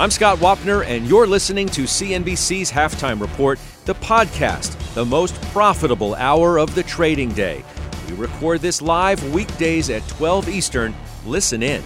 I'm 0.00 0.12
Scott 0.12 0.38
Wapner, 0.38 0.86
and 0.86 1.08
you're 1.08 1.26
listening 1.26 1.66
to 1.70 1.82
CNBC's 1.82 2.70
Halftime 2.70 3.20
Report, 3.20 3.58
the 3.84 3.96
podcast, 3.96 4.94
the 4.94 5.04
most 5.04 5.34
profitable 5.50 6.14
hour 6.14 6.60
of 6.60 6.72
the 6.76 6.84
trading 6.84 7.30
day. 7.32 7.64
We 8.08 8.14
record 8.14 8.60
this 8.60 8.80
live 8.80 9.34
weekdays 9.34 9.90
at 9.90 10.06
12 10.06 10.50
Eastern. 10.50 10.94
Listen 11.26 11.64
in. 11.64 11.82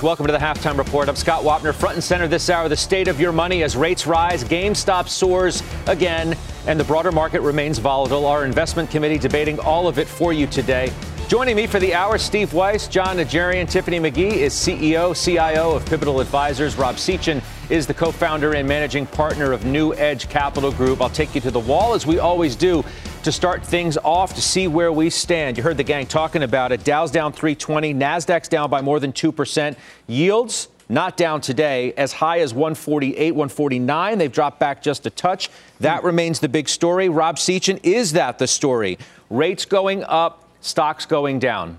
Welcome 0.00 0.24
to 0.24 0.32
the 0.32 0.38
halftime 0.38 0.78
report. 0.78 1.10
I'm 1.10 1.16
Scott 1.16 1.42
Wapner, 1.42 1.74
front 1.74 1.96
and 1.96 2.04
center 2.04 2.26
this 2.26 2.48
hour. 2.48 2.66
The 2.70 2.78
state 2.78 3.08
of 3.08 3.20
your 3.20 3.32
money 3.32 3.62
as 3.62 3.76
rates 3.76 4.06
rise, 4.06 4.42
GameStop 4.42 5.08
soars 5.08 5.62
again, 5.86 6.34
and 6.66 6.80
the 6.80 6.84
broader 6.84 7.12
market 7.12 7.42
remains 7.42 7.78
volatile. 7.78 8.24
Our 8.24 8.46
investment 8.46 8.90
committee 8.90 9.18
debating 9.18 9.58
all 9.60 9.86
of 9.86 9.98
it 9.98 10.08
for 10.08 10.32
you 10.32 10.46
today. 10.46 10.90
Joining 11.28 11.56
me 11.56 11.66
for 11.66 11.80
the 11.80 11.92
hour, 11.92 12.18
Steve 12.18 12.52
Weiss, 12.52 12.86
Jon 12.86 13.16
Najarian, 13.16 13.68
Tiffany 13.68 13.98
McGhee 13.98 14.34
is 14.34 14.54
CEO, 14.54 15.12
CIO 15.12 15.74
of 15.74 15.84
Pivotal 15.84 16.20
Advisors. 16.20 16.76
Rob 16.76 16.94
Sechan 16.94 17.42
is 17.68 17.84
the 17.84 17.94
co-founder 17.94 18.52
and 18.54 18.68
managing 18.68 19.06
partner 19.06 19.50
of 19.50 19.62
NewEdge 19.62 20.28
Capital 20.30 20.70
Group. 20.70 21.00
I'll 21.00 21.10
take 21.10 21.34
you 21.34 21.40
to 21.40 21.50
the 21.50 21.58
wall 21.58 21.94
as 21.94 22.06
we 22.06 22.20
always 22.20 22.54
do 22.54 22.84
to 23.24 23.32
start 23.32 23.66
things 23.66 23.96
off 23.98 24.36
to 24.36 24.40
see 24.40 24.68
where 24.68 24.92
we 24.92 25.10
stand. 25.10 25.56
You 25.56 25.64
heard 25.64 25.78
the 25.78 25.82
gang 25.82 26.06
talking 26.06 26.44
about 26.44 26.70
it. 26.70 26.84
Dow's 26.84 27.10
down 27.10 27.32
320, 27.32 27.92
Nasdaq's 27.92 28.46
down 28.46 28.70
by 28.70 28.80
more 28.80 29.00
than 29.00 29.12
2%. 29.12 29.76
Yields 30.06 30.68
not 30.88 31.16
down 31.16 31.40
today, 31.40 31.92
as 31.94 32.12
high 32.12 32.38
as 32.38 32.54
148, 32.54 33.32
149. 33.32 34.18
They've 34.18 34.30
dropped 34.30 34.60
back 34.60 34.80
just 34.80 35.04
a 35.06 35.10
touch. 35.10 35.50
That 35.80 36.04
remains 36.04 36.38
the 36.38 36.48
big 36.48 36.68
story. 36.68 37.08
Rob 37.08 37.34
Sechan, 37.34 37.80
is 37.82 38.12
that 38.12 38.38
the 38.38 38.46
story? 38.46 38.96
Rates 39.28 39.64
going 39.64 40.04
up, 40.04 40.44
stocks 40.66 41.06
going 41.06 41.38
down? 41.38 41.78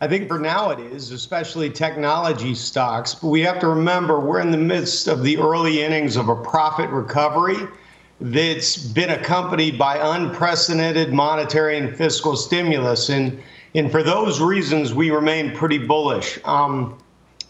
I 0.00 0.08
think 0.08 0.28
for 0.28 0.38
now 0.38 0.70
it 0.70 0.80
is, 0.80 1.12
especially 1.12 1.70
technology 1.70 2.54
stocks. 2.54 3.14
But 3.14 3.28
we 3.28 3.40
have 3.42 3.58
to 3.60 3.68
remember 3.68 4.20
we're 4.20 4.40
in 4.40 4.50
the 4.50 4.58
midst 4.58 5.06
of 5.06 5.22
the 5.22 5.38
early 5.38 5.82
innings 5.82 6.16
of 6.16 6.28
a 6.28 6.36
profit 6.36 6.90
recovery 6.90 7.56
that's 8.20 8.76
been 8.76 9.10
accompanied 9.10 9.78
by 9.78 9.98
unprecedented 10.16 11.12
monetary 11.12 11.78
and 11.78 11.96
fiscal 11.96 12.36
stimulus. 12.36 13.08
And, 13.08 13.40
and 13.74 13.90
for 13.90 14.02
those 14.02 14.40
reasons, 14.40 14.92
we 14.92 15.10
remain 15.10 15.54
pretty 15.54 15.78
bullish. 15.78 16.38
Um, 16.44 16.98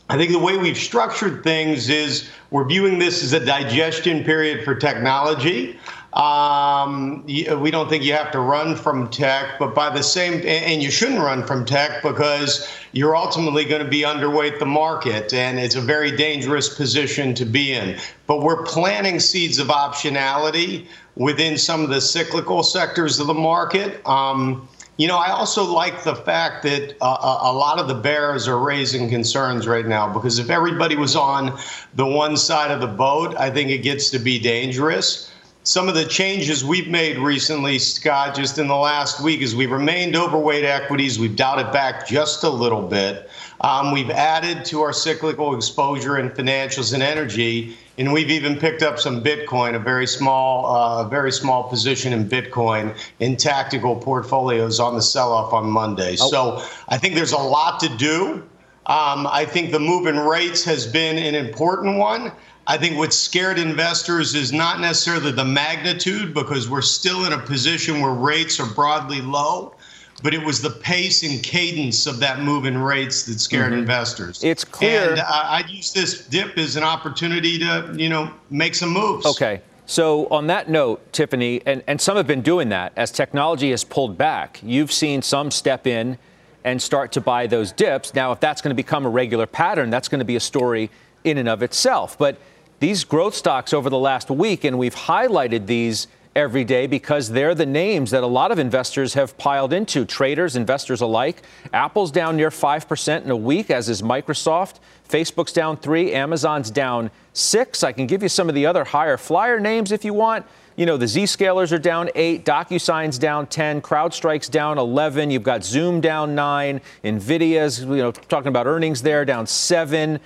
I 0.09 0.19
think 0.19 0.31
the 0.31 0.39
way 0.39 0.57
we've 0.57 0.77
structured 0.77 1.43
things 1.43 1.89
is 1.89 2.29
we're 2.51 2.67
viewing 2.67 2.99
this 2.99 3.23
as 3.25 3.33
a 3.33 3.45
digestion 3.45 4.23
period 4.23 4.65
for 4.65 4.75
technology. 4.75 5.79
Um, 6.15 7.25
we 7.27 7.73
don't 7.73 7.89
think 7.89 8.05
you 8.05 8.13
have 8.13 8.31
to 8.33 8.39
run 8.39 8.77
from 8.77 9.11
tech, 9.11 9.59
but 9.59 9.75
by 9.75 9.91
the 9.91 10.03
same, 10.03 10.47
and 10.47 10.81
you 10.81 10.91
shouldn't 10.91 11.19
run 11.19 11.45
from 11.45 11.65
tech 11.65 12.05
because 12.05 12.69
you're 12.93 13.17
ultimately 13.17 13.65
going 13.65 13.83
to 13.83 13.89
be 13.89 14.03
underweight 14.03 14.61
the 14.61 14.67
market, 14.67 15.33
and 15.33 15.59
it's 15.59 15.75
a 15.75 15.81
very 15.81 16.17
dangerous 16.17 16.73
position 16.73 17.35
to 17.35 17.45
be 17.45 17.73
in. 17.73 17.99
But 18.29 18.43
we're 18.43 18.63
planting 18.63 19.19
seeds 19.19 19.59
of 19.59 19.69
optionality 19.69 20.87
within 21.17 21.59
some 21.59 21.83
of 21.83 21.91
the 21.91 22.01
cyclical 22.01 22.63
sectors 22.63 23.19
of 23.19 23.27
the 23.27 23.35
market. 23.35 24.01
Um, 24.07 24.69
you 24.97 25.09
know, 25.09 25.19
I 25.19 25.31
also 25.31 25.65
like 25.65 26.05
the 26.05 26.15
fact 26.15 26.63
that 26.63 26.97
uh, 27.01 27.39
a 27.43 27.53
lot 27.53 27.81
of 27.81 27.89
the 27.89 27.95
bears 27.95 28.47
are 28.47 28.61
raising 28.61 29.09
concerns 29.09 29.67
right 29.67 29.87
now 29.87 30.13
because 30.13 30.39
if 30.39 30.49
everybody 30.49 30.95
was 30.95 31.17
on 31.17 31.59
the 31.97 32.07
one 32.07 32.37
side 32.37 32.71
of 32.71 32.81
the 32.81 32.87
boat, 32.87 33.35
I 33.37 33.51
think 33.51 33.71
it 33.71 33.79
gets 33.79 34.11
to 34.11 34.21
be 34.21 34.39
dangerous 34.39 35.33
some 35.65 35.89
of 35.89 35.95
the 35.95 36.05
changes 36.05 36.63
we've 36.63 36.89
made 36.89 37.17
recently, 37.17 37.79
Scott, 37.79 38.37
just 38.37 38.59
in 38.59 38.69
the 38.69 38.77
last 38.77 39.23
week, 39.23 39.41
is 39.41 39.57
we've 39.57 39.71
remained 39.71 40.15
overweight 40.15 40.63
equities. 40.63 41.19
We've 41.19 41.35
dialed 41.35 41.67
it 41.67 41.73
back 41.73 42.07
just 42.07 42.45
a 42.45 42.51
little 42.51 42.83
bit. 42.83 43.31
Um, 43.63 43.91
we've 43.91 44.11
added 44.11 44.67
to 44.67 44.83
our 44.83 44.93
cyclical 44.93 45.57
exposure 45.57 46.19
in 46.19 46.29
financials 46.29 46.93
and 46.93 47.03
energy, 47.03 47.79
and 47.97 48.13
we've 48.13 48.31
even 48.31 48.57
picked 48.57 48.83
up 48.83 48.99
some 48.99 49.25
Bitcoin, 49.25 49.75
a 49.75 49.79
very 49.79 50.07
small, 50.07 50.67
uh, 50.67 51.09
very 51.09 51.33
small 51.33 51.65
position 51.65 52.13
in 52.13 52.29
Bitcoin 52.29 52.95
in 53.21 53.35
tactical 53.35 53.97
portfolios 53.97 54.79
on 54.79 54.95
the 54.95 55.03
sell-off 55.03 55.55
on 55.55 55.65
Monday. 55.65 56.17
Oh. 56.21 56.29
So 56.29 56.63
I 56.91 56.99
think 56.99 57.15
there's 57.15 57.33
a 57.33 57.39
lot 57.39 57.81
to 57.81 57.89
do. 57.97 58.43
Um, 58.87 59.27
I 59.27 59.47
think 59.47 59.73
the 59.73 59.81
move 59.81 60.07
in 60.07 60.19
rates 60.19 60.63
has 60.65 60.87
been 60.87 61.17
an 61.17 61.35
important 61.35 61.97
one. 61.97 62.33
I 62.67 62.79
think 62.79 62.97
what 62.97 63.13
scared 63.13 63.59
investors 63.59 64.35
is 64.35 64.53
not 64.53 64.81
necessarily 64.81 65.33
the 65.33 65.45
magnitude 65.45 66.33
because 66.33 66.69
we're 66.69 66.83
still 66.83 67.27
in 67.27 67.33
a 67.35 67.39
position 67.39 68.01
where 68.01 68.13
rates 68.13 68.59
are 68.59 68.73
broadly 68.75 69.21
low, 69.21 69.75
but 70.23 70.33
it 70.33 70.43
was 70.43 70.63
the 70.63 70.71
pace 70.71 71.23
and 71.23 71.43
cadence 71.43 72.07
of 72.07 72.19
that 72.21 72.41
move 72.41 72.65
in 72.65 72.79
rates 72.79 73.25
that 73.25 73.39
scared 73.39 73.73
mm-hmm. 73.73 73.81
investors. 73.81 74.43
It's 74.43 74.65
clear. 74.65 75.11
And 75.11 75.21
uh, 75.21 75.25
I'd 75.29 75.69
use 75.69 75.93
this 75.93 76.27
dip 76.27 76.57
as 76.57 76.77
an 76.77 76.85
opportunity 76.85 77.59
to, 77.59 77.95
you 77.97 78.09
know, 78.09 78.33
make 78.49 78.75
some 78.75 78.91
moves. 78.91 79.27
Okay. 79.27 79.61
So, 79.87 80.27
on 80.29 80.47
that 80.47 80.71
note, 80.71 81.13
Tiffany, 81.13 81.61
and, 81.67 81.85
and 81.87 82.01
some 82.01 82.17
have 82.17 82.27
been 82.27 82.41
doing 82.41 82.71
that 82.71 82.95
as 82.97 83.11
technology 83.11 83.71
has 83.71 83.85
pulled 83.85 84.17
back, 84.17 84.59
you've 84.63 84.91
seen 84.91 85.21
some 85.21 85.51
step 85.51 85.87
in 85.87 86.17
and 86.65 86.81
start 86.81 87.13
to 87.13 87.21
buy 87.21 87.47
those 87.47 87.71
dips. 87.71 88.15
Now, 88.15 88.33
if 88.33 88.41
that's 88.41 88.63
going 88.63 88.71
to 88.71 88.75
become 88.75 89.05
a 89.05 89.11
regular 89.11 89.47
pattern, 89.47 89.91
that's 89.91 90.09
going 90.09 90.21
to 90.21 90.25
be 90.25 90.37
a 90.37 90.41
story 90.41 90.91
in 91.25 91.37
and 91.37 91.51
of 91.51 91.63
itself. 91.63 92.17
But 92.17 92.39
these 92.85 93.03
growth 93.03 93.35
stocks 93.35 93.73
over 93.73 93.89
the 93.89 93.99
last 93.99 94.29
week, 94.29 94.63
and 94.63 94.79
we've 94.79 94.95
highlighted 94.95 95.65
these 95.65 96.07
every 96.37 96.65
day 96.65 96.87
because 96.87 97.31
they're 97.31 97.55
the 97.55 97.65
names 97.65 98.11
that 98.11 98.23
a 98.23 98.27
lot 98.27 98.53
of 98.53 98.59
investors 98.59 99.15
have 99.15 99.39
piled 99.39 99.73
into, 99.73 100.05
traders, 100.05 100.55
investors 100.55 101.01
alike. 101.01 101.41
Apple's 101.73 102.11
down 102.11 102.37
near 102.37 102.51
5% 102.51 103.25
in 103.25 103.31
a 103.31 103.37
week, 103.37 103.71
as 103.71 103.89
is 103.89 104.03
Microsoft. 104.03 104.81
Facebook's 105.09 105.55
down 105.55 105.79
3, 105.79 106.13
Amazon's 106.13 106.71
down 106.71 107.11
6. 107.33 107.83
I 107.83 107.93
can 107.93 108.07
give 108.07 108.23
you 108.23 108.29
some 108.29 108.51
of 108.51 108.55
the 108.55 108.67
other 108.67 108.85
higher 108.85 109.17
flyer 109.17 109.59
names 109.59 109.91
if 109.91 110.05
you 110.05 110.13
want. 110.13 110.45
You 110.77 110.85
know, 110.85 110.99
the 110.99 111.07
Zscalers 111.07 111.73
are 111.73 111.79
down 111.79 112.11
8, 112.15 112.45
DocuSign's 112.45 113.17
down 113.17 113.47
10, 113.47 113.81
CrowdStrike's 113.81 114.51
down 114.51 114.77
11, 114.77 115.31
you've 115.31 115.43
got 115.43 115.65
Zoom 115.65 116.03
down 116.03 116.35
9, 116.35 116.83
Nvidia's, 117.03 117.81
you 117.81 117.97
know, 117.97 118.13
talking 118.13 118.49
about 118.49 118.67
earnings 118.67 119.01
there 119.01 119.25
down 119.25 119.47
7. 119.47 120.21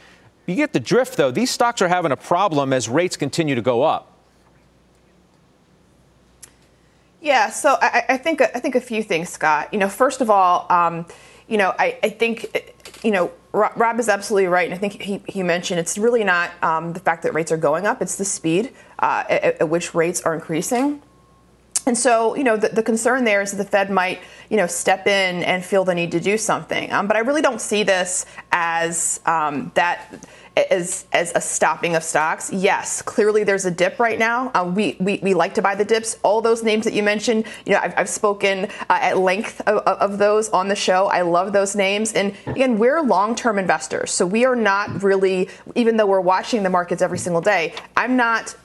You 0.49 0.55
get 0.55 0.73
the 0.73 0.81
drift, 0.81 1.19
though. 1.19 1.31
These 1.31 1.51
stocks 1.51 1.83
are 1.83 1.89
having 1.89 2.11
a 2.11 2.17
problem 2.17 2.73
as 2.73 2.89
rates 2.89 3.19
continue 3.19 3.55
to 3.55 3.61
go 3.61 3.83
up. 3.83 4.15
Yeah, 7.21 7.51
so 7.51 7.77
I, 7.83 8.05
I 8.09 8.17
think 8.17 8.41
I 8.41 8.47
think 8.47 8.75
a 8.75 8.81
few 8.81 9.03
things, 9.03 9.29
Scott. 9.29 9.69
You 9.75 9.79
know, 9.79 9.91
first 9.91 10.23
of 10.23 10.31
all, 10.31 10.65
um, 10.71 11.05
you 11.49 11.59
know, 11.59 11.75
I, 11.79 11.99
I 12.03 12.09
think 12.09 12.75
you 13.03 13.11
know 13.11 13.31
Rob 13.53 14.01
is 14.01 14.09
absolutely 14.09 14.47
right, 14.47 14.65
and 14.65 14.75
I 14.75 14.79
think 14.79 15.03
he, 15.03 15.21
he 15.27 15.43
mentioned 15.43 15.81
it's 15.81 15.99
really 15.99 16.25
not 16.25 16.51
um, 16.63 16.95
the 16.95 17.01
fact 17.01 17.25
that 17.25 17.35
rates 17.35 17.53
are 17.53 17.59
going 17.59 17.87
up; 17.87 18.01
it's 18.01 18.17
the 18.17 18.25
speed 18.25 18.73
uh, 19.01 19.25
at, 19.29 19.61
at, 19.61 19.69
which 19.69 19.95
rates 19.95 20.23
are 20.23 20.33
increasing. 20.33 21.03
And 21.87 21.97
so, 21.97 22.35
you 22.37 22.45
know, 22.45 22.59
the, 22.59 22.69
the, 22.69 22.83
concern 22.83 23.25
there 23.25 23.41
is 23.41 23.53
that 23.53 23.57
the 23.57 23.65
Fed 23.65 23.91
might, 23.91 24.21
you 24.51 24.59
know, 24.59 24.67
step 24.67 25.07
in 25.07 25.43
and 25.43 25.65
feel 25.65 25.85
the 25.85 25.95
need 25.95 26.13
to 26.13 26.21
do 26.21 26.37
something. 26.37 26.93
Um, 26.93 27.07
but 27.07 27.17
I 27.17 27.21
really 27.21 27.41
don't 27.41 27.63
see 27.63 27.83
this 27.83 28.27
as 28.53 29.21
um, 29.25 29.73
that 29.75 30.29
as, 30.71 31.07
as 31.13 31.33
a 31.35 31.41
stopping 31.41 31.97
of 31.97 32.03
stocks. 32.03 32.53
Yes, 32.53 33.03
clearly 33.03 33.45
there's 33.45 33.65
a 33.65 33.71
dip 33.71 33.99
right 33.99 34.19
now. 34.19 34.51
Uh, 34.55 34.71
we, 34.75 34.97
we, 35.01 35.19
we 35.23 35.35
like 35.35 35.55
to 35.55 35.63
buy 35.63 35.75
the 35.75 35.85
dips. 35.85 36.19
All 36.23 36.41
those 36.41 36.63
names 36.63 36.85
that 36.85 36.95
you 36.95 37.03
mentioned, 37.03 37.47
you 37.67 37.73
know, 37.73 37.81
I've, 37.81 37.95
I've 37.97 38.09
spoken 38.09 38.65
uh, 38.65 38.99
at 39.01 39.19
length 39.19 39.61
of, 39.63 39.79
of, 39.79 40.19
those 40.19 40.49
on 40.51 40.69
the 40.69 40.75
show. 40.75 41.07
I 41.07 41.23
love 41.23 41.53
those 41.53 41.77
names. 41.77 42.13
And 42.13 42.35
again, 42.47 42.79
we're 42.79 43.03
long-term 43.03 43.59
investors. 43.59 44.11
So 44.11 44.27
we 44.27 44.45
are 44.45 44.57
not 44.57 45.03
really, 45.03 45.49
even 45.75 45.97
though 45.97 46.07
we're 46.07 46.21
watching 46.21 46.63
the 46.63 46.71
markets 46.71 47.03
every 47.03 47.19
single 47.19 47.41
day, 47.41 47.75
I'm 47.97 48.17
not 48.17 48.57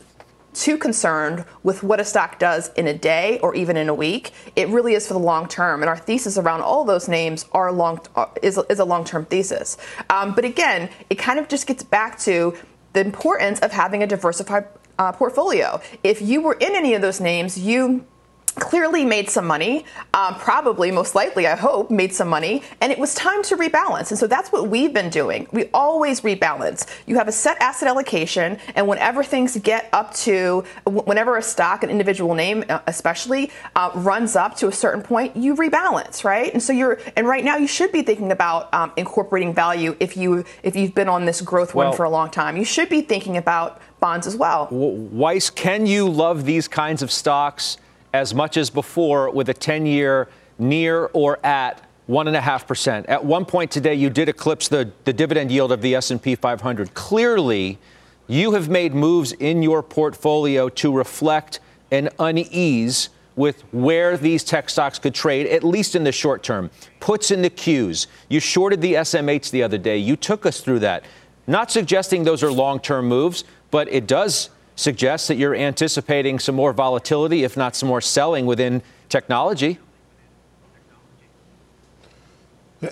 too 0.54 0.78
concerned 0.78 1.46
with 1.64 1.84
what 1.84 2.00
a 2.00 2.06
stock 2.06 2.40
does 2.40 2.72
in 2.74 2.88
a 2.88 2.94
day 2.94 3.40
or 3.40 3.56
even 3.56 3.78
in 3.78 3.90
a 3.90 3.94
week. 3.94 4.32
It 4.56 4.68
really 4.70 4.94
is 4.94 5.08
for 5.08 5.14
the 5.14 5.20
long 5.20 5.48
term, 5.48 5.82
and 5.82 5.90
our 5.90 5.98
thesis 5.98 6.38
around 6.38 6.62
all 6.62 6.86
those 6.86 7.08
names 7.08 7.46
are 7.52 7.72
long 7.72 8.00
uh, 8.16 8.28
is, 8.42 8.60
is 8.70 8.80
a 8.80 8.86
long 8.86 9.06
term 9.06 9.26
thesis. 9.26 9.78
Um, 10.10 10.34
but 10.36 10.46
again, 10.46 10.90
it 11.10 11.16
kind 11.16 11.40
of 11.40 11.48
just 11.48 11.68
gets 11.68 11.84
back 11.84 12.20
to 12.20 12.56
the 12.94 13.02
importance 13.02 13.60
of 13.60 13.72
having 13.72 14.04
a 14.04 14.08
diversified 14.08 14.68
uh, 15.00 15.12
portfolio. 15.12 15.82
If 16.04 16.22
you 16.22 16.42
were 16.42 16.54
in 16.54 16.76
any 16.76 16.94
of 16.94 17.02
those 17.02 17.20
names, 17.20 17.58
you 17.58 18.06
clearly 18.56 19.06
made 19.06 19.30
some 19.30 19.46
money, 19.46 19.86
um, 20.14 20.36
probably, 20.36 20.92
most 20.92 21.16
likely, 21.16 21.48
I 21.48 21.56
hope, 21.56 21.90
made 21.90 22.14
some 22.14 22.28
money, 22.28 22.64
and 22.82 22.92
it 22.92 23.00
was 23.00 23.16
time 23.16 23.44
to 23.44 23.58
rebalance. 23.58 24.12
And 24.12 24.18
so 24.18 24.28
that's 24.28 24.52
what 24.52 24.70
we've 24.70 24.94
been 24.94 25.10
doing. 25.10 25.48
We 25.52 25.70
always 25.74 26.22
rebalance. 26.22 26.88
You 27.06 27.16
have 27.18 27.28
a 27.28 27.32
set 27.32 27.58
asset 27.62 27.88
allocation, 27.88 28.58
and 28.76 28.88
whenever 28.88 29.24
things 29.24 29.58
get 29.58 29.90
up 29.94 30.14
to, 30.16 30.64
whenever 30.86 31.38
a 31.38 31.42
stock, 31.42 31.84
an 31.84 31.90
individual 31.90 32.36
name 32.36 32.64
uh, 32.70 32.80
especially, 32.88 33.52
uh, 33.76 33.92
runs 33.96 34.36
up 34.36 34.56
to 34.58 34.68
a 34.68 34.72
certain 34.72 35.02
point, 35.02 35.36
you 35.36 35.56
rebalance, 35.56 36.24
right? 36.24 36.54
And 36.54 36.62
so 36.62 36.74
you're, 36.74 37.00
and 37.16 37.28
right 37.28 37.44
now 37.44 37.58
you 37.58 37.68
should 37.68 37.92
be 37.92 38.02
thinking 38.02 38.32
about 38.32 38.74
um, 38.74 38.92
incorporating 38.98 39.54
value 39.54 39.96
if 40.00 40.16
you 40.18 40.46
if 40.64 40.76
you've 40.76 40.94
been 40.94 41.10
on 41.10 41.26
this 41.26 41.42
growth 41.42 41.74
well, 41.74 41.90
run 41.90 41.98
for 41.98 42.04
a 42.04 42.10
long 42.10 42.30
time. 42.30 42.58
You 42.58 42.66
should 42.66 42.90
be 42.90 43.02
thinking 43.02 43.38
about 43.38 43.82
bonds 44.00 44.28
as 44.28 44.36
well. 44.36 44.68
Weiss, 44.72 45.50
can 45.50 45.86
you 45.86 46.10
love 46.10 46.46
these 46.46 46.68
kinds 46.68 47.02
of 47.02 47.12
stocks? 47.12 47.78
As 48.14 48.34
much 48.34 48.58
as 48.58 48.70
before 48.70 49.32
with 49.32 49.50
a 49.50 49.54
10 49.54 49.86
year 49.86 50.30
near 50.60 51.06
or 51.14 51.44
at 51.46 51.82
1.5%. 52.10 53.06
At 53.08 53.24
one 53.24 53.46
point 53.46 53.72
today, 53.72 53.96
you 53.96 54.10
did 54.10 54.30
eclipse 54.30 54.68
the, 54.68 54.92
the 55.06 55.14
dividend 55.14 55.52
yield 55.52 55.72
of 55.72 55.82
the 55.82 55.96
S&P 55.96 56.36
500. 56.36 56.94
Clearly, 56.94 57.80
you 58.28 58.54
have 58.54 58.70
made 58.70 58.94
moves 58.94 59.32
in 59.34 59.64
your 59.64 59.82
portfolio 59.82 60.70
to 60.70 60.96
reflect 60.96 61.60
an 61.92 62.10
unease 62.20 63.10
with 63.36 63.62
where 63.74 64.16
these 64.18 64.44
tech 64.44 64.70
stocks 64.70 65.00
could 65.00 65.16
trade, 65.16 65.48
at 65.48 65.64
least 65.64 65.96
in 65.96 66.04
the 66.04 66.12
short 66.12 66.44
term. 66.44 66.70
Puts 67.00 67.32
in 67.32 67.42
the 67.42 67.50
Qs. 67.50 68.08
You 68.30 68.40
shorted 68.40 68.82
the 68.82 68.94
SMH 68.94 69.52
the 69.52 69.64
other 69.64 69.78
day. 69.78 69.98
You 69.98 70.16
took 70.16 70.46
us 70.46 70.62
through 70.62 70.80
that. 70.80 71.04
Not 71.48 71.72
suggesting 71.72 72.24
those 72.24 72.44
are 72.44 72.52
long 72.52 72.80
term 72.80 73.08
moves, 73.08 73.44
but 73.72 73.88
it 73.92 74.08
does 74.08 74.50
suggests 74.76 75.28
that 75.28 75.36
you're 75.36 75.56
anticipating 75.56 76.40
some 76.40 76.56
more 76.56 76.74
volatility, 76.74 77.44
if 77.44 77.56
not 77.56 77.76
some 77.76 77.90
more 77.90 78.02
selling 78.02 78.46
within 78.46 78.82
technology. 79.10 79.80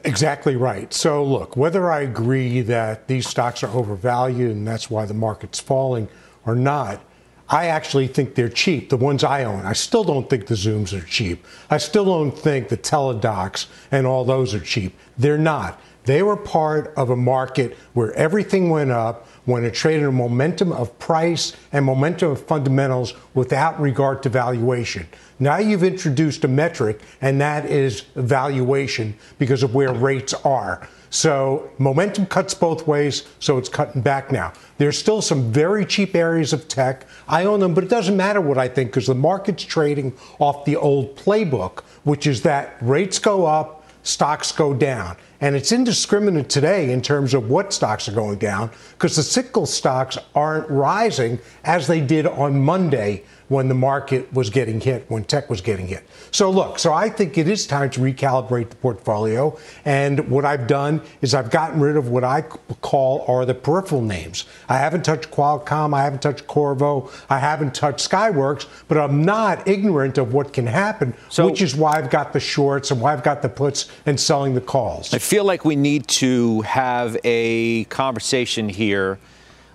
Exactly 0.05 0.55
right. 0.55 0.93
So, 0.93 1.23
look, 1.23 1.57
whether 1.57 1.91
I 1.91 2.01
agree 2.01 2.61
that 2.61 3.07
these 3.07 3.27
stocks 3.27 3.61
are 3.63 3.71
overvalued 3.71 4.51
and 4.51 4.65
that's 4.65 4.89
why 4.89 5.05
the 5.05 5.13
market's 5.13 5.59
falling 5.59 6.07
or 6.45 6.55
not, 6.55 7.01
I 7.49 7.67
actually 7.67 8.07
think 8.07 8.35
they're 8.35 8.47
cheap, 8.47 8.89
the 8.89 8.95
ones 8.95 9.25
I 9.25 9.43
own. 9.43 9.65
I 9.65 9.73
still 9.73 10.05
don't 10.05 10.29
think 10.29 10.47
the 10.47 10.55
Zooms 10.55 10.97
are 10.97 11.05
cheap. 11.05 11.45
I 11.69 11.77
still 11.77 12.05
don't 12.05 12.31
think 12.31 12.69
the 12.69 12.77
Teladocs 12.77 13.67
and 13.91 14.07
all 14.07 14.23
those 14.23 14.53
are 14.53 14.61
cheap. 14.61 14.97
They're 15.17 15.37
not. 15.37 15.79
They 16.05 16.23
were 16.23 16.37
part 16.37 16.93
of 16.97 17.09
a 17.09 17.15
market 17.15 17.77
where 17.93 18.11
everything 18.13 18.69
went 18.69 18.91
up 18.91 19.27
when 19.45 19.63
it 19.63 19.73
traded 19.73 20.07
a 20.07 20.11
momentum 20.11 20.71
of 20.71 20.97
price 20.99 21.53
and 21.71 21.85
momentum 21.85 22.31
of 22.31 22.45
fundamentals 22.45 23.13
without 23.33 23.79
regard 23.79 24.23
to 24.23 24.29
valuation. 24.29 25.07
Now 25.39 25.57
you've 25.57 25.83
introduced 25.83 26.43
a 26.43 26.47
metric, 26.47 27.01
and 27.21 27.41
that 27.41 27.65
is 27.65 28.01
valuation 28.15 29.15
because 29.37 29.63
of 29.63 29.73
where 29.73 29.93
rates 29.93 30.33
are. 30.45 30.87
So 31.11 31.69
momentum 31.77 32.25
cuts 32.25 32.53
both 32.53 32.87
ways, 32.87 33.27
so 33.39 33.57
it's 33.57 33.67
cutting 33.67 34.01
back 34.01 34.31
now. 34.31 34.53
There's 34.77 34.97
still 34.97 35.21
some 35.21 35.51
very 35.51 35.85
cheap 35.85 36.15
areas 36.15 36.53
of 36.53 36.67
tech. 36.67 37.05
I 37.27 37.43
own 37.43 37.59
them, 37.59 37.73
but 37.73 37.83
it 37.83 37.89
doesn't 37.89 38.15
matter 38.15 38.39
what 38.39 38.57
I 38.57 38.69
think 38.69 38.91
because 38.91 39.07
the 39.07 39.15
market's 39.15 39.63
trading 39.63 40.13
off 40.39 40.63
the 40.63 40.77
old 40.77 41.17
playbook, 41.17 41.79
which 42.03 42.27
is 42.27 42.43
that 42.43 42.77
rates 42.79 43.19
go 43.19 43.45
up, 43.45 43.80
stocks 44.03 44.51
go 44.51 44.73
down. 44.73 45.17
And 45.39 45.55
it's 45.55 45.71
indiscriminate 45.71 46.49
today 46.49 46.91
in 46.91 47.01
terms 47.01 47.33
of 47.33 47.49
what 47.49 47.73
stocks 47.73 48.07
are 48.07 48.13
going 48.13 48.37
down 48.37 48.69
because 48.91 49.15
the 49.15 49.23
cyclical 49.23 49.65
stocks 49.65 50.17
aren't 50.35 50.69
rising 50.69 51.39
as 51.63 51.87
they 51.87 51.99
did 51.99 52.27
on 52.27 52.61
Monday 52.61 53.23
when 53.51 53.67
the 53.67 53.75
market 53.75 54.31
was 54.31 54.49
getting 54.49 54.79
hit, 54.79 55.03
when 55.09 55.25
tech 55.25 55.49
was 55.49 55.59
getting 55.59 55.85
hit. 55.85 56.07
So 56.31 56.49
look, 56.49 56.79
so 56.79 56.93
I 56.93 57.09
think 57.09 57.37
it 57.37 57.49
is 57.49 57.67
time 57.67 57.89
to 57.89 57.99
recalibrate 57.99 58.69
the 58.69 58.77
portfolio. 58.77 59.59
And 59.83 60.29
what 60.29 60.45
I've 60.45 60.67
done 60.67 61.01
is 61.21 61.33
I've 61.33 61.49
gotten 61.49 61.81
rid 61.81 61.97
of 61.97 62.07
what 62.07 62.23
I 62.23 62.43
call 62.79 63.25
are 63.27 63.45
the 63.45 63.53
peripheral 63.53 64.03
names. 64.03 64.45
I 64.69 64.77
haven't 64.77 65.03
touched 65.03 65.31
Qualcomm, 65.31 65.93
I 65.93 66.01
haven't 66.01 66.21
touched 66.21 66.47
Qorvo, 66.47 67.11
I 67.29 67.39
haven't 67.39 67.75
touched 67.75 68.09
Skyworks, 68.09 68.67
but 68.87 68.97
I'm 68.97 69.21
not 69.21 69.67
ignorant 69.67 70.17
of 70.17 70.33
what 70.33 70.53
can 70.53 70.65
happen, 70.65 71.13
so, 71.27 71.45
which 71.45 71.61
is 71.61 71.75
why 71.75 71.97
I've 71.97 72.09
got 72.09 72.31
the 72.31 72.39
shorts 72.39 72.89
and 72.89 73.01
why 73.01 73.11
I've 73.11 73.23
got 73.23 73.41
the 73.41 73.49
puts 73.49 73.91
and 74.05 74.17
selling 74.17 74.53
the 74.53 74.61
calls. 74.61 75.13
I 75.13 75.17
feel 75.17 75.43
like 75.43 75.65
we 75.65 75.75
need 75.75 76.07
to 76.07 76.61
have 76.61 77.17
a 77.25 77.83
conversation 77.85 78.69
here 78.69 79.19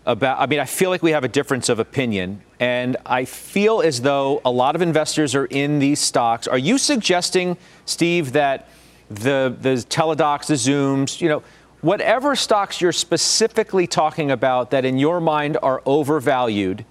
about, 0.06 0.40
I 0.40 0.46
mean, 0.46 0.60
I 0.60 0.64
feel 0.64 0.88
like 0.90 1.02
we 1.02 1.10
have 1.10 1.24
a 1.24 1.28
difference 1.28 1.68
of 1.68 1.80
opinion, 1.80 2.40
and 2.60 2.96
I 3.04 3.24
feel 3.24 3.82
as 3.82 4.00
though 4.00 4.40
a 4.44 4.50
lot 4.50 4.76
of 4.76 4.82
investors 4.82 5.34
are 5.34 5.46
in 5.46 5.80
these 5.80 5.98
stocks. 5.98 6.46
Are 6.46 6.56
you 6.56 6.78
suggesting, 6.78 7.56
Steve, 7.84 8.32
that 8.32 8.68
the, 9.10 9.54
the 9.60 9.84
Teladocs, 9.88 10.46
the 10.46 10.54
Zooms, 10.54 11.20
you 11.20 11.28
know, 11.28 11.42
whatever 11.80 12.36
stocks 12.36 12.80
you're 12.80 12.92
specifically 12.92 13.86
talking 13.86 14.30
about 14.30 14.70
that 14.70 14.84
in 14.84 14.96
your 14.96 15.20
mind 15.20 15.58
are 15.62 15.82
overvalued, 15.84 16.84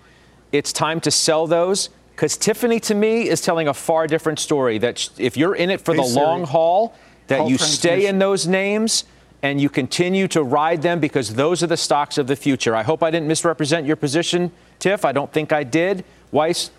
it's 0.52 0.74
time 0.74 1.00
to 1.02 1.10
sell 1.10 1.48
those? 1.48 1.90
Because 2.12 2.38
Tiffany, 2.38 2.80
to 2.82 2.96
me, 2.96 3.28
is 3.28 3.42
telling 3.42 3.68
a 3.68 3.74
far 3.74 4.08
different 4.08 4.40
story 4.40 4.78
that 4.78 5.10
if 5.18 5.36
you're 5.36 5.56
in 5.56 5.70
it 5.70 5.82
for 5.82 5.94
hey, 5.94 6.02
the 6.02 6.08
Siri. 6.08 6.26
long 6.26 6.44
haul, 6.44 6.96
that 7.28 7.48
you 7.48 7.58
stay 7.58 8.08
in 8.08 8.20
those 8.20 8.46
names 8.46 9.06
and 9.42 9.60
you 9.62 9.70
continue 9.70 10.28
to 10.30 10.44
ride 10.44 10.82
them 10.82 11.00
because 11.00 11.36
those 11.36 11.62
are 11.62 11.68
the 11.68 11.78
stocks 11.78 12.18
of 12.18 12.28
the 12.28 12.36
future. 12.36 12.76
I 12.76 12.84
hope 12.84 13.04
I 13.04 13.12
didn't 13.12 13.28
misrepresent 13.28 13.86
your 13.86 13.96
position, 13.96 14.52
Tiff. 14.80 15.06
I 15.06 15.12
don't 15.12 15.32
think 15.32 15.52
I 15.52 15.64
did. 15.64 16.04
Weiss, 16.32 16.72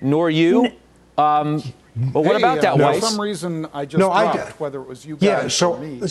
nor 0.00 0.30
you. 0.30 0.70
Um, 1.16 1.62
but 1.94 2.22
what 2.22 2.36
hey, 2.36 2.42
about 2.42 2.60
that, 2.62 2.74
uh, 2.74 2.84
Weiss? 2.84 3.00
For 3.00 3.06
some 3.06 3.20
reason, 3.20 3.66
I 3.72 3.84
just 3.84 3.98
no, 3.98 4.08
dropped, 4.08 4.38
I, 4.38 4.50
whether 4.58 4.80
it 4.80 4.88
was 4.88 5.04
you 5.04 5.16
guys 5.16 5.22
yeah, 5.22 5.48
so, 5.48 5.74
or 5.74 5.80
me. 5.80 6.02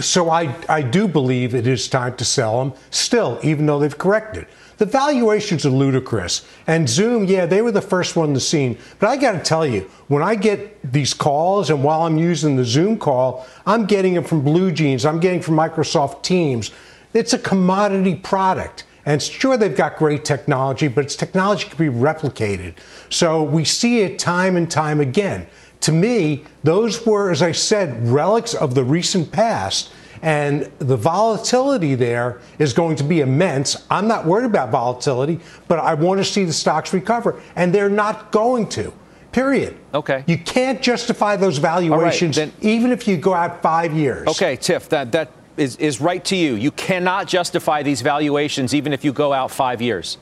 So 0.00 0.30
I, 0.30 0.54
I 0.68 0.82
do 0.82 1.06
believe 1.06 1.54
it 1.54 1.66
is 1.66 1.88
time 1.88 2.16
to 2.16 2.24
sell 2.24 2.64
them 2.64 2.78
still, 2.90 3.38
even 3.42 3.66
though 3.66 3.78
they've 3.78 3.96
corrected. 3.96 4.46
The 4.78 4.86
valuations 4.86 5.64
are 5.64 5.70
ludicrous. 5.70 6.46
And 6.66 6.88
Zoom, 6.88 7.24
yeah, 7.24 7.46
they 7.46 7.62
were 7.62 7.72
the 7.72 7.80
first 7.80 8.14
one 8.14 8.34
to 8.34 8.40
scene. 8.40 8.76
But 8.98 9.08
I 9.08 9.16
got 9.16 9.32
to 9.32 9.38
tell 9.38 9.66
you, 9.66 9.90
when 10.08 10.22
I 10.22 10.34
get 10.34 10.92
these 10.92 11.14
calls 11.14 11.70
and 11.70 11.82
while 11.82 12.02
I'm 12.02 12.18
using 12.18 12.56
the 12.56 12.64
Zoom 12.64 12.98
call, 12.98 13.46
I'm 13.64 13.86
getting 13.86 14.14
them 14.14 14.24
from 14.24 14.44
BlueJeans, 14.44 15.08
I'm 15.08 15.20
getting 15.20 15.40
from 15.40 15.54
Microsoft 15.54 16.22
Teams. 16.22 16.70
It's 17.14 17.32
a 17.32 17.38
commodity 17.38 18.16
product. 18.16 18.84
And 19.06 19.22
sure, 19.22 19.56
they've 19.56 19.74
got 19.74 19.96
great 19.96 20.24
technology, 20.24 20.88
but 20.88 21.04
its 21.04 21.16
technology 21.16 21.68
can 21.68 21.78
be 21.78 21.98
replicated. 21.98 22.74
So 23.08 23.42
we 23.42 23.64
see 23.64 24.00
it 24.00 24.18
time 24.18 24.56
and 24.56 24.70
time 24.70 25.00
again. 25.00 25.46
To 25.82 25.92
me, 25.92 26.44
those 26.64 27.06
were, 27.06 27.30
as 27.30 27.40
I 27.40 27.52
said, 27.52 28.08
relics 28.08 28.52
of 28.52 28.74
the 28.74 28.82
recent 28.82 29.30
past. 29.30 29.92
And 30.26 30.72
the 30.80 30.96
volatility 30.96 31.94
there 31.94 32.40
is 32.58 32.72
going 32.72 32.96
to 32.96 33.04
be 33.04 33.20
immense. 33.20 33.86
I'm 33.88 34.08
not 34.08 34.26
worried 34.26 34.46
about 34.46 34.70
volatility, 34.72 35.38
but 35.68 35.78
I 35.78 35.94
want 35.94 36.18
to 36.18 36.24
see 36.24 36.44
the 36.44 36.52
stocks 36.52 36.92
recover. 36.92 37.40
And 37.54 37.72
they're 37.72 37.88
not 37.88 38.32
going 38.32 38.68
to. 38.70 38.92
Period. 39.30 39.76
Okay. 39.94 40.24
You 40.26 40.36
can't 40.36 40.82
justify 40.82 41.36
those 41.36 41.58
valuations 41.58 42.36
right, 42.36 42.52
then, 42.60 42.68
even 42.68 42.90
if 42.90 43.06
you 43.06 43.16
go 43.16 43.34
out 43.34 43.62
five 43.62 43.92
years. 43.92 44.26
Okay, 44.26 44.56
Tiff, 44.56 44.88
that, 44.88 45.12
that 45.12 45.30
is, 45.56 45.76
is 45.76 46.00
right 46.00 46.24
to 46.24 46.34
you. 46.34 46.56
You 46.56 46.72
cannot 46.72 47.28
justify 47.28 47.84
these 47.84 48.02
valuations 48.02 48.74
even 48.74 48.92
if 48.92 49.04
you 49.04 49.12
go 49.12 49.32
out 49.32 49.52
five 49.52 49.80
years. 49.80 50.18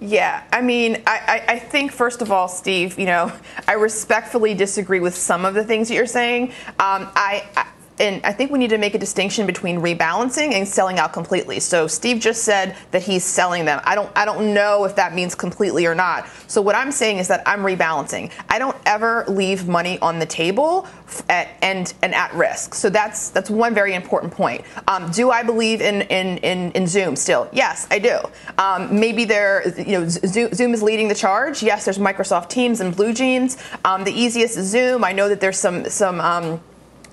Yeah, 0.00 0.44
I 0.52 0.60
mean, 0.60 1.02
I, 1.08 1.42
I, 1.48 1.58
think 1.58 1.90
first 1.90 2.22
of 2.22 2.30
all, 2.30 2.46
Steve, 2.46 3.00
you 3.00 3.06
know, 3.06 3.32
I 3.66 3.72
respectfully 3.72 4.54
disagree 4.54 5.00
with 5.00 5.16
some 5.16 5.44
of 5.44 5.54
the 5.54 5.64
things 5.64 5.88
that 5.88 5.94
you're 5.94 6.06
saying. 6.06 6.50
Um, 6.78 7.10
I, 7.16 7.44
I 7.56 7.66
and 8.00 8.24
I 8.24 8.32
think 8.32 8.50
we 8.50 8.58
need 8.58 8.70
to 8.70 8.78
make 8.78 8.94
a 8.94 8.98
distinction 8.98 9.46
between 9.46 9.80
rebalancing 9.80 10.52
and 10.52 10.66
selling 10.66 10.98
out 10.98 11.12
completely. 11.12 11.60
So 11.60 11.86
Steve 11.86 12.20
just 12.20 12.44
said 12.44 12.76
that 12.90 13.02
he's 13.02 13.24
selling 13.24 13.64
them. 13.64 13.80
I 13.84 13.94
don't 13.94 14.10
I 14.16 14.24
don't 14.24 14.54
know 14.54 14.84
if 14.84 14.96
that 14.96 15.14
means 15.14 15.34
completely 15.34 15.86
or 15.86 15.94
not. 15.94 16.28
So 16.46 16.62
what 16.62 16.74
I'm 16.74 16.92
saying 16.92 17.18
is 17.18 17.28
that 17.28 17.42
I'm 17.46 17.60
rebalancing. 17.60 18.30
I 18.48 18.58
don't 18.58 18.76
ever 18.86 19.24
leave 19.28 19.68
money 19.68 19.98
on 20.00 20.18
the 20.18 20.26
table 20.26 20.86
at, 21.28 21.48
and 21.62 21.92
and 22.02 22.14
at 22.14 22.32
risk. 22.34 22.74
So 22.74 22.90
that's 22.90 23.30
that's 23.30 23.50
one 23.50 23.74
very 23.74 23.94
important 23.94 24.32
point. 24.32 24.64
Um, 24.86 25.10
do 25.10 25.30
I 25.30 25.42
believe 25.42 25.80
in, 25.80 26.02
in 26.02 26.38
in 26.38 26.72
in 26.72 26.86
Zoom 26.86 27.16
still? 27.16 27.48
Yes, 27.52 27.86
I 27.90 27.98
do. 27.98 28.18
Um, 28.58 28.98
maybe 28.98 29.24
there 29.24 29.68
you 29.78 29.98
know 29.98 30.08
Zoom, 30.08 30.52
Zoom, 30.54 30.74
is 30.74 30.82
leading 30.82 31.08
the 31.08 31.14
charge. 31.14 31.62
Yes, 31.62 31.84
there's 31.84 31.98
Microsoft 31.98 32.48
Teams 32.48 32.80
and 32.80 32.94
BlueJeans. 32.94 33.58
Um, 33.84 34.04
the 34.04 34.12
easiest 34.12 34.56
is 34.56 34.68
Zoom. 34.68 35.04
I 35.04 35.12
know 35.12 35.28
that 35.28 35.40
there's 35.40 35.58
some 35.58 35.88
some 35.88 36.20
um, 36.20 36.60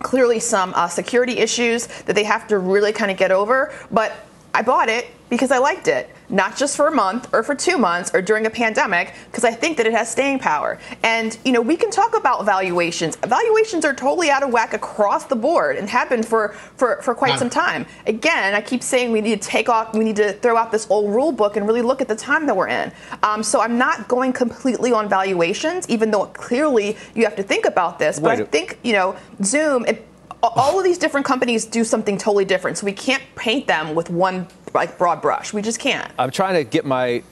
clearly 0.05 0.39
some 0.39 0.71
uh, 0.75 0.87
security 0.87 1.39
issues 1.39 1.87
that 2.03 2.15
they 2.15 2.23
have 2.23 2.47
to 2.47 2.59
really 2.59 2.93
kind 2.93 3.09
of 3.09 3.17
get 3.17 3.31
over. 3.31 3.73
But 3.89 4.13
I 4.53 4.61
bought 4.61 4.87
it 4.87 5.07
because 5.31 5.49
I 5.49 5.57
liked 5.57 5.87
it. 5.87 6.14
Not 6.29 6.55
just 6.57 6.75
for 6.75 6.87
a 6.87 6.91
month 6.91 7.33
or 7.33 7.43
for 7.43 7.55
two 7.55 7.77
months 7.77 8.11
or 8.13 8.21
during 8.21 8.45
a 8.45 8.49
pandemic, 8.49 9.13
because 9.25 9.43
I 9.43 9.51
think 9.51 9.77
that 9.77 9.85
it 9.85 9.93
has 9.93 10.11
staying 10.11 10.39
power. 10.39 10.79
And, 11.03 11.37
you 11.45 11.51
know, 11.51 11.61
we 11.61 11.75
can 11.75 11.91
talk 11.91 12.15
about 12.17 12.45
valuations. 12.45 13.15
Valuations 13.17 13.85
are 13.85 13.93
totally 13.93 14.29
out 14.29 14.43
of 14.43 14.51
whack 14.51 14.73
across 14.73 15.25
the 15.25 15.35
board 15.35 15.77
and 15.77 15.89
have 15.89 16.09
been 16.09 16.23
for, 16.23 16.49
for, 16.77 17.01
for 17.01 17.15
quite 17.15 17.37
some 17.39 17.49
time. 17.49 17.85
Again, 18.07 18.53
I 18.53 18.61
keep 18.61 18.81
saying 18.83 19.11
we 19.11 19.21
need 19.21 19.41
to 19.41 19.47
take 19.47 19.69
off, 19.69 19.93
we 19.93 20.03
need 20.03 20.15
to 20.17 20.33
throw 20.33 20.57
out 20.57 20.71
this 20.71 20.87
old 20.89 21.13
rule 21.13 21.31
book 21.31 21.57
and 21.57 21.67
really 21.67 21.81
look 21.81 22.01
at 22.01 22.07
the 22.07 22.15
time 22.15 22.45
that 22.47 22.55
we're 22.55 22.67
in. 22.67 22.91
Um, 23.23 23.43
so 23.43 23.61
I'm 23.61 23.77
not 23.77 24.07
going 24.07 24.33
completely 24.33 24.91
on 24.91 25.07
valuations, 25.09 25.87
even 25.89 26.11
though 26.11 26.25
clearly 26.27 26.97
you 27.13 27.23
have 27.23 27.35
to 27.35 27.43
think 27.43 27.65
about 27.65 27.99
this. 27.99 28.19
But 28.19 28.39
Wait. 28.39 28.41
I 28.41 28.45
think, 28.45 28.79
you 28.83 28.93
know, 28.93 29.15
Zoom, 29.43 29.85
it, 29.85 30.05
all 30.41 30.77
of 30.77 30.83
these 30.83 30.97
different 30.97 31.25
companies 31.25 31.65
do 31.65 31.83
something 31.83 32.17
totally 32.17 32.45
different. 32.45 32.77
So 32.77 32.85
we 32.85 32.93
can't 32.93 33.23
paint 33.35 33.67
them 33.67 33.95
with 33.95 34.09
one 34.09 34.47
like 34.75 34.97
broad 34.97 35.21
brush. 35.21 35.53
We 35.53 35.61
just 35.61 35.79
can't. 35.79 36.11
I'm 36.19 36.31
trying 36.31 36.55
to 36.55 36.63
get 36.63 36.85
my 36.85 37.23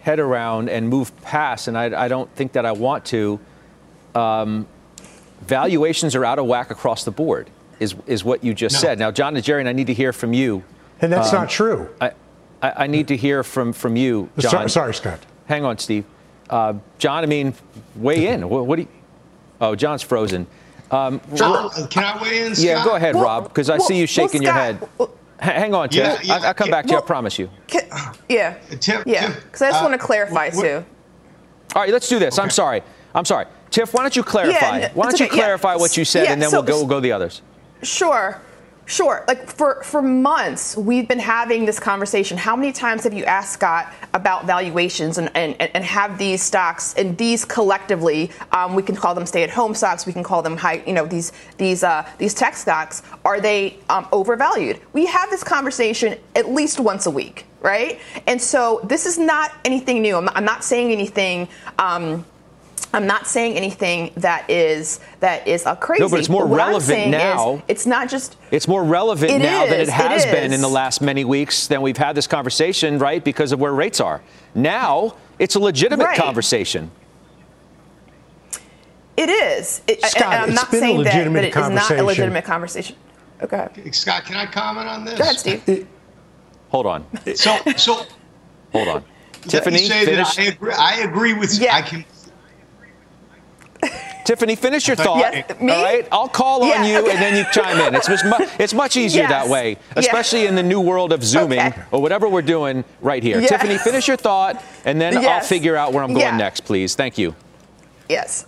head 0.00 0.20
around 0.20 0.68
and 0.68 0.88
move 0.88 1.14
past, 1.22 1.68
and 1.68 1.76
I, 1.76 2.04
I 2.04 2.08
don't 2.08 2.30
think 2.34 2.52
that 2.52 2.64
I 2.64 2.72
want 2.72 3.04
to. 3.06 3.40
Um, 4.14 4.66
valuations 5.42 6.14
are 6.14 6.24
out 6.24 6.38
of 6.38 6.46
whack 6.46 6.70
across 6.70 7.04
the 7.04 7.10
board, 7.10 7.50
is 7.80 7.94
is 8.06 8.24
what 8.24 8.42
you 8.42 8.54
just 8.54 8.74
no. 8.74 8.80
said. 8.80 8.98
Now, 8.98 9.10
Jon 9.10 9.34
Najarian, 9.34 9.66
I 9.66 9.72
need 9.72 9.88
to 9.88 9.94
hear 9.94 10.12
from 10.12 10.32
you. 10.32 10.62
And 11.00 11.12
that's 11.12 11.32
um, 11.32 11.42
not 11.42 11.50
true. 11.50 11.90
I, 12.00 12.12
I, 12.62 12.72
I, 12.84 12.86
need 12.86 13.08
to 13.08 13.16
hear 13.16 13.42
from 13.42 13.72
from 13.72 13.96
you, 13.96 14.30
Jon. 14.38 14.50
Sorry, 14.50 14.70
sorry 14.70 14.94
Scott. 14.94 15.20
Hang 15.46 15.64
on, 15.64 15.76
Steve. 15.78 16.04
Uh, 16.48 16.74
Jon, 16.98 17.22
I 17.22 17.26
mean, 17.26 17.54
weigh 17.96 18.28
in. 18.28 18.48
What, 18.48 18.66
what 18.66 18.76
do 18.76 18.82
you? 18.82 18.88
Oh, 19.60 19.74
Jon's 19.74 20.02
frozen. 20.02 20.46
Um, 20.90 21.20
Jon, 21.34 21.70
can 21.88 22.04
I 22.04 22.22
weigh 22.22 22.46
in? 22.46 22.54
Scott? 22.54 22.64
Yeah, 22.64 22.84
go 22.84 22.94
ahead, 22.94 23.14
well, 23.14 23.24
Rob, 23.24 23.44
because 23.44 23.68
I 23.68 23.78
well, 23.78 23.86
see 23.86 23.98
you 23.98 24.06
shaking 24.06 24.42
well, 24.44 24.78
your 24.98 25.08
head. 25.08 25.10
Hang 25.38 25.74
on, 25.74 25.88
Tiff. 25.88 26.04
Yeah, 26.04 26.18
yeah, 26.22 26.34
I'll, 26.34 26.46
I'll, 26.46 26.54
come 26.54 26.70
back 26.70 26.86
to 26.86 26.92
you. 26.92 26.98
I 26.98 27.02
promise 27.02 27.38
you. 27.38 27.50
yeah. 28.28 28.58
Tim, 28.80 29.02
yeah. 29.06 29.34
Because 29.34 29.62
I 29.62 29.70
just 29.70 29.82
uh, 29.82 29.84
want 29.86 30.00
to 30.00 30.06
clarify 30.06 30.50
too. 30.50 30.84
All 31.74 31.82
right, 31.82 31.92
let's 31.92 32.08
do 32.08 32.18
this. 32.18 32.34
Okay. 32.34 32.42
I'm 32.42 32.50
sorry. 32.50 32.82
I'm 33.14 33.24
sorry. 33.24 33.46
Tiff, 33.70 33.92
why 33.92 34.02
don't 34.02 34.16
you 34.16 34.22
clarify? 34.22 34.78
Yeah, 34.78 34.92
why 34.94 35.08
don't 35.08 35.20
you 35.20 35.28
clarify 35.28 35.74
what 35.74 35.96
you 35.96 36.04
said, 36.04 36.26
and 36.28 36.40
then 36.40 36.50
so, 36.50 36.58
we'll 36.58 36.66
go 36.66 36.76
we'll 36.76 36.86
go 36.86 37.00
the 37.00 37.12
others. 37.12 37.42
Sure. 37.82 38.40
Sure. 38.88 39.24
Like 39.26 39.50
for, 39.50 39.82
for 39.82 40.00
months, 40.00 40.76
we've 40.76 41.08
been 41.08 41.18
having 41.18 41.64
this 41.66 41.80
conversation. 41.80 42.38
How 42.38 42.54
many 42.54 42.70
times 42.70 43.02
have 43.02 43.12
you 43.12 43.24
asked 43.24 43.52
Scott 43.52 43.92
about 44.14 44.46
valuations 44.46 45.18
and, 45.18 45.28
and, 45.34 45.60
and 45.60 45.84
have 45.84 46.18
these 46.18 46.40
stocks 46.40 46.94
and 46.94 47.18
these 47.18 47.44
collectively, 47.44 48.30
um, 48.52 48.76
we 48.76 48.84
can 48.84 48.94
call 48.94 49.12
them 49.12 49.26
stay-at-home 49.26 49.74
stocks, 49.74 50.06
we 50.06 50.12
can 50.12 50.22
call 50.22 50.40
them 50.40 50.56
high, 50.56 50.84
you 50.86 50.92
know, 50.92 51.04
these 51.04 51.32
these 51.58 51.82
uh, 51.82 52.08
these 52.18 52.32
tech 52.32 52.54
stocks, 52.54 53.02
are 53.24 53.40
they 53.40 53.76
um, 53.90 54.06
overvalued? 54.12 54.80
We 54.92 55.06
have 55.06 55.30
this 55.30 55.42
conversation 55.42 56.16
at 56.36 56.48
least 56.50 56.78
once 56.78 57.06
a 57.06 57.10
week, 57.10 57.44
right? 57.62 58.00
And 58.28 58.40
so 58.40 58.80
this 58.84 59.04
is 59.04 59.18
not 59.18 59.50
anything 59.64 60.00
new. 60.00 60.16
I'm 60.16 60.26
not, 60.26 60.36
I'm 60.36 60.44
not 60.44 60.62
saying 60.62 60.92
anything. 60.92 61.48
Um, 61.80 62.24
I'm 62.96 63.06
not 63.06 63.26
saying 63.26 63.58
anything 63.58 64.10
that 64.16 64.48
is 64.48 65.00
that 65.20 65.46
is 65.46 65.66
a 65.66 65.76
crazy. 65.76 66.02
No, 66.02 66.08
but 66.08 66.18
it's 66.18 66.30
more 66.30 66.48
but 66.48 66.56
relevant 66.56 67.10
now. 67.10 67.62
it's 67.68 67.84
not 67.84 68.08
just. 68.08 68.38
It's 68.50 68.66
more 68.66 68.82
relevant 68.82 69.32
it 69.32 69.40
now 69.40 69.64
is, 69.64 69.70
than 69.70 69.80
it 69.80 69.88
has 69.90 70.24
it 70.24 70.32
been 70.32 70.50
in 70.50 70.62
the 70.62 70.68
last 70.68 71.02
many 71.02 71.22
weeks. 71.22 71.66
Than 71.66 71.82
we've 71.82 71.98
had 71.98 72.16
this 72.16 72.26
conversation, 72.26 72.98
right? 72.98 73.22
Because 73.22 73.52
of 73.52 73.60
where 73.60 73.74
rates 73.74 74.00
are. 74.00 74.22
Now 74.54 75.14
it's 75.38 75.56
a 75.56 75.60
legitimate 75.60 76.06
right. 76.06 76.18
conversation. 76.18 76.90
It 79.18 79.28
is. 79.28 79.82
It, 79.86 80.02
Scott, 80.02 80.48
I'm 80.48 80.54
not 80.54 80.70
saying 80.70 81.02
that, 81.02 81.30
but 81.30 81.44
it 81.44 81.54
is 81.54 81.68
not 81.68 81.90
a 81.90 82.02
legitimate 82.02 82.46
conversation. 82.46 82.96
Okay. 83.42 83.90
Scott, 83.92 84.24
can 84.24 84.36
I 84.36 84.46
comment 84.46 84.88
on 84.88 85.04
this? 85.04 85.18
Go 85.18 85.24
ahead, 85.24 85.38
Steve. 85.38 85.86
Hold 86.70 86.86
on. 86.86 87.06
So, 87.34 87.58
so. 87.76 88.06
hold 88.72 88.88
on. 88.88 89.04
Tiffany, 89.42 89.86
finish. 89.86 90.38
I 90.38 90.42
agree, 90.44 90.72
I 90.72 90.94
agree 91.00 91.34
with. 91.34 91.58
Yeah. 91.58 91.76
I 91.76 91.82
can 91.82 92.04
Tiffany, 94.26 94.56
finish 94.56 94.86
your 94.88 94.96
thought. 94.96 95.18
Yes, 95.18 95.60
me? 95.60 95.72
All 95.72 95.82
right, 95.82 96.08
I'll 96.10 96.28
call 96.28 96.64
on 96.64 96.84
you 96.84 96.98
okay. 96.98 97.12
and 97.12 97.18
then 97.20 97.36
you 97.36 97.44
chime 97.52 97.78
in. 97.80 97.94
It's 97.94 98.08
much, 98.08 98.48
it's 98.58 98.74
much 98.74 98.96
easier 99.04 99.22
yes. 99.22 99.30
that 99.30 99.48
way, 99.48 99.78
especially 99.94 100.42
yes. 100.42 100.50
in 100.50 100.56
the 100.56 100.62
new 100.62 100.80
world 100.80 101.12
of 101.12 101.24
zooming 101.24 101.60
okay. 101.60 101.82
or 101.92 102.02
whatever 102.02 102.28
we're 102.28 102.42
doing 102.42 102.84
right 103.00 103.22
here. 103.22 103.40
Tiffany, 103.40 103.78
finish 103.78 104.08
your 104.08 104.16
thought, 104.16 104.62
and 104.84 105.00
then 105.00 105.16
I'll 105.16 105.40
figure 105.40 105.76
out 105.76 105.92
where 105.92 106.02
I'm 106.02 106.12
going 106.12 106.26
yeah. 106.26 106.36
next, 106.36 106.62
please. 106.62 106.94
Thank 106.94 107.18
you. 107.18 107.34
Yes 108.08 108.46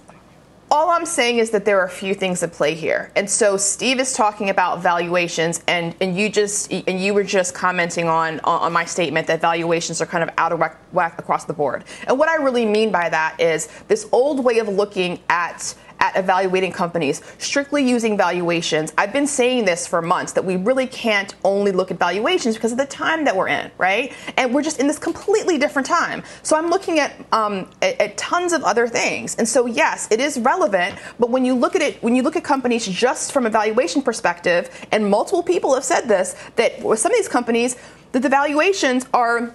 all 0.70 0.90
I'm 0.90 1.06
saying 1.06 1.38
is 1.38 1.50
that 1.50 1.64
there 1.64 1.80
are 1.80 1.86
a 1.86 1.90
few 1.90 2.14
things 2.14 2.42
at 2.42 2.52
play 2.52 2.74
here. 2.74 3.10
And 3.16 3.28
so 3.28 3.56
Steve 3.56 4.00
is 4.00 4.12
talking 4.12 4.50
about 4.50 4.82
valuations 4.82 5.62
and, 5.66 5.94
and 6.00 6.16
you 6.16 6.28
just 6.28 6.70
and 6.72 7.00
you 7.00 7.14
were 7.14 7.24
just 7.24 7.54
commenting 7.54 8.08
on, 8.08 8.40
on 8.40 8.72
my 8.72 8.84
statement 8.84 9.26
that 9.28 9.40
valuations 9.40 10.02
are 10.02 10.06
kind 10.06 10.22
of 10.22 10.30
out 10.36 10.52
of 10.52 10.58
whack, 10.58 10.78
whack 10.92 11.18
across 11.18 11.44
the 11.44 11.52
board. 11.52 11.84
And 12.06 12.18
what 12.18 12.28
I 12.28 12.36
really 12.36 12.66
mean 12.66 12.90
by 12.90 13.08
that 13.08 13.40
is 13.40 13.68
this 13.88 14.08
old 14.12 14.44
way 14.44 14.58
of 14.58 14.68
looking 14.68 15.20
at 15.30 15.74
at 16.00 16.16
evaluating 16.16 16.72
companies, 16.72 17.22
strictly 17.38 17.88
using 17.88 18.16
valuations. 18.16 18.92
I've 18.96 19.12
been 19.12 19.26
saying 19.26 19.64
this 19.64 19.86
for 19.86 20.00
months 20.00 20.32
that 20.32 20.44
we 20.44 20.56
really 20.56 20.86
can't 20.86 21.34
only 21.44 21.72
look 21.72 21.90
at 21.90 21.98
valuations 21.98 22.54
because 22.54 22.72
of 22.72 22.78
the 22.78 22.86
time 22.86 23.24
that 23.24 23.36
we're 23.36 23.48
in, 23.48 23.70
right? 23.78 24.12
And 24.36 24.54
we're 24.54 24.62
just 24.62 24.80
in 24.80 24.86
this 24.86 24.98
completely 24.98 25.58
different 25.58 25.86
time. 25.86 26.22
So 26.42 26.56
I'm 26.56 26.70
looking 26.70 26.98
at, 26.98 27.14
um, 27.32 27.68
at, 27.82 28.00
at 28.00 28.16
tons 28.16 28.52
of 28.52 28.62
other 28.62 28.86
things. 28.86 29.36
And 29.36 29.48
so 29.48 29.66
yes, 29.66 30.08
it 30.10 30.20
is 30.20 30.38
relevant, 30.38 30.98
but 31.18 31.30
when 31.30 31.44
you 31.44 31.54
look 31.54 31.74
at 31.74 31.82
it, 31.82 32.02
when 32.02 32.14
you 32.14 32.22
look 32.22 32.36
at 32.36 32.44
companies 32.44 32.86
just 32.86 33.32
from 33.32 33.46
a 33.46 33.50
valuation 33.50 34.02
perspective, 34.02 34.70
and 34.92 35.08
multiple 35.10 35.42
people 35.42 35.74
have 35.74 35.84
said 35.84 36.02
this, 36.02 36.36
that 36.56 36.82
with 36.82 36.98
some 36.98 37.12
of 37.12 37.18
these 37.18 37.28
companies, 37.28 37.76
that 38.12 38.20
the 38.20 38.28
valuations 38.28 39.06
are 39.12 39.54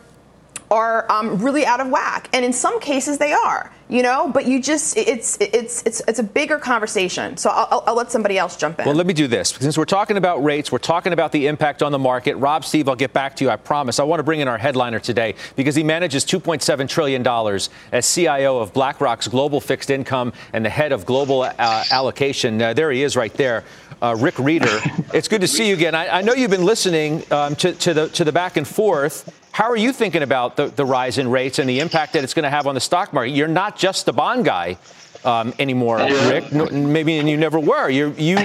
are 0.71 1.09
um, 1.11 1.37
really 1.37 1.65
out 1.65 1.79
of 1.79 1.89
whack, 1.89 2.27
and 2.33 2.43
in 2.43 2.51
some 2.51 2.79
cases 2.79 3.17
they 3.19 3.31
are. 3.31 3.71
You 3.93 4.01
know, 4.01 4.27
but 4.27 4.47
you 4.47 4.59
just 4.59 4.97
it's 4.97 5.37
it's 5.39 5.83
it's 5.83 6.01
it's 6.07 6.17
a 6.17 6.23
bigger 6.23 6.57
conversation. 6.57 7.37
So 7.37 7.51
I'll, 7.51 7.67
I'll, 7.69 7.83
I'll, 7.85 7.95
let 7.95 8.11
somebody 8.11 8.39
else 8.39 8.57
jump 8.57 8.79
in. 8.79 8.87
Well, 8.87 8.95
let 8.95 9.05
me 9.05 9.13
do 9.13 9.27
this 9.27 9.49
since 9.49 9.77
we're 9.77 9.85
talking 9.85 10.17
about 10.17 10.43
rates, 10.43 10.71
we're 10.71 10.79
talking 10.79 11.13
about 11.13 11.31
the 11.31 11.45
impact 11.45 11.83
on 11.83 11.91
the 11.91 11.99
market. 11.99 12.33
Rob, 12.37 12.65
Steve, 12.65 12.89
I'll 12.89 12.95
get 12.95 13.13
back 13.13 13.35
to 13.35 13.43
you. 13.43 13.51
I 13.51 13.55
promise. 13.55 13.99
I 13.99 14.03
want 14.03 14.17
to 14.17 14.23
bring 14.23 14.39
in 14.39 14.47
our 14.47 14.57
headliner 14.57 14.99
today 14.99 15.35
because 15.55 15.75
he 15.75 15.83
manages 15.83 16.25
2.7 16.25 16.89
trillion 16.89 17.21
dollars 17.21 17.69
as 17.91 18.11
CIO 18.11 18.57
of 18.57 18.73
BlackRock's 18.73 19.27
Global 19.27 19.61
Fixed 19.61 19.91
Income 19.91 20.33
and 20.53 20.65
the 20.65 20.71
head 20.71 20.91
of 20.91 21.05
Global 21.05 21.43
uh, 21.43 21.83
Allocation. 21.91 22.59
Uh, 22.59 22.73
there 22.73 22.89
he 22.89 23.03
is, 23.03 23.15
right 23.15 23.33
there. 23.35 23.63
Uh, 24.01 24.15
Rick 24.17 24.35
Rieder. 24.35 25.13
it's 25.13 25.27
good 25.27 25.41
to 25.41 25.47
see 25.47 25.67
you 25.67 25.75
again. 25.75 25.93
I, 25.93 26.17
I 26.17 26.21
know 26.23 26.33
you've 26.33 26.49
been 26.49 26.65
listening 26.65 27.23
um, 27.31 27.55
to, 27.57 27.73
to, 27.73 27.93
the 27.93 28.09
to 28.09 28.23
the 28.23 28.31
back 28.31 28.57
and 28.57 28.67
forth. 28.67 29.42
How 29.53 29.69
are 29.69 29.77
you 29.77 29.93
thinking 29.93 30.23
about 30.23 30.55
the, 30.55 30.65
the 30.65 30.83
rise 30.83 31.19
in 31.19 31.29
rates 31.29 31.59
and 31.59 31.69
the 31.69 31.79
impact 31.79 32.13
that 32.13 32.23
it's 32.23 32.33
going 32.33 32.43
to 32.43 32.49
have 32.49 32.65
on 32.65 32.73
the 32.73 32.81
stock 32.81 33.13
market? 33.13 33.33
You're 33.33 33.47
not 33.47 33.77
just 33.77 34.07
the 34.07 34.11
bond 34.11 34.45
guy 34.45 34.77
um, 35.23 35.53
anymore, 35.59 35.97
Rick. 35.97 36.51
No, 36.51 36.65
maybe 36.65 37.13
you 37.13 37.37
never 37.37 37.59
were. 37.59 37.87
You're 37.87 38.11
you 38.13 38.37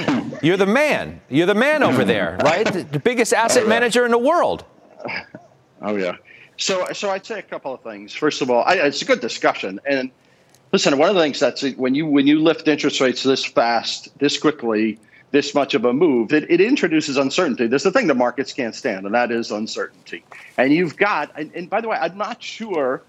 you're 0.43 0.59
the 0.59 0.67
man. 0.67 1.19
You're 1.31 1.47
the 1.47 1.55
man 1.55 1.83
over 1.83 2.05
there, 2.05 2.39
right? 2.45 2.67
The 2.93 3.01
biggest 3.01 3.33
asset 3.33 3.67
manager 3.67 4.05
in 4.05 4.11
the 4.11 4.19
world. 4.19 4.65
Oh 5.81 5.97
yeah. 5.97 6.17
So 6.59 6.87
so 6.93 7.09
I'd 7.09 7.25
say 7.25 7.39
a 7.39 7.43
couple 7.43 7.73
of 7.73 7.81
things. 7.83 8.13
First 8.13 8.43
of 8.43 8.51
all, 8.51 8.63
I, 8.65 8.75
it's 8.75 9.01
a 9.01 9.07
good 9.07 9.21
discussion, 9.21 9.81
and 9.89 10.11
listen. 10.73 10.99
One 10.99 11.09
of 11.09 11.15
the 11.15 11.23
things 11.23 11.41
that's 11.41 11.63
when 11.77 11.95
you 11.95 12.05
when 12.05 12.27
you 12.27 12.39
lift 12.41 12.69
interest 12.69 13.01
rates 13.01 13.23
this 13.23 13.47
fast, 13.47 14.17
this 14.19 14.39
quickly, 14.39 14.99
this 15.31 15.55
much 15.55 15.75
of 15.75 15.85
a 15.85 15.93
move, 15.93 16.33
it, 16.33 16.51
it 16.51 16.61
introduces 16.61 17.17
uncertainty. 17.17 17.67
There's 17.67 17.83
the 17.83 17.91
thing 17.91 18.07
the 18.07 18.15
markets 18.15 18.53
can't 18.53 18.75
stand, 18.75 19.07
and 19.07 19.15
that 19.15 19.31
is 19.31 19.51
uncertainty. 19.51 20.25
And 20.57 20.73
you've 20.73 20.97
got, 20.97 21.33
and, 21.39 21.53
and 21.55 21.69
by 21.69 21.81
the 21.81 21.89
way, 21.89 21.99
I'm 22.01 22.17
not 22.17 22.43
sure 22.43 23.03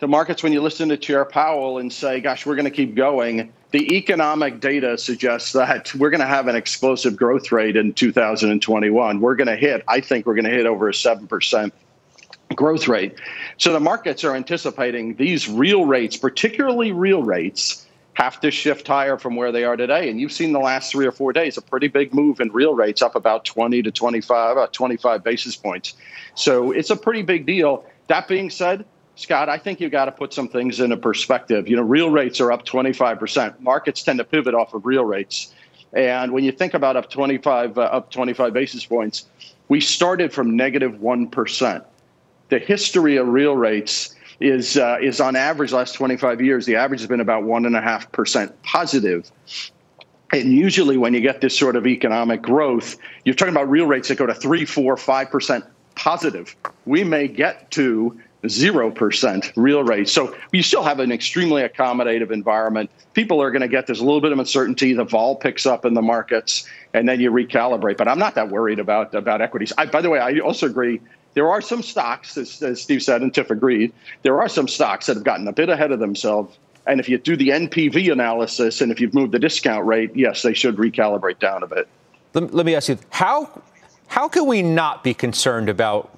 the 0.00 0.08
markets, 0.08 0.42
when 0.42 0.52
you 0.52 0.60
listen 0.60 0.88
to 0.88 0.96
Chair 0.96 1.24
Powell 1.24 1.78
and 1.78 1.92
say, 1.92 2.20
gosh, 2.20 2.44
we're 2.44 2.56
going 2.56 2.66
to 2.66 2.70
keep 2.70 2.94
going, 2.94 3.52
the 3.70 3.96
economic 3.96 4.60
data 4.60 4.98
suggests 4.98 5.52
that 5.52 5.94
we're 5.94 6.10
going 6.10 6.20
to 6.20 6.26
have 6.26 6.48
an 6.48 6.56
explosive 6.56 7.16
growth 7.16 7.52
rate 7.52 7.76
in 7.76 7.92
2021. 7.94 9.20
We're 9.20 9.34
going 9.34 9.46
to 9.46 9.56
hit, 9.56 9.84
I 9.88 10.00
think 10.00 10.26
we're 10.26 10.34
going 10.34 10.44
to 10.44 10.50
hit 10.50 10.66
over 10.66 10.88
a 10.88 10.92
7% 10.92 11.72
growth 12.54 12.88
rate. 12.88 13.14
So 13.56 13.72
the 13.72 13.80
markets 13.80 14.24
are 14.24 14.34
anticipating 14.34 15.14
these 15.14 15.48
real 15.48 15.86
rates, 15.86 16.16
particularly 16.16 16.92
real 16.92 17.22
rates, 17.22 17.86
have 18.14 18.40
to 18.40 18.50
shift 18.50 18.86
higher 18.86 19.18
from 19.18 19.36
where 19.36 19.52
they 19.52 19.64
are 19.64 19.76
today. 19.76 20.08
And 20.08 20.20
you've 20.20 20.32
seen 20.32 20.52
the 20.52 20.60
last 20.60 20.92
three 20.92 21.06
or 21.06 21.12
four 21.12 21.32
days 21.32 21.56
a 21.56 21.62
pretty 21.62 21.88
big 21.88 22.14
move 22.14 22.40
in 22.40 22.50
real 22.52 22.74
rates 22.74 23.02
up 23.02 23.16
about 23.16 23.44
20 23.44 23.82
to 23.82 23.90
25, 23.90 24.52
about 24.52 24.72
25 24.72 25.22
basis 25.22 25.56
points. 25.56 25.94
So 26.34 26.70
it's 26.70 26.90
a 26.90 26.96
pretty 26.96 27.22
big 27.22 27.44
deal. 27.44 27.84
That 28.06 28.28
being 28.28 28.50
said, 28.50 28.84
Scott, 29.16 29.48
I 29.48 29.58
think 29.58 29.80
you've 29.80 29.92
got 29.92 30.06
to 30.06 30.12
put 30.12 30.32
some 30.32 30.48
things 30.48 30.80
into 30.80 30.96
perspective. 30.96 31.68
You 31.68 31.76
know, 31.76 31.82
real 31.82 32.10
rates 32.10 32.40
are 32.40 32.52
up 32.52 32.64
25%. 32.64 33.60
Markets 33.60 34.02
tend 34.02 34.18
to 34.18 34.24
pivot 34.24 34.54
off 34.54 34.74
of 34.74 34.86
real 34.86 35.04
rates. 35.04 35.52
And 35.92 36.32
when 36.32 36.44
you 36.44 36.52
think 36.52 36.74
about 36.74 36.96
up 36.96 37.10
25, 37.10 37.78
uh, 37.78 37.82
up 37.82 38.10
25 38.10 38.52
basis 38.52 38.84
points, 38.84 39.26
we 39.68 39.80
started 39.80 40.32
from 40.32 40.56
negative 40.56 41.00
1. 41.00 41.30
The 42.48 42.58
history 42.58 43.16
of 43.16 43.28
real 43.28 43.56
rates 43.56 44.14
is 44.44 44.76
uh, 44.76 44.98
is 45.00 45.20
on 45.20 45.36
average 45.36 45.72
last 45.72 45.94
25 45.94 46.40
years 46.40 46.66
the 46.66 46.76
average 46.76 47.00
has 47.00 47.08
been 47.08 47.20
about 47.20 47.44
one 47.44 47.66
and 47.66 47.76
a 47.76 47.80
half 47.80 48.10
percent 48.12 48.62
positive 48.62 49.30
and 50.32 50.52
usually 50.52 50.96
when 50.96 51.14
you 51.14 51.20
get 51.20 51.40
this 51.40 51.56
sort 51.58 51.76
of 51.76 51.86
economic 51.86 52.42
growth 52.42 52.96
you're 53.24 53.34
talking 53.34 53.54
about 53.54 53.68
real 53.68 53.86
rates 53.86 54.08
that 54.08 54.16
go 54.16 54.26
to 54.26 54.34
three 54.34 54.64
four 54.64 54.96
five 54.96 55.30
percent 55.30 55.64
positive. 55.94 56.54
We 56.86 57.04
may 57.04 57.28
get 57.28 57.70
to 57.72 58.20
0% 58.44 59.52
real 59.56 59.82
rate. 59.84 60.08
So 60.08 60.36
you 60.52 60.62
still 60.62 60.82
have 60.82 61.00
an 61.00 61.10
extremely 61.10 61.62
accommodative 61.62 62.30
environment. 62.30 62.90
People 63.14 63.40
are 63.40 63.50
going 63.50 63.62
to 63.62 63.68
get 63.68 63.88
a 63.88 63.92
little 63.92 64.20
bit 64.20 64.32
of 64.32 64.38
uncertainty. 64.38 64.92
The 64.92 65.04
vol 65.04 65.36
picks 65.36 65.64
up 65.64 65.84
in 65.84 65.94
the 65.94 66.02
markets, 66.02 66.68
and 66.92 67.08
then 67.08 67.20
you 67.20 67.30
recalibrate. 67.30 67.96
But 67.96 68.08
I'm 68.08 68.18
not 68.18 68.34
that 68.34 68.50
worried 68.50 68.78
about, 68.78 69.14
about 69.14 69.40
equities. 69.40 69.72
I, 69.78 69.86
by 69.86 70.02
the 70.02 70.10
way, 70.10 70.18
I 70.18 70.38
also 70.40 70.66
agree 70.66 71.00
there 71.34 71.50
are 71.50 71.60
some 71.60 71.82
stocks, 71.82 72.36
as, 72.38 72.62
as 72.62 72.80
Steve 72.80 73.02
said, 73.02 73.20
and 73.22 73.34
Tiff 73.34 73.50
agreed, 73.50 73.92
there 74.22 74.40
are 74.40 74.48
some 74.48 74.68
stocks 74.68 75.06
that 75.06 75.16
have 75.16 75.24
gotten 75.24 75.46
a 75.46 75.52
bit 75.52 75.68
ahead 75.68 75.92
of 75.92 75.98
themselves. 75.98 76.56
And 76.86 77.00
if 77.00 77.08
you 77.08 77.18
do 77.18 77.36
the 77.36 77.48
NPV 77.48 78.12
analysis 78.12 78.80
and 78.80 78.92
if 78.92 79.00
you've 79.00 79.14
moved 79.14 79.32
the 79.32 79.38
discount 79.38 79.86
rate, 79.86 80.14
yes, 80.14 80.42
they 80.42 80.54
should 80.54 80.76
recalibrate 80.76 81.38
down 81.38 81.62
a 81.62 81.66
bit. 81.66 81.88
Let, 82.34 82.54
let 82.54 82.66
me 82.66 82.74
ask 82.74 82.88
you 82.88 82.98
how 83.10 83.62
how 84.06 84.28
can 84.28 84.46
we 84.46 84.62
not 84.62 85.02
be 85.02 85.14
concerned 85.14 85.68
about 85.68 86.10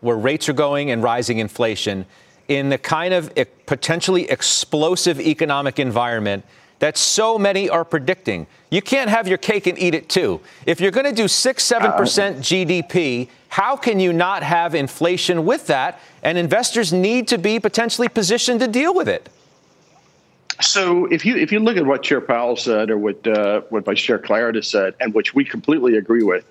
where 0.00 0.16
rates 0.16 0.48
are 0.48 0.52
going 0.52 0.90
and 0.90 1.02
rising 1.02 1.38
inflation 1.38 2.04
in 2.48 2.68
the 2.68 2.78
kind 2.78 3.14
of 3.14 3.32
potentially 3.66 4.28
explosive 4.30 5.20
economic 5.20 5.78
environment 5.78 6.44
that 6.82 6.98
so 6.98 7.38
many 7.38 7.70
are 7.70 7.84
predicting. 7.84 8.44
You 8.68 8.82
can't 8.82 9.08
have 9.08 9.28
your 9.28 9.38
cake 9.38 9.68
and 9.68 9.78
eat 9.78 9.94
it 9.94 10.08
too. 10.08 10.40
If 10.66 10.80
you're 10.80 10.90
going 10.90 11.06
to 11.06 11.12
do 11.12 11.28
6 11.28 11.64
7% 11.64 11.78
uh, 11.78 12.34
GDP, 12.40 13.28
how 13.50 13.76
can 13.76 14.00
you 14.00 14.12
not 14.12 14.42
have 14.42 14.74
inflation 14.74 15.44
with 15.44 15.68
that? 15.68 16.00
And 16.24 16.36
investors 16.36 16.92
need 16.92 17.28
to 17.28 17.38
be 17.38 17.60
potentially 17.60 18.08
positioned 18.08 18.58
to 18.58 18.66
deal 18.66 18.92
with 18.94 19.08
it. 19.08 19.28
So 20.60 21.06
if 21.06 21.24
you 21.24 21.36
if 21.36 21.52
you 21.52 21.60
look 21.60 21.76
at 21.76 21.86
what 21.86 22.02
Chair 22.02 22.20
Powell 22.20 22.56
said 22.56 22.90
or 22.90 22.98
what 22.98 23.24
uh, 23.28 23.60
what 23.68 23.84
Vice 23.84 24.00
Chair 24.00 24.18
Clarida 24.18 24.64
said, 24.64 24.94
and 24.98 25.14
which 25.14 25.34
we 25.34 25.44
completely 25.44 25.96
agree 25.96 26.24
with, 26.24 26.44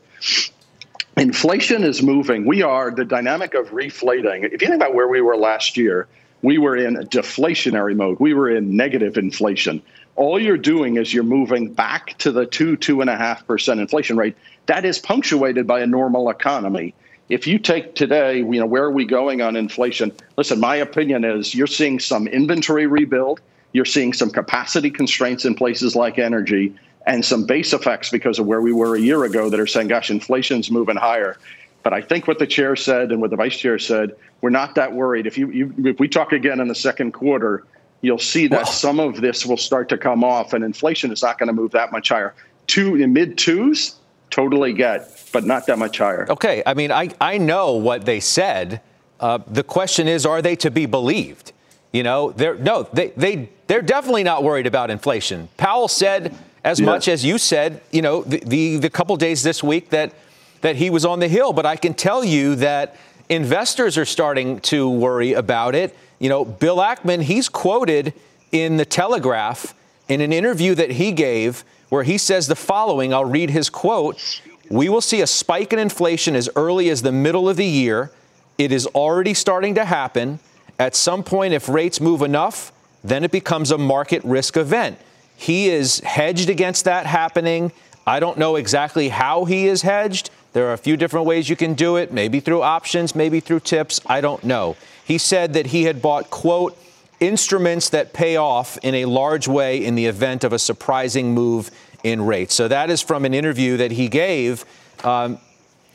inflation 1.17 1.83
is 1.83 2.01
moving. 2.01 2.45
We 2.45 2.61
are 2.61 2.89
the 2.89 3.03
dynamic 3.03 3.53
of 3.53 3.67
reflating. 3.73 4.45
If 4.45 4.61
you 4.61 4.69
think 4.69 4.75
about 4.75 4.93
where 4.95 5.09
we 5.09 5.19
were 5.19 5.35
last 5.35 5.75
year, 5.75 6.07
we 6.41 6.57
were 6.57 6.75
in 6.75 6.95
deflationary 6.95 7.95
mode. 7.95 8.19
We 8.19 8.33
were 8.33 8.49
in 8.49 8.75
negative 8.75 9.17
inflation. 9.17 9.81
All 10.15 10.39
you're 10.39 10.57
doing 10.57 10.97
is 10.97 11.13
you're 11.13 11.23
moving 11.23 11.73
back 11.73 12.17
to 12.19 12.31
the 12.31 12.45
two, 12.45 12.75
two 12.75 13.01
and 13.01 13.09
a 13.09 13.15
half 13.15 13.45
percent 13.47 13.79
inflation 13.79 14.17
rate. 14.17 14.35
That 14.65 14.85
is 14.85 14.99
punctuated 14.99 15.67
by 15.67 15.81
a 15.81 15.87
normal 15.87 16.29
economy. 16.29 16.93
If 17.29 17.47
you 17.47 17.59
take 17.59 17.95
today, 17.95 18.39
you 18.39 18.59
know, 18.59 18.65
where 18.65 18.83
are 18.83 18.91
we 18.91 19.05
going 19.05 19.41
on 19.41 19.55
inflation? 19.55 20.11
Listen, 20.35 20.59
my 20.59 20.75
opinion 20.75 21.23
is 21.23 21.55
you're 21.55 21.67
seeing 21.67 21.99
some 21.99 22.27
inventory 22.27 22.87
rebuild. 22.87 23.39
You're 23.73 23.85
seeing 23.85 24.11
some 24.11 24.29
capacity 24.29 24.91
constraints 24.91 25.45
in 25.45 25.55
places 25.55 25.95
like 25.95 26.19
energy 26.19 26.73
and 27.07 27.23
some 27.23 27.45
base 27.45 27.73
effects 27.73 28.09
because 28.09 28.37
of 28.37 28.45
where 28.45 28.61
we 28.61 28.73
were 28.73 28.95
a 28.95 28.99
year 28.99 29.23
ago 29.23 29.49
that 29.49 29.59
are 29.59 29.67
saying, 29.67 29.87
gosh, 29.87 30.11
inflation's 30.11 30.69
moving 30.69 30.97
higher. 30.97 31.37
But 31.83 31.93
I 31.93 32.01
think 32.01 32.27
what 32.27 32.39
the 32.39 32.47
chair 32.47 32.75
said 32.75 33.11
and 33.11 33.21
what 33.21 33.31
the 33.31 33.35
vice 33.35 33.57
chair 33.57 33.79
said, 33.79 34.15
we're 34.41 34.51
not 34.51 34.75
that 34.75 34.93
worried. 34.93 35.25
If 35.25 35.37
you, 35.37 35.49
you 35.51 35.73
if 35.85 35.99
we 35.99 36.07
talk 36.07 36.31
again 36.31 36.59
in 36.59 36.67
the 36.67 36.75
second 36.75 37.13
quarter, 37.13 37.65
you'll 38.01 38.19
see 38.19 38.47
that 38.47 38.63
well, 38.63 38.65
some 38.65 38.99
of 38.99 39.21
this 39.21 39.45
will 39.45 39.57
start 39.57 39.89
to 39.89 39.97
come 39.97 40.23
off, 40.23 40.53
and 40.53 40.63
inflation 40.63 41.11
is 41.11 41.21
not 41.21 41.39
going 41.39 41.47
to 41.47 41.53
move 41.53 41.71
that 41.71 41.91
much 41.91 42.09
higher. 42.09 42.33
Two 42.67 42.95
in 42.95 43.13
mid 43.13 43.37
twos, 43.37 43.95
totally 44.29 44.73
get, 44.73 45.29
but 45.31 45.43
not 45.43 45.65
that 45.67 45.79
much 45.79 45.97
higher. 45.97 46.25
Okay, 46.29 46.61
I 46.65 46.73
mean, 46.73 46.91
I 46.91 47.09
I 47.19 47.37
know 47.37 47.73
what 47.73 48.05
they 48.05 48.19
said. 48.19 48.81
Uh, 49.19 49.39
the 49.47 49.63
question 49.63 50.07
is, 50.07 50.25
are 50.25 50.41
they 50.41 50.55
to 50.57 50.71
be 50.71 50.85
believed? 50.85 51.51
You 51.91 52.03
know, 52.03 52.31
they're 52.31 52.55
no, 52.55 52.83
they 52.93 53.09
they 53.17 53.49
they're 53.67 53.81
definitely 53.81 54.23
not 54.23 54.43
worried 54.43 54.67
about 54.67 54.89
inflation. 54.89 55.49
Powell 55.57 55.87
said 55.87 56.35
as 56.63 56.79
yes. 56.79 56.85
much 56.85 57.07
as 57.07 57.25
you 57.25 57.37
said, 57.37 57.81
you 57.91 58.01
know, 58.01 58.23
the, 58.23 58.37
the, 58.45 58.77
the 58.77 58.89
couple 58.89 59.15
days 59.17 59.43
this 59.43 59.63
week 59.63 59.89
that, 59.89 60.13
that 60.61 60.75
he 60.75 60.89
was 60.89 61.05
on 61.05 61.19
the 61.19 61.27
Hill. 61.27 61.53
But 61.53 61.65
I 61.65 61.75
can 61.75 61.93
tell 61.93 62.23
you 62.23 62.55
that 62.55 62.95
investors 63.29 63.97
are 63.97 64.05
starting 64.05 64.59
to 64.61 64.89
worry 64.89 65.33
about 65.33 65.75
it. 65.75 65.95
You 66.19 66.29
know, 66.29 66.45
Bill 66.45 66.77
Ackman, 66.77 67.23
he's 67.23 67.49
quoted 67.49 68.13
in 68.51 68.77
the 68.77 68.85
Telegraph 68.85 69.73
in 70.07 70.21
an 70.21 70.33
interview 70.33 70.75
that 70.75 70.91
he 70.91 71.11
gave 71.11 71.63
where 71.89 72.03
he 72.03 72.17
says 72.17 72.47
the 72.47 72.55
following 72.55 73.13
I'll 73.13 73.25
read 73.25 73.49
his 73.49 73.69
quote 73.69 74.41
We 74.69 74.89
will 74.89 75.01
see 75.01 75.21
a 75.21 75.27
spike 75.27 75.73
in 75.73 75.79
inflation 75.79 76.35
as 76.35 76.49
early 76.55 76.89
as 76.89 77.01
the 77.01 77.11
middle 77.11 77.49
of 77.49 77.57
the 77.57 77.65
year. 77.65 78.11
It 78.57 78.71
is 78.71 78.85
already 78.87 79.33
starting 79.33 79.75
to 79.75 79.85
happen. 79.85 80.39
At 80.77 80.95
some 80.95 81.23
point, 81.23 81.53
if 81.53 81.67
rates 81.67 81.99
move 81.99 82.21
enough, 82.21 82.71
then 83.03 83.23
it 83.23 83.31
becomes 83.31 83.71
a 83.71 83.77
market 83.77 84.23
risk 84.23 84.57
event. 84.57 84.97
He 85.35 85.69
is 85.69 85.99
hedged 86.01 86.49
against 86.49 86.85
that 86.85 87.05
happening. 87.05 87.71
I 88.05 88.19
don't 88.19 88.37
know 88.37 88.55
exactly 88.55 89.09
how 89.09 89.45
he 89.45 89.67
is 89.67 89.81
hedged. 89.81 90.29
There 90.53 90.67
are 90.67 90.73
a 90.73 90.77
few 90.77 90.97
different 90.97 91.25
ways 91.25 91.49
you 91.49 91.55
can 91.55 91.73
do 91.73 91.95
it, 91.95 92.11
maybe 92.11 92.39
through 92.39 92.61
options, 92.61 93.15
maybe 93.15 93.39
through 93.39 93.61
tips. 93.61 94.01
I 94.05 94.19
don't 94.19 94.43
know. 94.43 94.75
He 95.05 95.17
said 95.17 95.53
that 95.53 95.67
he 95.67 95.83
had 95.83 96.01
bought, 96.01 96.29
quote, 96.29 96.77
instruments 97.19 97.89
that 97.89 98.13
pay 98.13 98.35
off 98.35 98.77
in 98.79 98.95
a 98.95 99.05
large 99.05 99.47
way 99.47 99.83
in 99.83 99.95
the 99.95 100.07
event 100.07 100.43
of 100.43 100.51
a 100.51 100.59
surprising 100.59 101.33
move 101.33 101.71
in 102.03 102.25
rates. 102.25 102.53
So 102.53 102.67
that 102.67 102.89
is 102.89 103.01
from 103.01 103.25
an 103.25 103.33
interview 103.33 103.77
that 103.77 103.91
he 103.91 104.09
gave. 104.09 104.65
Um, 105.03 105.39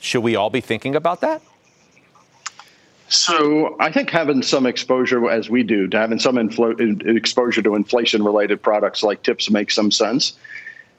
should 0.00 0.22
we 0.22 0.36
all 0.36 0.50
be 0.50 0.60
thinking 0.60 0.94
about 0.94 1.20
that? 1.20 1.42
So 3.08 3.76
I 3.78 3.92
think 3.92 4.10
having 4.10 4.42
some 4.42 4.66
exposure, 4.66 5.30
as 5.30 5.48
we 5.48 5.62
do, 5.62 5.86
to 5.88 5.98
having 5.98 6.18
some 6.18 6.36
inflo- 6.36 7.06
exposure 7.06 7.62
to 7.62 7.74
inflation-related 7.74 8.62
products 8.62 9.02
like 9.02 9.22
tips 9.22 9.48
makes 9.48 9.74
some 9.74 9.90
sense. 9.90 10.36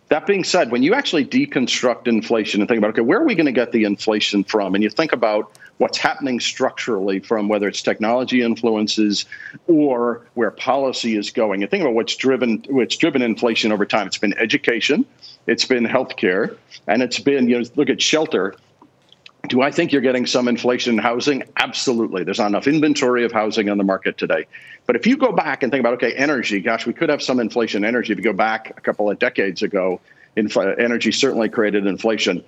That 0.09 0.25
being 0.25 0.43
said, 0.43 0.71
when 0.71 0.83
you 0.83 0.93
actually 0.93 1.25
deconstruct 1.25 2.07
inflation 2.07 2.61
and 2.61 2.67
think 2.67 2.77
about, 2.77 2.91
okay, 2.91 3.01
where 3.01 3.19
are 3.19 3.25
we 3.25 3.35
going 3.35 3.45
to 3.45 3.51
get 3.51 3.73
the 3.73 3.83
inflation 3.83 4.43
from? 4.43 4.73
And 4.73 4.83
you 4.83 4.89
think 4.89 5.11
about 5.11 5.51
what's 5.79 5.97
happening 5.97 6.39
structurally 6.39 7.19
from 7.19 7.49
whether 7.49 7.67
it's 7.67 7.81
technology 7.81 8.41
influences 8.41 9.25
or 9.67 10.25
where 10.33 10.51
policy 10.51 11.17
is 11.17 11.29
going. 11.29 11.61
And 11.61 11.69
think 11.69 11.81
about 11.81 11.93
what's 11.93 12.15
driven 12.15 12.63
what's 12.69 12.95
driven 12.95 13.21
inflation 13.21 13.71
over 13.71 13.85
time. 13.85 14.07
It's 14.07 14.17
been 14.17 14.37
education, 14.37 15.05
it's 15.45 15.65
been 15.65 15.85
healthcare, 15.85 16.55
and 16.87 17.01
it's 17.01 17.19
been, 17.19 17.49
you 17.49 17.59
know, 17.59 17.65
look 17.75 17.89
at 17.89 18.01
shelter 18.01 18.55
do 19.47 19.61
I 19.61 19.71
think 19.71 19.91
you're 19.91 20.01
getting 20.01 20.25
some 20.25 20.47
inflation 20.47 20.93
in 20.93 20.99
housing? 20.99 21.43
Absolutely. 21.57 22.23
There's 22.23 22.39
not 22.39 22.47
enough 22.47 22.67
inventory 22.67 23.23
of 23.23 23.31
housing 23.31 23.69
on 23.69 23.77
the 23.77 23.83
market 23.83 24.17
today. 24.17 24.45
But 24.85 24.95
if 24.95 25.07
you 25.07 25.17
go 25.17 25.31
back 25.31 25.63
and 25.63 25.71
think 25.71 25.81
about, 25.81 25.93
okay, 25.95 26.13
energy, 26.13 26.59
gosh, 26.59 26.85
we 26.85 26.93
could 26.93 27.09
have 27.09 27.21
some 27.21 27.39
inflation 27.39 27.83
in 27.83 27.87
energy. 27.87 28.13
If 28.13 28.19
you 28.19 28.23
go 28.23 28.33
back 28.33 28.77
a 28.77 28.81
couple 28.81 29.09
of 29.09 29.19
decades 29.19 29.63
ago, 29.63 29.99
energy 30.35 31.11
certainly 31.11 31.49
created 31.49 31.85
inflation. 31.85 32.43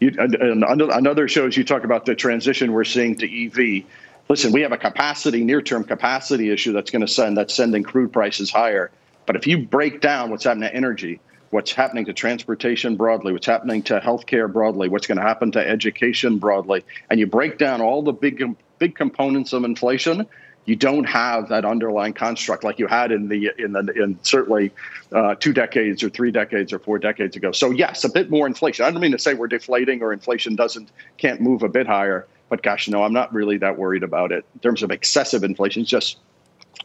You, 0.00 0.14
another 0.18 1.28
shows 1.28 1.56
you 1.56 1.64
talk 1.64 1.84
about 1.84 2.06
the 2.06 2.14
transition 2.14 2.72
we're 2.72 2.84
seeing 2.84 3.16
to 3.16 3.46
EV. 3.46 3.84
Listen, 4.28 4.52
we 4.52 4.62
have 4.62 4.72
a 4.72 4.78
capacity, 4.78 5.44
near-term 5.44 5.84
capacity 5.84 6.50
issue 6.50 6.72
that's 6.72 6.90
going 6.90 7.04
to 7.04 7.12
send 7.12 7.36
that's 7.36 7.54
sending 7.54 7.82
crude 7.82 8.12
prices 8.12 8.50
higher. 8.50 8.90
But 9.26 9.36
if 9.36 9.46
you 9.46 9.58
break 9.58 10.00
down 10.00 10.30
what's 10.30 10.44
happening 10.44 10.68
to 10.68 10.74
energy, 10.74 11.20
what's 11.50 11.72
happening 11.72 12.04
to 12.06 12.12
transportation 12.12 12.96
broadly, 12.96 13.32
what's 13.32 13.46
happening 13.46 13.82
to 13.82 14.00
healthcare 14.00 14.50
broadly, 14.50 14.88
what's 14.88 15.06
going 15.06 15.18
to 15.18 15.24
happen 15.24 15.50
to 15.52 15.68
education 15.68 16.38
broadly, 16.38 16.84
and 17.10 17.20
you 17.20 17.26
break 17.26 17.58
down 17.58 17.80
all 17.80 18.02
the 18.02 18.12
big 18.12 18.42
big 18.78 18.94
components 18.94 19.52
of 19.52 19.64
inflation, 19.64 20.26
you 20.64 20.76
don't 20.76 21.04
have 21.04 21.48
that 21.48 21.64
underlying 21.64 22.12
construct 22.12 22.64
like 22.64 22.78
you 22.78 22.86
had 22.86 23.10
in 23.12 23.28
the 23.28 23.50
in 23.58 23.72
the 23.72 23.92
in 24.00 24.18
certainly 24.22 24.70
uh, 25.12 25.34
two 25.34 25.52
decades 25.52 26.02
or 26.02 26.08
three 26.08 26.30
decades 26.30 26.72
or 26.72 26.78
four 26.78 26.98
decades 26.98 27.36
ago. 27.36 27.52
So 27.52 27.70
yes, 27.70 28.04
a 28.04 28.08
bit 28.08 28.30
more 28.30 28.46
inflation. 28.46 28.84
I 28.84 28.90
don't 28.90 29.00
mean 29.00 29.12
to 29.12 29.18
say 29.18 29.34
we're 29.34 29.48
deflating 29.48 30.02
or 30.02 30.12
inflation 30.12 30.56
doesn't 30.56 30.90
can't 31.18 31.40
move 31.40 31.62
a 31.62 31.68
bit 31.68 31.86
higher, 31.86 32.26
but 32.48 32.62
gosh, 32.62 32.88
no, 32.88 33.02
I'm 33.02 33.12
not 33.12 33.32
really 33.32 33.58
that 33.58 33.78
worried 33.78 34.02
about 34.02 34.32
it 34.32 34.44
in 34.54 34.60
terms 34.60 34.82
of 34.82 34.90
excessive 34.90 35.42
inflation. 35.42 35.82
It's 35.82 35.90
just 35.90 36.18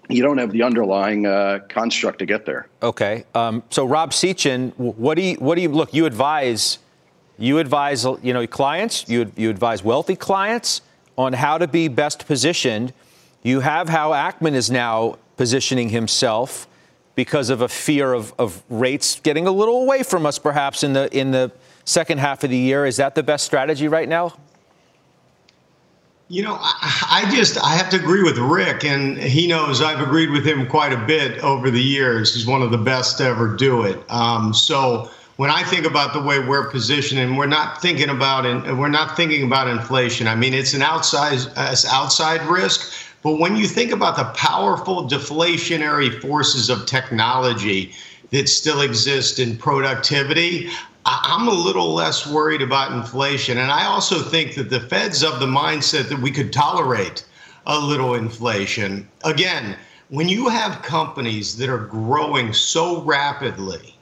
you 0.10 0.22
don't 0.22 0.38
have 0.38 0.52
the 0.52 0.64
underlying 0.64 1.26
uh, 1.26 1.60
construct 1.70 2.20
to 2.20 2.26
get 2.26 2.46
there. 2.46 2.68
Okay. 2.82 3.26
Um, 3.34 3.64
so 3.70 3.86
Rob 3.86 4.12
Sechan, 4.12 4.74
what 4.78 5.16
do 5.16 5.22
you 5.22 5.36
what 5.36 5.56
do 5.56 5.62
you 5.62 5.70
look? 5.70 5.94
You 5.94 6.06
advise 6.06 6.80
you 7.38 7.60
advise 7.60 8.06
you 8.24 8.34
know 8.34 8.48
clients 8.48 9.10
you 9.10 9.32
you 9.36 9.50
advise 9.50 9.84
wealthy 9.84 10.16
clients 10.16 10.82
on 11.18 11.34
how 11.34 11.58
to 11.58 11.68
be 11.68 11.88
best 11.88 12.28
positioned. 12.28 12.94
You 13.44 13.62
have 13.62 13.90
how 13.90 14.12
Ackman 14.12 14.54
is 14.54 14.72
now 14.72 15.18
positioning 15.38 15.90
himself 15.90 16.68
because 17.16 17.50
of 17.50 17.62
a 17.62 17.68
fear 17.68 18.14
of, 18.14 18.34
of 18.38 18.62
rates 18.70 19.20
getting 19.22 19.48
a 19.48 19.52
little 19.52 19.82
away 19.84 20.04
from 20.04 20.26
us, 20.26 20.38
perhaps 20.38 20.84
in 20.84 20.94
the 20.94 21.16
in 21.18 21.32
the 21.32 21.52
second 21.86 22.20
half 22.20 22.44
of 22.44 22.50
the 22.50 22.58
year. 22.58 22.86
Is 22.86 22.98
that 22.98 23.16
the 23.16 23.24
best 23.24 23.46
strategy 23.46 23.88
right 23.88 24.10
now? 24.10 24.34
You 26.28 26.42
know, 26.42 26.58
I, 26.60 27.24
I, 27.26 27.36
just 27.36 27.64
I 27.64 27.76
have 27.76 27.90
to 27.92 27.98
agree 27.98 28.24
with 28.24 28.40
Rick, 28.40 28.84
and 28.84 29.16
he 29.16 29.46
knows 29.46 29.80
I've 29.80 30.02
agreed 30.02 30.32
with 30.32 30.46
him 30.46 30.66
quite 30.66 30.92
a 30.92 30.98
bit 30.98 31.38
over 31.44 31.70
the 31.70 31.82
years. 31.82 32.34
He's 32.34 32.48
one 32.48 32.64
of 32.64 32.72
the 32.72 32.80
best 32.80 33.20
to 33.20 33.26
ever 33.26 33.56
do 33.56 33.84
it. 33.84 34.00
Um, 34.10 34.52
so 34.52 35.12
when 35.38 35.52
I 35.52 35.62
think 35.62 35.86
about 35.86 36.14
the 36.14 36.22
way 36.22 36.40
we're 36.40 36.72
positioned, 36.72 37.22
and 37.22 37.38
we're 37.38 37.46
not 37.46 37.80
thinking 37.80 38.10
about 38.10 38.48
and 38.48 38.80
we're 38.80 38.90
not 38.90 39.16
thinking 39.16 39.44
about 39.44 39.68
inflation. 39.68 40.28
I 40.28 40.34
mean, 40.34 40.56
it's 40.56 40.74
an 40.74 40.82
outside 40.82 41.40
uh, 41.56 41.76
outside 41.92 42.42
risk, 42.48 42.92
but 43.22 43.40
when 43.40 43.56
you 43.56 43.68
think 43.68 43.92
about 43.92 44.16
the 44.16 44.24
powerful 44.36 45.08
deflationary 45.08 46.20
forces 46.22 46.72
of 46.72 46.88
technology 46.88 47.94
that 48.32 48.50
still 48.50 48.82
exist 48.82 49.38
in 49.38 49.58
productivity, 49.58 50.72
I'm 51.06 51.48
a 51.48 51.54
little 51.54 51.94
less 51.94 52.26
worried 52.26 52.62
about 52.62 52.92
inflation. 52.92 53.60
And 53.60 53.72
I 53.72 53.86
also 53.86 54.22
think 54.22 54.56
that 54.56 54.70
the 54.70 54.80
Fed's 54.80 55.24
of 55.24 55.40
the 55.40 55.46
mindset 55.46 56.10
that 56.10 56.20
we 56.20 56.32
could 56.32 56.52
tolerate 56.52 57.24
a 57.68 57.80
little 57.80 58.16
inflation. 58.16 59.08
Again, 59.24 59.78
when 60.10 60.30
you 60.30 60.50
have 60.50 60.82
companies 60.82 61.58
that 61.58 61.70
are 61.70 61.86
growing 61.86 62.54
so 62.54 63.02
rapidly 63.02 63.96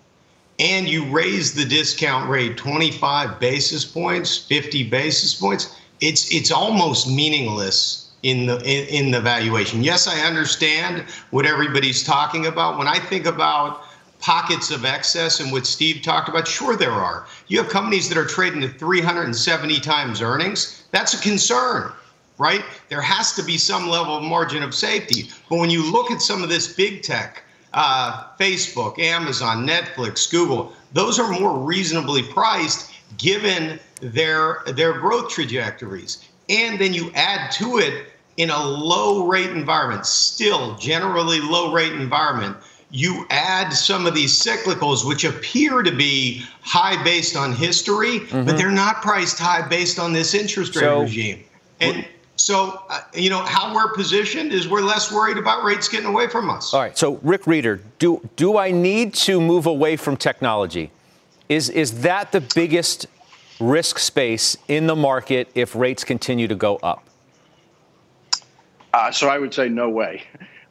and 0.59 0.87
you 0.87 1.05
raise 1.11 1.53
the 1.53 1.65
discount 1.65 2.29
rate 2.29 2.55
25 2.57 3.39
basis 3.39 3.83
points, 3.83 4.37
50 4.37 4.89
basis 4.89 5.33
points, 5.33 5.75
it's 5.99 6.33
it's 6.33 6.51
almost 6.51 7.09
meaningless 7.09 8.11
in 8.23 8.45
the 8.45 8.57
in, 8.59 9.05
in 9.05 9.11
the 9.11 9.21
valuation. 9.21 9.83
Yes, 9.83 10.07
I 10.07 10.19
understand 10.25 11.03
what 11.31 11.45
everybody's 11.45 12.03
talking 12.03 12.45
about. 12.45 12.77
When 12.77 12.87
I 12.87 12.99
think 12.99 13.25
about 13.25 13.83
pockets 14.23 14.71
of 14.71 14.85
excess 14.85 15.41
and 15.41 15.51
what 15.51 15.67
Steve 15.67 16.01
talked 16.01 16.29
about? 16.29 16.47
Sure, 16.47 16.77
there 16.77 16.91
are. 16.91 17.27
You 17.49 17.61
have 17.61 17.69
companies 17.69 18.07
that 18.07 18.17
are 18.17 18.25
trading 18.25 18.63
at 18.63 18.79
370 18.79 19.79
times 19.81 20.21
earnings. 20.21 20.85
That's 20.91 21.13
a 21.13 21.21
concern, 21.21 21.91
right? 22.37 22.63
There 22.87 23.01
has 23.01 23.33
to 23.33 23.43
be 23.43 23.57
some 23.57 23.89
level 23.89 24.15
of 24.15 24.23
margin 24.23 24.63
of 24.63 24.73
safety. 24.73 25.29
But 25.49 25.59
when 25.59 25.69
you 25.69 25.91
look 25.91 26.09
at 26.09 26.21
some 26.21 26.41
of 26.41 26.47
this 26.47 26.73
big 26.73 27.03
tech, 27.03 27.43
uh, 27.73 28.23
Facebook, 28.39 28.97
Amazon, 28.97 29.67
Netflix, 29.67 30.31
Google, 30.31 30.71
those 30.93 31.19
are 31.19 31.29
more 31.37 31.59
reasonably 31.59 32.23
priced 32.23 32.91
given 33.17 33.77
their 34.01 34.63
their 34.67 34.93
growth 34.99 35.31
trajectories. 35.31 36.23
And 36.47 36.79
then 36.79 36.93
you 36.93 37.11
add 37.13 37.51
to 37.53 37.79
it 37.79 38.05
in 38.37 38.49
a 38.49 38.63
low 38.65 39.27
rate 39.27 39.49
environment, 39.49 40.05
still 40.05 40.75
generally 40.77 41.41
low 41.41 41.73
rate 41.73 41.93
environment, 41.93 42.57
you 42.93 43.25
add 43.31 43.71
some 43.71 44.05
of 44.05 44.13
these 44.13 44.39
cyclicals, 44.39 45.05
which 45.05 45.25
appear 45.25 45.81
to 45.81 45.91
be 45.91 46.43
high 46.61 47.03
based 47.03 47.35
on 47.35 47.51
history, 47.51 48.19
mm-hmm. 48.19 48.45
but 48.45 48.55
they're 48.55 48.71
not 48.71 49.01
priced 49.01 49.39
high 49.39 49.67
based 49.67 49.97
on 49.97 50.13
this 50.13 50.35
interest 50.35 50.75
rate 50.75 50.83
so, 50.83 51.01
regime. 51.01 51.43
And 51.81 52.05
so, 52.35 52.83
uh, 52.89 53.01
you 53.15 53.31
know, 53.31 53.39
how 53.39 53.73
we're 53.73 53.91
positioned 53.93 54.53
is 54.53 54.67
we're 54.67 54.81
less 54.81 55.11
worried 55.11 55.39
about 55.39 55.63
rates 55.63 55.89
getting 55.89 56.05
away 56.05 56.27
from 56.27 56.51
us. 56.51 56.71
All 56.71 56.81
right. 56.81 56.95
So, 56.95 57.19
Rick 57.23 57.45
Rieder, 57.45 57.81
do 57.97 58.21
do 58.35 58.59
I 58.59 58.69
need 58.69 59.15
to 59.15 59.41
move 59.41 59.65
away 59.65 59.95
from 59.95 60.15
technology? 60.15 60.91
Is 61.49 61.69
is 61.69 62.01
that 62.01 62.31
the 62.31 62.41
biggest 62.41 63.07
risk 63.59 63.97
space 63.97 64.55
in 64.67 64.85
the 64.85 64.95
market 64.95 65.49
if 65.55 65.75
rates 65.75 66.03
continue 66.03 66.47
to 66.47 66.55
go 66.55 66.75
up? 66.77 67.03
Uh, 68.93 69.09
so 69.09 69.29
I 69.29 69.39
would 69.39 69.51
say 69.51 69.67
no 69.67 69.89
way. 69.89 70.21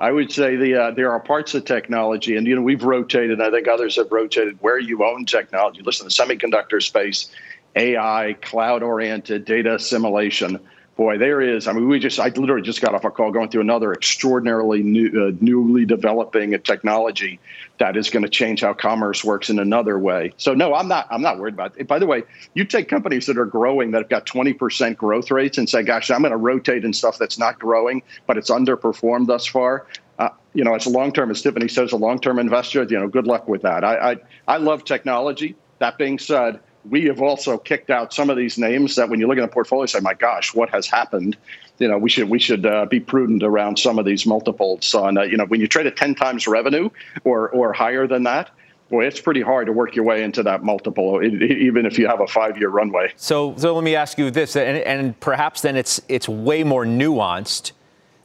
I 0.02 0.10
would 0.10 0.32
say 0.32 0.56
the 0.56 0.74
uh, 0.74 0.90
there 0.90 1.12
are 1.12 1.20
parts 1.20 1.54
of 1.54 1.64
technology, 1.64 2.36
and 2.36 2.44
you 2.44 2.56
know 2.56 2.60
we've 2.60 2.82
rotated. 2.82 3.40
I 3.40 3.52
think 3.52 3.68
others 3.68 3.94
have 3.94 4.10
rotated 4.10 4.58
where 4.60 4.76
you 4.76 5.04
own 5.04 5.26
technology. 5.26 5.80
Listen, 5.80 6.06
the 6.06 6.10
semiconductor 6.10 6.82
space, 6.82 7.30
AI, 7.76 8.36
cloud-oriented 8.42 9.44
data 9.44 9.76
assimilation. 9.76 10.58
Boy, 11.02 11.18
there 11.18 11.40
is. 11.40 11.66
I 11.66 11.72
mean, 11.72 11.88
we 11.88 11.98
just 11.98 12.20
I 12.20 12.28
literally 12.28 12.62
just 12.62 12.80
got 12.80 12.94
off 12.94 13.04
a 13.04 13.10
call 13.10 13.32
going 13.32 13.48
through 13.48 13.62
another 13.62 13.92
extraordinarily 13.92 14.84
new, 14.84 15.08
uh, 15.08 15.32
newly 15.40 15.84
developing 15.84 16.52
technology 16.60 17.40
that 17.78 17.96
is 17.96 18.08
going 18.08 18.22
to 18.22 18.28
change 18.28 18.60
how 18.60 18.72
commerce 18.72 19.24
works 19.24 19.50
in 19.50 19.58
another 19.58 19.98
way. 19.98 20.32
So 20.36 20.54
no, 20.54 20.74
I'm 20.74 20.86
not. 20.86 21.08
I'm 21.10 21.20
not 21.20 21.40
worried 21.40 21.54
about 21.54 21.74
it. 21.76 21.88
By 21.88 21.98
the 21.98 22.06
way, 22.06 22.22
you 22.54 22.64
take 22.64 22.88
companies 22.88 23.26
that 23.26 23.36
are 23.36 23.46
growing 23.46 23.90
that 23.90 23.98
have 23.98 24.10
got 24.10 24.26
20% 24.26 24.96
growth 24.96 25.32
rates 25.32 25.58
and 25.58 25.68
say, 25.68 25.82
"Gosh, 25.82 26.08
I'm 26.08 26.20
going 26.20 26.30
to 26.30 26.36
rotate 26.36 26.84
in 26.84 26.92
stuff 26.92 27.18
that's 27.18 27.36
not 27.36 27.58
growing, 27.58 28.04
but 28.28 28.38
it's 28.38 28.48
underperformed 28.50 29.26
thus 29.26 29.44
far." 29.44 29.88
Uh, 30.20 30.28
you 30.54 30.62
know, 30.62 30.76
as 30.76 30.86
a 30.86 30.90
long 30.90 31.10
term, 31.10 31.32
as 31.32 31.42
Tiffany 31.42 31.66
says, 31.66 31.90
a 31.90 31.96
long 31.96 32.20
term 32.20 32.38
investor, 32.38 32.84
you 32.84 33.00
know, 33.00 33.08
good 33.08 33.26
luck 33.26 33.48
with 33.48 33.62
that. 33.62 33.82
I, 33.82 34.12
I 34.12 34.16
I 34.46 34.56
love 34.58 34.84
technology. 34.84 35.56
That 35.80 35.98
being 35.98 36.20
said, 36.20 36.60
we 36.88 37.04
have 37.04 37.20
also 37.20 37.58
kicked 37.58 37.90
out 37.90 38.12
some 38.12 38.30
of 38.30 38.36
these 38.36 38.58
names 38.58 38.96
that 38.96 39.08
when 39.08 39.20
you 39.20 39.26
look 39.28 39.38
at 39.38 39.42
the 39.42 39.48
portfolio, 39.48 39.86
say, 39.86 40.00
my 40.00 40.14
gosh, 40.14 40.54
what 40.54 40.70
has 40.70 40.86
happened? 40.86 41.36
You 41.78 41.88
know, 41.88 41.98
we 41.98 42.10
should 42.10 42.28
we 42.28 42.38
should 42.38 42.66
uh, 42.66 42.86
be 42.86 43.00
prudent 43.00 43.42
around 43.42 43.78
some 43.78 43.98
of 43.98 44.04
these 44.04 44.26
multiples. 44.26 44.94
On 44.94 45.16
uh, 45.16 45.22
you 45.22 45.36
know, 45.36 45.46
when 45.46 45.60
you 45.60 45.68
trade 45.68 45.86
at 45.86 45.96
ten 45.96 46.14
times 46.14 46.46
revenue 46.46 46.90
or 47.24 47.48
or 47.50 47.72
higher 47.72 48.06
than 48.06 48.24
that, 48.24 48.50
boy, 48.90 49.06
it's 49.06 49.20
pretty 49.20 49.40
hard 49.40 49.66
to 49.66 49.72
work 49.72 49.96
your 49.96 50.04
way 50.04 50.22
into 50.22 50.42
that 50.42 50.62
multiple, 50.62 51.22
even 51.24 51.86
if 51.86 51.98
you 51.98 52.06
have 52.06 52.20
a 52.20 52.26
five-year 52.26 52.68
runway. 52.68 53.12
So, 53.16 53.54
so 53.56 53.74
let 53.74 53.82
me 53.82 53.96
ask 53.96 54.18
you 54.18 54.30
this, 54.30 54.54
and, 54.54 54.78
and 54.78 55.18
perhaps 55.18 55.62
then 55.62 55.76
it's 55.76 56.00
it's 56.08 56.28
way 56.28 56.62
more 56.62 56.84
nuanced 56.84 57.72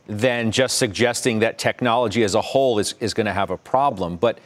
than 0.08 0.52
just 0.52 0.78
suggesting 0.78 1.39
that 1.39 1.58
technology 1.58 2.24
as 2.24 2.36
a 2.36 2.41
whole 2.41 2.80
is 2.80 2.96
is 3.00 3.13
going 3.13 3.28
to 3.28 3.34
have 3.34 3.50
a 3.50 3.58
problem. 3.58 4.17
But 4.17 4.39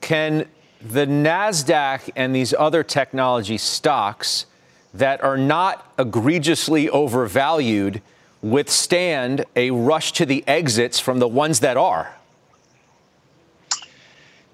can 0.00 0.48
the 0.80 1.06
NASDAQ 1.06 2.10
and 2.14 2.34
these 2.34 2.54
other 2.54 2.82
technology 2.82 3.58
stocks 3.58 4.46
that 4.94 5.22
are 5.22 5.36
not 5.36 5.92
egregiously 5.98 6.88
overvalued 6.88 8.00
withstand 8.42 9.44
a 9.56 9.70
rush 9.70 10.12
to 10.12 10.24
the 10.24 10.44
exits 10.46 11.00
from 11.00 11.18
the 11.18 11.28
ones 11.28 11.60
that 11.60 11.76
are? 11.76 12.14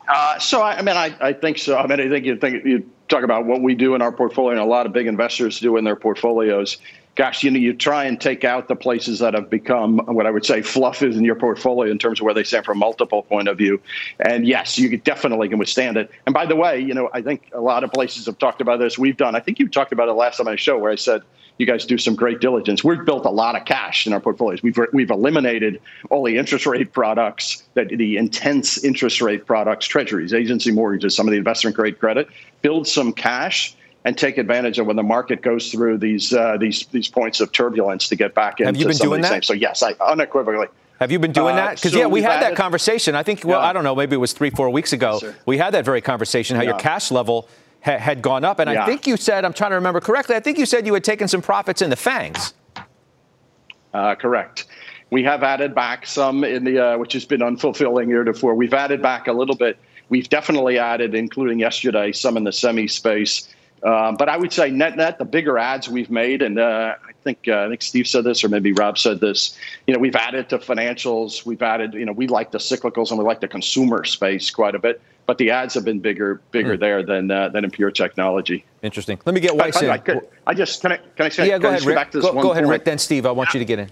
Uh, 0.08 0.38
so, 0.38 0.60
I, 0.60 0.76
I 0.76 0.82
mean, 0.82 0.96
I, 0.96 1.14
I, 1.20 1.32
think 1.32 1.58
so. 1.58 1.78
I 1.78 1.87
mean, 1.87 2.00
I 2.00 2.08
think 2.08 2.26
you 2.26 2.37
think 2.37 2.64
you 2.64 2.90
talk 3.08 3.24
about 3.24 3.46
what 3.46 3.62
we 3.62 3.74
do 3.74 3.94
in 3.94 4.02
our 4.02 4.12
portfolio, 4.12 4.52
and 4.52 4.60
a 4.60 4.64
lot 4.64 4.84
of 4.84 4.92
big 4.92 5.06
investors 5.06 5.58
do 5.60 5.76
in 5.76 5.84
their 5.84 5.96
portfolios 5.96 6.78
gosh, 7.14 7.42
you 7.42 7.50
know, 7.50 7.59
you 7.59 7.72
try 7.72 8.05
and 8.05 8.20
take 8.20 8.44
out 8.44 8.68
the 8.68 8.77
places 8.77 9.20
that 9.20 9.35
have 9.35 9.48
become 9.48 9.98
what 10.07 10.27
I 10.27 10.31
would 10.31 10.44
say 10.44 10.62
fluff 10.62 11.03
is 11.03 11.16
in 11.16 11.24
your 11.24 11.37
portfolio 11.37 11.90
in 11.90 11.98
terms 11.98 12.20
of 12.20 12.24
where 12.24 12.35
they 12.35 12.44
stand 12.44 12.64
from 12.64 12.79
multiple 12.79 13.22
point 13.22 13.48
of 13.48 13.57
view. 13.57 13.81
And 14.20 14.46
yes, 14.46 14.79
you 14.79 14.96
definitely 14.96 15.48
can 15.48 15.59
withstand 15.59 15.96
it. 15.96 16.11
And 16.27 16.35
by 16.35 16.46
the 16.46 16.57
way, 16.57 16.81
you 16.81 16.94
know, 16.94 17.11
I 17.12 17.22
think 17.22 17.50
a 17.53 17.61
lot 17.61 17.85
of 17.85 17.92
places 17.92 18.27
have 18.27 18.38
talked 18.38 18.61
about 18.61 18.81
this. 18.81 18.98
We've 18.98 19.16
done, 19.16 19.37
I 19.37 19.40
think 19.40 19.59
you 19.59 19.68
talked 19.68 19.92
about 19.92 20.09
it 20.09 20.12
last 20.12 20.38
time 20.38 20.48
on 20.48 20.55
the 20.55 20.59
show 20.59 20.79
where 20.79 20.90
I 20.90 20.96
said, 20.96 21.22
you 21.59 21.66
guys 21.66 21.87
do 21.87 21.98
some 21.98 22.16
great 22.16 22.40
diligence. 22.40 22.83
We've 22.83 23.05
built 23.05 23.24
a 23.27 23.31
lot 23.31 23.55
of 23.55 23.64
cash 23.64 24.09
in 24.09 24.12
our 24.12 24.18
portfolios. 24.18 24.61
We've 24.62 24.77
we've 24.92 25.11
eliminated 25.11 25.81
all 26.11 26.24
the 26.24 26.37
interest 26.37 26.66
rate 26.66 26.92
products, 26.92 27.62
that 27.74 27.90
the 27.90 28.16
intense 28.16 28.83
interest 28.83 29.20
rate 29.20 29.46
products, 29.46 29.87
treasuries, 29.87 30.35
agency 30.35 30.72
mortgages, 30.72 31.14
some 31.14 31.29
of 31.29 31.31
the 31.31 31.38
investment 31.38 31.77
grade 31.77 32.00
credit. 32.00 32.29
Build 32.62 32.88
some 32.88 33.12
cash 33.12 33.77
and 34.05 34.17
take 34.17 34.38
advantage 34.38 34.79
of 34.79 34.87
when 34.87 34.97
the 34.97 35.03
market 35.03 35.43
goes 35.43 35.73
through 35.73 35.99
these 35.99 36.33
uh, 36.33 36.57
these 36.59 36.87
these 36.87 37.09
points 37.09 37.40
of 37.40 37.53
turbulence 37.53 38.09
to 38.09 38.17
get 38.17 38.35
back 38.35 38.61
into 38.61 38.69
Have 38.69 38.77
you 38.77 38.87
been 38.87 38.97
doing 38.97 39.23
that? 39.23 39.45
So 39.45 39.55
yes, 39.55 39.83
I 39.83 39.93
unequivocally. 40.01 40.69
Have 41.01 41.11
you 41.11 41.19
been 41.19 41.33
doing 41.33 41.55
uh, 41.55 41.57
that? 41.57 41.77
Because 41.77 41.93
so 41.93 41.99
yeah, 41.99 42.07
we 42.07 42.23
had 42.23 42.40
that 42.43 42.55
conversation. 42.55 43.14
I 43.14 43.23
think 43.23 43.45
well, 43.45 43.61
yeah. 43.61 43.67
I 43.67 43.73
don't 43.73 43.85
know, 43.85 43.95
maybe 43.95 44.14
it 44.14 44.19
was 44.19 44.33
three, 44.33 44.51
four 44.51 44.71
weeks 44.71 44.93
ago. 44.93 45.19
Yes, 45.23 45.35
we 45.47 45.59
had 45.59 45.75
that 45.75 45.85
very 45.85 46.01
conversation. 46.01 46.57
How 46.57 46.62
yeah. 46.62 46.71
your 46.71 46.79
cash 46.79 47.11
level 47.11 47.49
ha- 47.83 47.99
had 47.99 48.23
gone 48.23 48.45
up, 48.45 48.59
and 48.61 48.71
yeah. 48.71 48.83
I 48.83 48.87
think 48.87 49.07
you 49.07 49.17
said, 49.17 49.45
I'm 49.45 49.53
trying 49.53 49.71
to 49.71 49.77
remember 49.77 50.01
correctly. 50.01 50.37
I 50.37 50.40
think 50.40 50.59
you 50.59 50.67
said 50.67 50.87
you 50.87 50.95
had 50.95 51.05
taken 51.05 51.27
some 51.27 51.43
profits 51.43 51.83
in 51.83 51.90
the 51.90 51.97
FANGs. 51.97 52.53
Uh, 53.93 54.14
correct. 54.14 54.67
We 55.11 55.23
have 55.25 55.43
added 55.43 55.75
back 55.75 56.07
some 56.07 56.43
in 56.43 56.64
the 56.64 56.85
uh, 56.85 56.99
which 56.99 57.12
has 57.12 57.25
been 57.25 57.40
unfulfilling 57.40 58.07
heretofore. 58.07 58.55
We've 58.55 58.75
added 58.75 59.01
back 59.01 59.29
a 59.29 59.33
little 59.33 59.57
bit. 59.57 59.79
We've 60.09 60.29
definitely 60.29 60.79
added, 60.79 61.14
including 61.14 61.59
yesterday, 61.59 62.12
some 62.12 62.37
in 62.37 62.45
the 62.45 62.53
semi 62.53 62.88
space. 62.88 63.54
Uh, 63.85 64.12
but 64.12 64.31
I 64.31 64.38
would 64.38 64.51
say 64.51 64.70
net 64.70 64.97
net 64.97 65.18
the 65.18 65.27
bigger 65.27 65.59
adds 65.59 65.90
we've 65.90 66.11
made, 66.11 66.40
and 66.40 66.59
uh, 66.59 66.94
I 67.07 67.12
think 67.23 67.47
uh, 67.47 67.66
I 67.66 67.68
think 67.68 67.83
Steve 67.83 68.09
said 68.09 68.25
this, 68.25 68.42
or 68.42 68.49
maybe 68.49 68.73
Rob 68.73 68.97
said 68.97 69.20
this. 69.20 69.59
You 69.87 69.92
know, 69.92 70.01
we've 70.01 70.16
added 70.16 70.49
to 70.49 70.59
financials. 70.59 71.44
We've 71.44 71.61
added. 71.61 71.92
You 71.92 72.07
know, 72.07 72.12
we 72.12 72.27
like 72.27 72.51
the 72.51 72.59
cyclicals 72.59 73.11
and 73.11 73.18
we 73.18 73.27
like 73.27 73.40
the 73.40 73.49
consumer 73.49 74.05
space 74.05 74.51
quite 74.51 74.75
a 74.75 74.79
bit. 74.79 75.03
But 75.27 75.37
the 75.37 75.51
adds 75.51 75.75
have 75.75 75.85
been 75.85 76.01
bigger 76.01 76.40
bigger 76.51 76.79
mm. 76.79 76.81
there 76.81 77.03
than 77.03 77.31
uh, 77.31 77.51
than 77.51 77.64
in 77.64 77.70
pure 77.70 77.90
technology. 77.90 78.64
Interesting. 78.83 79.20
Let 79.27 79.35
me 79.35 79.40
get 79.40 79.55
Weiss 79.55 79.83
in. 79.83 79.90
I, 79.90 80.01
I, 80.07 80.20
I, 80.47 80.55
just 80.55 80.81
can 80.81 80.92
I 80.92 80.97
can 80.97 81.27
I 81.27 81.29
say 81.29 81.49
yeah 81.49 81.59
go 81.59 81.68
ahead 81.68 81.85
Rick. 81.85 82.11
Go, 82.12 82.33
go 82.33 82.53
ahead 82.53 82.66
Rick. 82.66 82.85
Then 82.87 82.99
Steve, 82.99 83.27
I 83.27 83.33
want 83.33 83.53
you 83.53 83.61
to 83.61 83.66
get 83.66 83.81
in. 83.81 83.90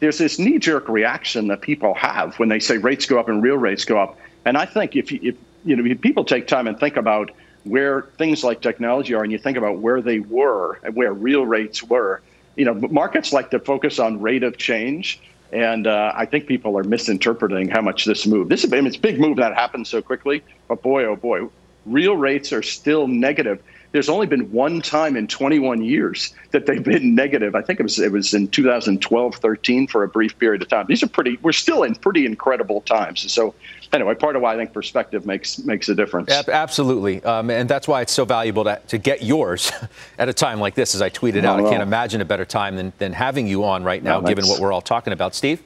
There's 0.00 0.18
this 0.18 0.40
knee 0.40 0.58
jerk 0.58 0.88
reaction 0.88 1.46
that 1.48 1.60
people 1.60 1.94
have 1.94 2.36
when 2.40 2.48
they 2.48 2.58
say 2.58 2.78
rates 2.78 3.06
go 3.06 3.20
up 3.20 3.28
and 3.28 3.42
real 3.44 3.56
rates 3.56 3.84
go 3.84 3.98
up, 4.00 4.18
and 4.44 4.58
I 4.58 4.66
think 4.66 4.96
if 4.96 5.12
if 5.12 5.36
you 5.64 5.76
know 5.76 5.84
if 5.84 6.00
people 6.00 6.24
take 6.24 6.48
time 6.48 6.66
and 6.66 6.78
think 6.78 6.96
about 6.96 7.30
where 7.66 8.02
things 8.16 8.44
like 8.44 8.62
technology 8.62 9.14
are 9.14 9.22
and 9.22 9.32
you 9.32 9.38
think 9.38 9.56
about 9.56 9.78
where 9.78 10.00
they 10.00 10.20
were 10.20 10.78
and 10.82 10.94
where 10.94 11.12
real 11.12 11.44
rates 11.44 11.82
were, 11.82 12.22
you 12.54 12.64
know, 12.64 12.74
markets 12.74 13.32
like 13.32 13.50
to 13.50 13.58
focus 13.58 13.98
on 13.98 14.20
rate 14.20 14.42
of 14.42 14.56
change. 14.56 15.20
And 15.52 15.86
uh, 15.86 16.12
I 16.14 16.26
think 16.26 16.46
people 16.46 16.76
are 16.78 16.84
misinterpreting 16.84 17.68
how 17.68 17.80
much 17.80 18.04
this 18.04 18.26
move. 18.26 18.48
This 18.48 18.64
is 18.64 18.72
I 18.72 18.76
mean, 18.76 18.86
it's 18.86 18.96
a 18.96 19.00
big 19.00 19.20
move 19.20 19.36
that 19.36 19.54
happened 19.54 19.86
so 19.86 20.02
quickly, 20.02 20.42
but 20.68 20.82
boy, 20.82 21.04
oh 21.04 21.16
boy, 21.16 21.48
real 21.86 22.16
rates 22.16 22.52
are 22.52 22.62
still 22.62 23.06
negative. 23.06 23.62
There's 23.92 24.08
only 24.08 24.26
been 24.26 24.50
one 24.52 24.82
time 24.82 25.16
in 25.16 25.28
21 25.28 25.82
years 25.82 26.34
that 26.50 26.66
they've 26.66 26.82
been 26.82 27.14
negative. 27.14 27.54
I 27.54 27.62
think 27.62 27.80
it 27.80 27.84
was 27.84 27.98
it 27.98 28.12
was 28.12 28.34
in 28.34 28.48
2012, 28.48 29.36
13 29.36 29.86
for 29.86 30.02
a 30.02 30.08
brief 30.08 30.38
period 30.38 30.62
of 30.62 30.68
time. 30.68 30.86
These 30.88 31.02
are 31.02 31.08
pretty. 31.08 31.38
We're 31.42 31.52
still 31.52 31.82
in 31.82 31.94
pretty 31.94 32.26
incredible 32.26 32.80
times. 32.82 33.32
So 33.32 33.54
anyway, 33.92 34.14
part 34.14 34.36
of 34.36 34.42
why 34.42 34.54
I 34.54 34.56
think 34.56 34.72
perspective 34.72 35.26
makes 35.26 35.58
makes 35.60 35.88
a 35.88 35.94
difference. 35.94 36.30
Absolutely, 36.30 37.22
um, 37.24 37.50
and 37.50 37.68
that's 37.68 37.88
why 37.88 38.00
it's 38.02 38.12
so 38.12 38.24
valuable 38.24 38.64
to, 38.64 38.80
to 38.88 38.98
get 38.98 39.22
yours 39.22 39.72
at 40.18 40.28
a 40.28 40.32
time 40.32 40.60
like 40.60 40.74
this. 40.74 40.94
As 40.94 41.02
I 41.02 41.10
tweeted 41.10 41.44
out, 41.44 41.58
I 41.64 41.68
can't 41.68 41.82
imagine 41.82 42.20
a 42.20 42.24
better 42.24 42.44
time 42.44 42.76
than, 42.76 42.92
than 42.98 43.12
having 43.12 43.46
you 43.46 43.64
on 43.64 43.84
right 43.84 44.02
now, 44.02 44.20
no, 44.20 44.26
given 44.26 44.46
what 44.46 44.60
we're 44.60 44.72
all 44.72 44.82
talking 44.82 45.12
about. 45.12 45.34
Steve. 45.34 45.62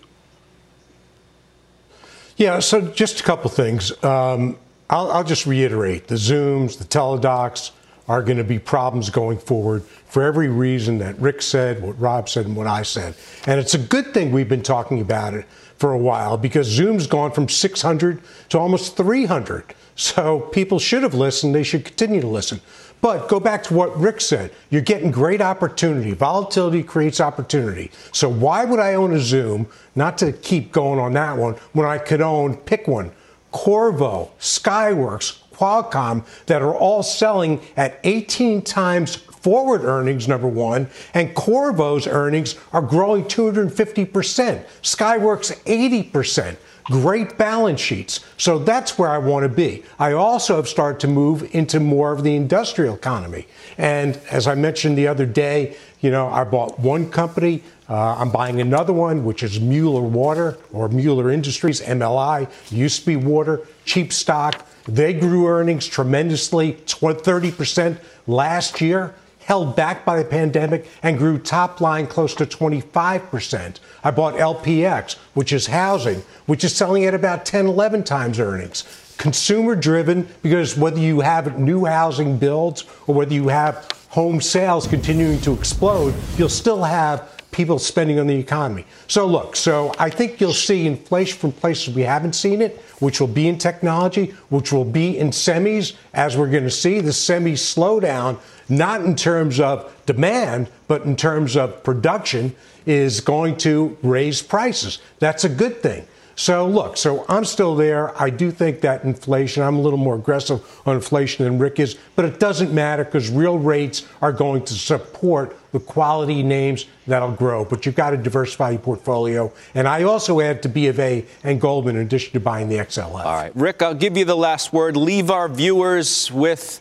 Yeah, 2.36 2.58
so 2.60 2.80
just 2.80 3.20
a 3.20 3.22
couple 3.22 3.50
things. 3.50 3.92
Um, 4.02 4.56
I'll, 4.88 5.12
I'll 5.12 5.24
just 5.24 5.46
reiterate 5.46 6.08
the 6.08 6.14
Zooms, 6.14 6.78
the 6.78 6.84
Teladocs 6.84 7.70
are 8.08 8.22
going 8.22 8.38
to 8.38 8.44
be 8.44 8.58
problems 8.58 9.08
going 9.08 9.38
forward 9.38 9.84
for 9.84 10.24
every 10.24 10.48
reason 10.48 10.98
that 10.98 11.16
Rick 11.20 11.42
said, 11.42 11.80
what 11.80 12.00
Rob 12.00 12.28
said, 12.28 12.46
and 12.46 12.56
what 12.56 12.66
I 12.66 12.82
said. 12.82 13.14
And 13.46 13.60
it's 13.60 13.74
a 13.74 13.78
good 13.78 14.12
thing 14.12 14.32
we've 14.32 14.48
been 14.48 14.64
talking 14.64 15.00
about 15.00 15.34
it 15.34 15.46
for 15.80 15.92
a 15.92 15.98
while 15.98 16.36
because 16.36 16.66
Zoom's 16.66 17.06
gone 17.06 17.32
from 17.32 17.48
600 17.48 18.20
to 18.50 18.58
almost 18.58 18.96
300. 18.96 19.74
So 19.96 20.40
people 20.40 20.78
should 20.78 21.02
have 21.02 21.14
listened. 21.14 21.54
They 21.54 21.62
should 21.62 21.84
continue 21.84 22.20
to 22.20 22.26
listen. 22.26 22.60
But 23.00 23.28
go 23.28 23.40
back 23.40 23.62
to 23.64 23.74
what 23.74 23.98
Rick 23.98 24.20
said. 24.20 24.52
You're 24.68 24.82
getting 24.82 25.10
great 25.10 25.40
opportunity. 25.40 26.12
Volatility 26.12 26.82
creates 26.82 27.18
opportunity. 27.18 27.90
So 28.12 28.28
why 28.28 28.66
would 28.66 28.78
I 28.78 28.94
own 28.94 29.14
a 29.14 29.18
Zoom? 29.18 29.66
Not 29.94 30.18
to 30.18 30.32
keep 30.32 30.70
going 30.70 30.98
on 30.98 31.14
that 31.14 31.36
one 31.38 31.54
when 31.72 31.86
I 31.86 31.96
could 31.96 32.20
own, 32.20 32.56
pick 32.56 32.86
one, 32.86 33.12
Qorvo, 33.52 34.30
Skyworks, 34.38 35.39
Qualcomm 35.60 36.24
that 36.46 36.62
are 36.62 36.74
all 36.74 37.02
selling 37.02 37.60
at 37.76 38.00
18 38.04 38.62
times 38.62 39.16
forward 39.16 39.84
earnings, 39.84 40.26
number 40.26 40.48
one, 40.48 40.88
and 41.12 41.34
Qorvo's 41.34 42.06
earnings 42.06 42.56
are 42.72 42.80
growing 42.80 43.24
250%, 43.24 44.64
Skyworks 44.82 45.54
80%. 45.64 46.56
Great 46.84 47.38
balance 47.38 47.78
sheets. 47.78 48.24
So 48.36 48.58
that's 48.58 48.98
where 48.98 49.10
I 49.10 49.18
want 49.18 49.44
to 49.44 49.48
be. 49.48 49.84
I 49.98 50.12
also 50.12 50.56
have 50.56 50.66
started 50.66 50.98
to 51.00 51.08
move 51.08 51.54
into 51.54 51.78
more 51.78 52.10
of 52.10 52.24
the 52.24 52.34
industrial 52.34 52.96
economy. 52.96 53.46
And 53.78 54.18
as 54.30 54.48
I 54.48 54.56
mentioned 54.56 54.98
the 54.98 55.06
other 55.06 55.26
day, 55.26 55.76
you 56.00 56.10
know, 56.10 56.26
I 56.28 56.42
bought 56.42 56.80
one 56.80 57.08
company. 57.10 57.62
Uh, 57.88 58.16
I'm 58.16 58.30
buying 58.30 58.60
another 58.60 58.92
one, 58.92 59.24
which 59.24 59.42
is 59.42 59.60
Mueller 59.60 60.00
Water 60.00 60.58
or 60.72 60.88
Mueller 60.88 61.30
Industries, 61.30 61.80
MLI, 61.80 62.50
used 62.72 63.00
to 63.00 63.06
be 63.06 63.16
water, 63.16 63.60
cheap 63.84 64.12
stock. 64.12 64.66
They 64.86 65.12
grew 65.12 65.46
earnings 65.46 65.86
tremendously, 65.86 66.74
30% 66.74 67.98
last 68.26 68.80
year, 68.80 69.14
held 69.40 69.74
back 69.74 70.04
by 70.04 70.16
the 70.22 70.24
pandemic, 70.24 70.86
and 71.02 71.18
grew 71.18 71.38
top 71.38 71.80
line 71.80 72.06
close 72.06 72.34
to 72.36 72.46
25%. 72.46 73.80
I 74.04 74.10
bought 74.10 74.34
LPX, 74.34 75.16
which 75.34 75.52
is 75.52 75.66
housing, 75.66 76.22
which 76.46 76.64
is 76.64 76.74
selling 76.74 77.04
at 77.04 77.14
about 77.14 77.44
10, 77.44 77.66
11 77.66 78.04
times 78.04 78.38
earnings. 78.38 78.84
Consumer 79.18 79.74
driven, 79.74 80.28
because 80.42 80.76
whether 80.76 80.98
you 80.98 81.20
have 81.20 81.58
new 81.58 81.84
housing 81.84 82.38
builds 82.38 82.84
or 83.06 83.14
whether 83.14 83.34
you 83.34 83.48
have 83.48 83.86
home 84.08 84.40
sales 84.40 84.86
continuing 84.86 85.40
to 85.40 85.52
explode, 85.52 86.14
you'll 86.36 86.48
still 86.48 86.82
have 86.84 87.39
people 87.50 87.78
spending 87.78 88.18
on 88.18 88.26
the 88.26 88.36
economy. 88.36 88.84
So 89.08 89.26
look, 89.26 89.56
so 89.56 89.92
I 89.98 90.10
think 90.10 90.40
you'll 90.40 90.52
see 90.52 90.86
inflation 90.86 91.38
from 91.38 91.52
places 91.52 91.94
we 91.94 92.02
haven't 92.02 92.34
seen 92.34 92.62
it, 92.62 92.78
which 93.00 93.20
will 93.20 93.28
be 93.28 93.48
in 93.48 93.58
technology, 93.58 94.34
which 94.48 94.72
will 94.72 94.84
be 94.84 95.18
in 95.18 95.30
semis, 95.30 95.94
as 96.14 96.36
we're 96.36 96.50
going 96.50 96.64
to 96.64 96.70
see 96.70 97.00
the 97.00 97.12
semi 97.12 97.54
slowdown, 97.54 98.38
not 98.68 99.02
in 99.02 99.16
terms 99.16 99.58
of 99.58 99.92
demand, 100.06 100.68
but 100.86 101.02
in 101.02 101.16
terms 101.16 101.56
of 101.56 101.82
production, 101.82 102.54
is 102.86 103.20
going 103.20 103.56
to 103.58 103.96
raise 104.02 104.42
prices. 104.42 104.98
That's 105.18 105.44
a 105.44 105.48
good 105.48 105.82
thing. 105.82 106.06
So 106.40 106.66
look, 106.66 106.96
so 106.96 107.26
I'm 107.28 107.44
still 107.44 107.76
there. 107.76 108.18
I 108.18 108.30
do 108.30 108.50
think 108.50 108.80
that 108.80 109.04
inflation, 109.04 109.62
I'm 109.62 109.76
a 109.76 109.80
little 109.80 109.98
more 109.98 110.14
aggressive 110.14 110.62
on 110.86 110.96
inflation 110.96 111.44
than 111.44 111.58
Rick 111.58 111.78
is, 111.78 111.98
but 112.16 112.24
it 112.24 112.40
doesn't 112.40 112.72
matter 112.72 113.04
because 113.04 113.28
real 113.28 113.58
rates 113.58 114.06
are 114.22 114.32
going 114.32 114.64
to 114.64 114.72
support 114.72 115.54
the 115.72 115.80
quality 115.80 116.42
names 116.42 116.86
that'll 117.06 117.32
grow. 117.32 117.64
But 117.64 117.86
you've 117.86 117.94
got 117.94 118.10
to 118.10 118.16
diversify 118.16 118.70
your 118.70 118.80
portfolio. 118.80 119.52
And 119.74 119.86
I 119.86 120.02
also 120.02 120.40
add 120.40 120.62
to 120.62 120.68
B 120.68 120.86
of 120.88 120.98
A 120.98 121.24
and 121.44 121.60
Goldman 121.60 121.96
in 121.96 122.02
addition 122.02 122.32
to 122.32 122.40
buying 122.40 122.68
the 122.68 122.76
XLF. 122.76 123.24
All 123.24 123.36
right, 123.36 123.54
Rick, 123.54 123.82
I'll 123.82 123.94
give 123.94 124.16
you 124.16 124.24
the 124.24 124.36
last 124.36 124.72
word. 124.72 124.96
Leave 124.96 125.30
our 125.30 125.48
viewers 125.48 126.30
with 126.32 126.80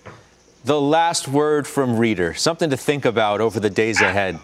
the 0.64 0.80
last 0.80 1.28
word 1.28 1.68
from 1.68 1.96
Rieder, 1.96 2.38
something 2.38 2.70
to 2.70 2.78
think 2.78 3.06
about 3.06 3.42
over 3.42 3.60
the 3.60 3.70
days 3.70 4.02
ahead. 4.02 4.40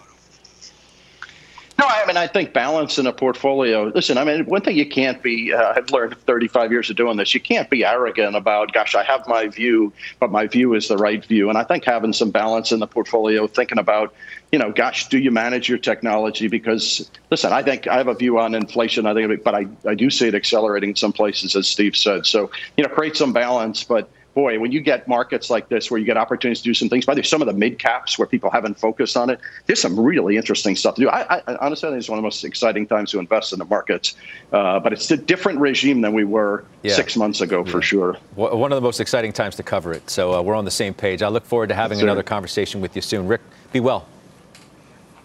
No, 1.78 1.84
I 1.86 2.06
mean, 2.06 2.16
I 2.16 2.26
think 2.26 2.54
balance 2.54 2.98
in 2.98 3.06
a 3.06 3.12
portfolio. 3.12 3.92
Listen, 3.94 4.16
I 4.16 4.24
mean, 4.24 4.46
one 4.46 4.62
thing 4.62 4.76
you 4.76 4.88
can't 4.88 5.22
be, 5.22 5.52
uh, 5.52 5.74
I've 5.76 5.90
learned 5.90 6.16
35 6.20 6.72
years 6.72 6.88
of 6.88 6.96
doing 6.96 7.18
this, 7.18 7.34
you 7.34 7.40
can't 7.40 7.68
be 7.68 7.84
arrogant 7.84 8.34
about, 8.34 8.72
gosh, 8.72 8.94
I 8.94 9.02
have 9.04 9.28
my 9.28 9.48
view, 9.48 9.92
but 10.18 10.32
my 10.32 10.46
view 10.46 10.72
is 10.72 10.88
the 10.88 10.96
right 10.96 11.22
view. 11.22 11.50
And 11.50 11.58
I 11.58 11.64
think 11.64 11.84
having 11.84 12.14
some 12.14 12.30
balance 12.30 12.72
in 12.72 12.80
the 12.80 12.86
portfolio, 12.86 13.46
thinking 13.46 13.78
about, 13.78 14.14
you 14.52 14.58
know, 14.58 14.72
gosh, 14.72 15.08
do 15.08 15.18
you 15.18 15.30
manage 15.30 15.68
your 15.68 15.76
technology? 15.76 16.48
Because, 16.48 17.10
listen, 17.30 17.52
I 17.52 17.62
think 17.62 17.86
I 17.86 17.98
have 17.98 18.08
a 18.08 18.14
view 18.14 18.38
on 18.38 18.54
inflation, 18.54 19.04
I 19.04 19.12
think, 19.12 19.44
but 19.44 19.54
I, 19.54 19.66
I 19.86 19.94
do 19.94 20.08
see 20.08 20.28
it 20.28 20.34
accelerating 20.34 20.90
in 20.90 20.96
some 20.96 21.12
places, 21.12 21.54
as 21.56 21.68
Steve 21.68 21.94
said. 21.94 22.24
So, 22.24 22.50
you 22.78 22.84
know, 22.84 22.88
create 22.88 23.16
some 23.16 23.34
balance, 23.34 23.84
but 23.84 24.08
boy, 24.36 24.60
when 24.60 24.70
you 24.70 24.80
get 24.80 25.08
markets 25.08 25.48
like 25.48 25.70
this 25.70 25.90
where 25.90 25.98
you 25.98 26.04
get 26.04 26.18
opportunities 26.18 26.58
to 26.58 26.64
do 26.64 26.74
some 26.74 26.90
things, 26.90 27.06
by 27.06 27.14
the 27.14 27.20
way, 27.20 27.24
some 27.24 27.40
of 27.40 27.46
the 27.46 27.54
mid 27.54 27.78
caps 27.78 28.18
where 28.18 28.28
people 28.28 28.50
haven't 28.50 28.78
focused 28.78 29.16
on 29.16 29.30
it, 29.30 29.40
there's 29.64 29.80
some 29.80 29.98
really 29.98 30.36
interesting 30.36 30.76
stuff 30.76 30.94
to 30.94 31.00
do. 31.00 31.08
I, 31.08 31.38
I 31.38 31.56
honestly 31.56 31.88
I 31.88 31.92
think 31.92 32.00
it's 32.00 32.08
one 32.10 32.18
of 32.18 32.22
the 32.22 32.26
most 32.26 32.44
exciting 32.44 32.86
times 32.86 33.10
to 33.12 33.18
invest 33.18 33.54
in 33.54 33.58
the 33.58 33.64
markets, 33.64 34.14
uh, 34.52 34.78
but 34.78 34.92
it's 34.92 35.10
a 35.10 35.16
different 35.16 35.58
regime 35.58 36.02
than 36.02 36.12
we 36.12 36.24
were 36.24 36.66
yeah. 36.82 36.94
six 36.94 37.16
months 37.16 37.40
ago 37.40 37.64
yeah. 37.64 37.72
for 37.72 37.80
sure. 37.80 38.12
One 38.34 38.70
of 38.72 38.76
the 38.76 38.82
most 38.82 39.00
exciting 39.00 39.32
times 39.32 39.56
to 39.56 39.62
cover 39.62 39.94
it. 39.94 40.08
So 40.10 40.34
uh, 40.34 40.42
we're 40.42 40.54
on 40.54 40.66
the 40.66 40.70
same 40.70 40.92
page. 40.92 41.22
I 41.22 41.28
look 41.28 41.46
forward 41.46 41.70
to 41.70 41.74
having 41.74 41.96
yes, 41.96 42.02
another 42.02 42.22
conversation 42.22 42.82
with 42.82 42.94
you 42.94 43.00
soon. 43.00 43.26
Rick, 43.26 43.40
be 43.72 43.80
well. 43.80 44.06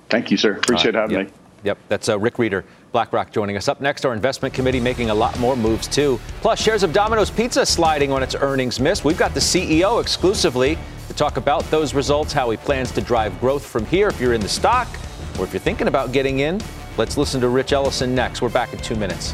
Thank 0.09 0.31
you, 0.31 0.37
sir. 0.37 0.53
Appreciate 0.53 0.95
having 0.95 1.17
yep. 1.17 1.27
me. 1.27 1.33
Yep, 1.63 1.77
that's 1.89 2.07
uh, 2.07 2.17
Rick 2.17 2.35
Rieder. 2.35 2.63
BlackRock 2.91 3.31
joining 3.31 3.57
us. 3.57 3.67
Up 3.67 3.81
next, 3.81 4.05
our 4.05 4.13
investment 4.13 4.53
committee 4.53 4.79
making 4.79 5.09
a 5.09 5.13
lot 5.13 5.37
more 5.39 5.55
moves 5.55 5.87
too. 5.87 6.19
Plus, 6.41 6.61
shares 6.61 6.83
of 6.83 6.93
Domino's 6.93 7.31
Pizza 7.31 7.65
sliding 7.65 8.11
on 8.11 8.23
its 8.23 8.35
earnings 8.35 8.79
miss. 8.79 9.03
We've 9.03 9.17
got 9.17 9.33
the 9.33 9.39
CEO 9.39 10.01
exclusively 10.01 10.77
to 11.07 11.13
talk 11.13 11.37
about 11.37 11.63
those 11.71 11.93
results, 11.93 12.33
how 12.33 12.49
he 12.49 12.57
plans 12.57 12.91
to 12.91 13.01
drive 13.01 13.39
growth 13.39 13.65
from 13.65 13.85
here 13.85 14.07
if 14.07 14.19
you're 14.19 14.33
in 14.33 14.41
the 14.41 14.49
stock, 14.49 14.87
or 15.37 15.45
if 15.45 15.53
you're 15.53 15.59
thinking 15.59 15.87
about 15.87 16.11
getting 16.11 16.39
in. 16.39 16.61
Let's 16.97 17.17
listen 17.17 17.41
to 17.41 17.49
Ritch 17.49 17.73
Allison 17.73 18.13
next. 18.13 18.41
We're 18.41 18.49
back 18.49 18.73
in 18.73 18.79
two 18.79 18.95
minutes. 18.95 19.33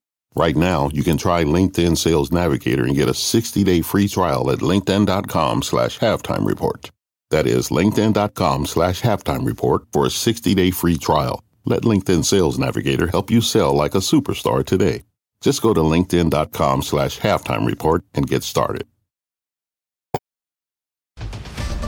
Right 0.33 0.55
now, 0.55 0.89
you 0.93 1.03
can 1.03 1.17
try 1.17 1.43
LinkedIn 1.43 1.97
Sales 1.97 2.31
Navigator 2.31 2.85
and 2.85 2.95
get 2.95 3.09
a 3.09 3.13
60-day 3.13 3.81
free 3.81 4.07
trial 4.07 4.49
at 4.49 4.59
linkedin.com 4.59 5.61
slash 5.61 5.99
halftime 5.99 6.45
report. 6.45 6.89
That 7.31 7.45
is 7.45 7.67
linkedin.com 7.67 8.65
slash 8.65 9.01
halftime 9.01 9.45
report 9.45 9.83
for 9.91 10.05
a 10.05 10.09
60-day 10.09 10.71
free 10.71 10.97
trial. 10.97 11.43
Let 11.65 11.81
LinkedIn 11.81 12.23
Sales 12.23 12.57
Navigator 12.57 13.07
help 13.07 13.29
you 13.29 13.41
sell 13.41 13.73
like 13.73 13.93
a 13.93 13.97
superstar 13.97 14.65
today. 14.65 15.03
Just 15.41 15.61
go 15.61 15.73
to 15.73 15.81
linkedin.com 15.81 16.81
slash 16.81 17.19
halftime 17.19 17.67
report 17.67 18.05
and 18.13 18.25
get 18.25 18.43
started. 18.43 18.87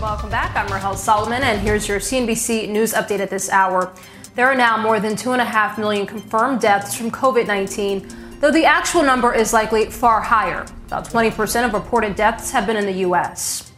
Welcome 0.01 0.29
back. 0.29 0.53
I'm 0.57 0.67
Rahel 0.67 0.97
Solomon, 0.97 1.43
and 1.43 1.61
here's 1.61 1.87
your 1.87 2.01
CNBC 2.01 2.67
News 2.67 2.91
update 2.91 3.19
at 3.19 3.29
this 3.29 3.49
hour. 3.49 3.93
There 4.35 4.47
are 4.47 4.55
now 4.55 4.75
more 4.75 4.99
than 4.99 5.13
2.5 5.13 5.77
million 5.77 6.05
confirmed 6.05 6.59
deaths 6.59 6.93
from 6.93 7.09
COVID 7.09 7.47
19 7.47 8.22
though 8.43 8.51
the 8.51 8.65
actual 8.65 9.03
number 9.03 9.33
is 9.33 9.53
likely 9.53 9.85
far 9.85 10.19
higher. 10.19 10.65
About 10.87 11.05
20% 11.05 11.65
of 11.65 11.73
reported 11.73 12.13
deaths 12.17 12.51
have 12.51 12.67
been 12.67 12.75
in 12.75 12.85
the 12.85 12.99
U.S. 13.07 13.71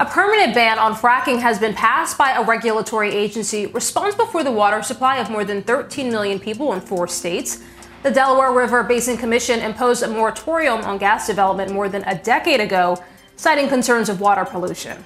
A 0.00 0.04
permanent 0.04 0.56
ban 0.56 0.76
on 0.76 0.92
fracking 0.96 1.38
has 1.38 1.60
been 1.60 1.72
passed 1.72 2.18
by 2.18 2.32
a 2.32 2.42
regulatory 2.42 3.12
agency 3.14 3.66
responsible 3.66 4.26
for 4.26 4.42
the 4.42 4.50
water 4.50 4.82
supply 4.82 5.18
of 5.18 5.30
more 5.30 5.44
than 5.44 5.62
13 5.62 6.10
million 6.10 6.40
people 6.40 6.72
in 6.72 6.80
four 6.80 7.06
states. 7.06 7.62
The 8.02 8.10
Delaware 8.10 8.50
River 8.50 8.82
Basin 8.82 9.16
Commission 9.16 9.60
imposed 9.60 10.02
a 10.02 10.08
moratorium 10.08 10.80
on 10.80 10.98
gas 10.98 11.28
development 11.28 11.70
more 11.70 11.88
than 11.88 12.02
a 12.02 12.18
decade 12.18 12.58
ago, 12.58 13.00
citing 13.36 13.68
concerns 13.68 14.08
of 14.08 14.20
water 14.20 14.44
pollution. 14.44 15.04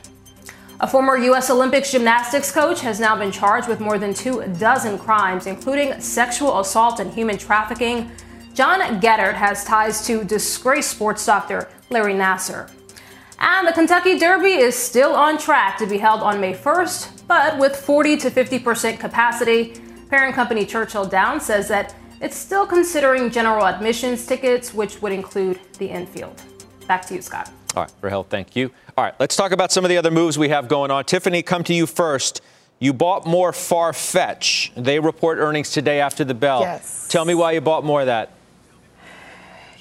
A 0.81 0.87
former 0.87 1.19
U.S. 1.19 1.51
Olympics 1.51 1.93
gymnastics 1.93 2.51
coach 2.51 2.81
has 2.81 2.99
now 2.99 3.15
been 3.15 3.31
charged 3.31 3.69
with 3.69 3.79
more 3.79 3.99
than 3.99 4.15
two 4.15 4.43
dozen 4.59 4.99
crimes, 4.99 5.47
including 5.47 6.01
sexual 6.01 6.61
assault 6.61 6.99
and 6.99 7.13
human 7.13 7.37
trafficking. 7.37 8.11
John 8.57 8.81
Geddert 9.03 9.35
has 9.35 9.65
ties 9.65 10.07
to 10.07 10.25
disgraced 10.25 10.93
sports 10.93 11.27
doctor 11.27 11.69
Larry 11.91 12.15
Nassar. 12.15 12.71
And 13.39 13.69
the 13.69 13.73
Kentucky 13.75 14.19
Derby 14.19 14.55
is 14.55 14.75
still 14.75 15.15
on 15.15 15.37
track 15.37 15.77
to 15.77 15.87
be 15.87 15.99
held 15.99 16.23
on 16.23 16.41
May 16.41 16.55
1st, 16.55 17.27
but 17.29 17.59
with 17.59 17.77
40 17.77 18.17
to 18.17 18.31
50% 18.31 18.99
capacity. 18.99 19.79
Parent 20.09 20.35
company 20.35 20.65
Churchill 20.65 21.05
Downs 21.05 21.45
says 21.45 21.69
that 21.69 21.95
it's 22.23 22.35
still 22.35 22.67
considering 22.67 23.31
general 23.31 23.67
admissions 23.67 24.25
tickets, 24.27 24.73
which 24.73 25.03
would 25.03 25.13
include 25.13 25.61
the 25.79 25.91
infield. 25.91 26.41
Back 26.89 27.05
to 27.09 27.15
you, 27.15 27.21
Scott. 27.21 27.51
All 27.75 27.83
right, 27.83 27.93
Rahel, 28.01 28.23
thank 28.23 28.57
you. 28.57 28.71
All 28.97 29.05
right, 29.05 29.15
let's 29.21 29.37
talk 29.37 29.53
about 29.53 29.71
some 29.71 29.85
of 29.85 29.91
the 29.91 29.99
other 29.99 30.11
moves 30.11 30.39
we 30.39 30.49
have 30.49 30.67
going 30.67 30.91
on. 30.91 31.05
Tiffany, 31.05 31.43
come 31.43 31.63
to 31.65 31.75
you 31.75 31.85
first. 31.85 32.41
You 32.79 32.95
bought 32.95 33.27
more 33.27 33.53
Farfetch. 33.53 34.83
They 34.83 34.99
report 34.99 35.37
earnings 35.37 35.73
today 35.73 36.01
after 36.01 36.25
the 36.25 36.35
bell. 36.35 36.61
Yes. 36.61 37.07
Tell 37.11 37.27
me 37.27 37.35
why 37.35 37.53
you 37.53 37.61
bought 37.61 37.85
more 37.85 38.01
of 38.01 38.07
that. 38.07 38.33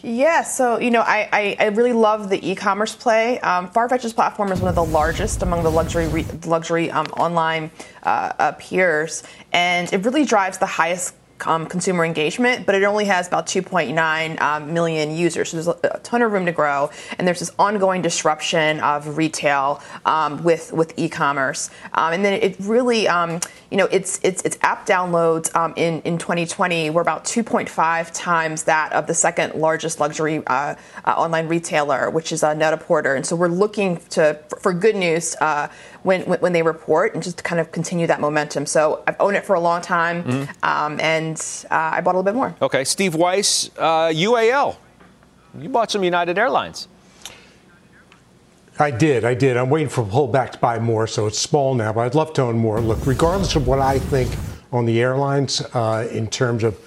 Yeah, 0.05 0.43
so 0.43 0.77
you 0.77 0.91
know, 0.91 1.01
I, 1.01 1.27
I, 1.33 1.55
I 1.59 1.65
really 1.69 1.91
love 1.91 2.29
the 2.29 2.51
e-commerce 2.51 2.95
play. 2.95 3.39
Um, 3.39 3.67
Farfetch's 3.71 4.13
platform 4.13 4.51
is 4.51 4.61
one 4.61 4.69
of 4.69 4.75
the 4.75 4.85
largest 4.85 5.41
among 5.41 5.63
the 5.63 5.71
luxury 5.71 6.07
re- 6.07 6.27
luxury 6.45 6.91
um, 6.91 7.07
online 7.17 7.71
uh, 8.03 8.31
uh, 8.37 8.51
peers, 8.51 9.23
and 9.51 9.91
it 9.91 10.05
really 10.05 10.23
drives 10.23 10.59
the 10.59 10.67
highest 10.67 11.15
um, 11.45 11.65
consumer 11.67 12.05
engagement, 12.05 12.65
but 12.65 12.75
it 12.75 12.83
only 12.83 13.05
has 13.05 13.27
about 13.27 13.45
2.9 13.47 14.41
um, 14.41 14.73
million 14.73 15.15
users. 15.15 15.49
So 15.49 15.57
there's 15.57 15.67
a, 15.67 15.95
a, 15.97 15.99
ton 15.99 16.21
of 16.21 16.31
room 16.31 16.45
to 16.45 16.51
grow, 16.51 16.89
and 17.17 17.27
there's 17.27 17.39
this 17.39 17.51
ongoing 17.59 18.01
disruption 18.01 18.79
of 18.79 19.17
retail 19.17 19.81
um, 20.05 20.43
with 20.43 20.71
with 20.71 20.93
e-commerce. 20.97 21.69
Um, 21.93 22.13
and 22.13 22.25
then 22.25 22.33
it 22.33 22.55
really, 22.59 23.07
um, 23.07 23.39
you 23.69 23.77
know, 23.77 23.85
its 23.85 24.19
its 24.23 24.41
its 24.43 24.57
app 24.61 24.85
downloads 24.85 25.53
um, 25.55 25.73
in 25.75 26.01
in 26.01 26.17
2020 26.17 26.89
were 26.89 27.01
about 27.01 27.25
2.5 27.25 28.11
times 28.13 28.63
that 28.63 28.93
of 28.93 29.07
the 29.07 29.13
second 29.13 29.55
largest 29.55 29.99
luxury 29.99 30.41
uh, 30.47 30.75
uh, 31.05 31.11
online 31.11 31.47
retailer, 31.47 32.09
which 32.09 32.31
is 32.31 32.43
uh, 32.43 32.53
Net-a-Porter. 32.53 33.15
And 33.15 33.25
so 33.25 33.35
we're 33.35 33.47
looking 33.47 33.97
to 34.11 34.39
for, 34.49 34.59
for 34.59 34.73
good 34.73 34.95
news 34.95 35.35
uh, 35.41 35.67
when, 36.05 36.21
when 36.21 36.53
they 36.53 36.61
report 36.61 37.15
and 37.15 37.23
just 37.23 37.43
kind 37.43 37.59
of 37.59 37.71
continue 37.71 38.05
that 38.05 38.21
momentum. 38.21 38.67
So 38.67 39.03
I've 39.07 39.15
owned 39.19 39.35
it 39.35 39.43
for 39.43 39.55
a 39.55 39.59
long 39.59 39.81
time, 39.81 40.23
mm-hmm. 40.23 40.99
and 40.99 41.01
and 41.01 41.65
uh, 41.71 41.95
I 41.95 42.01
bought 42.01 42.15
a 42.15 42.17
little 42.19 42.23
bit 42.23 42.35
more. 42.35 42.55
Okay, 42.61 42.83
Steve 42.83 43.15
Weiss, 43.15 43.71
uh, 43.77 44.09
UAL. 44.09 44.75
You 45.59 45.69
bought 45.69 45.89
some 45.89 46.03
United 46.03 46.37
Airlines. 46.37 46.87
I 48.77 48.91
did, 48.91 49.23
I 49.23 49.33
did. 49.33 49.57
I'm 49.57 49.69
waiting 49.69 49.89
for 49.89 50.01
a 50.01 50.05
pullback 50.05 50.51
to 50.51 50.57
buy 50.59 50.79
more, 50.79 51.07
so 51.07 51.27
it's 51.27 51.39
small 51.39 51.73
now, 51.73 51.93
but 51.93 52.01
I'd 52.01 52.15
love 52.15 52.33
to 52.33 52.43
own 52.43 52.57
more. 52.57 52.79
Look, 52.81 53.07
regardless 53.07 53.55
of 53.55 53.67
what 53.67 53.79
I 53.79 53.97
think 53.97 54.35
on 54.71 54.85
the 54.85 55.01
airlines 55.01 55.61
uh, 55.73 56.07
in 56.11 56.27
terms 56.27 56.63
of 56.63 56.77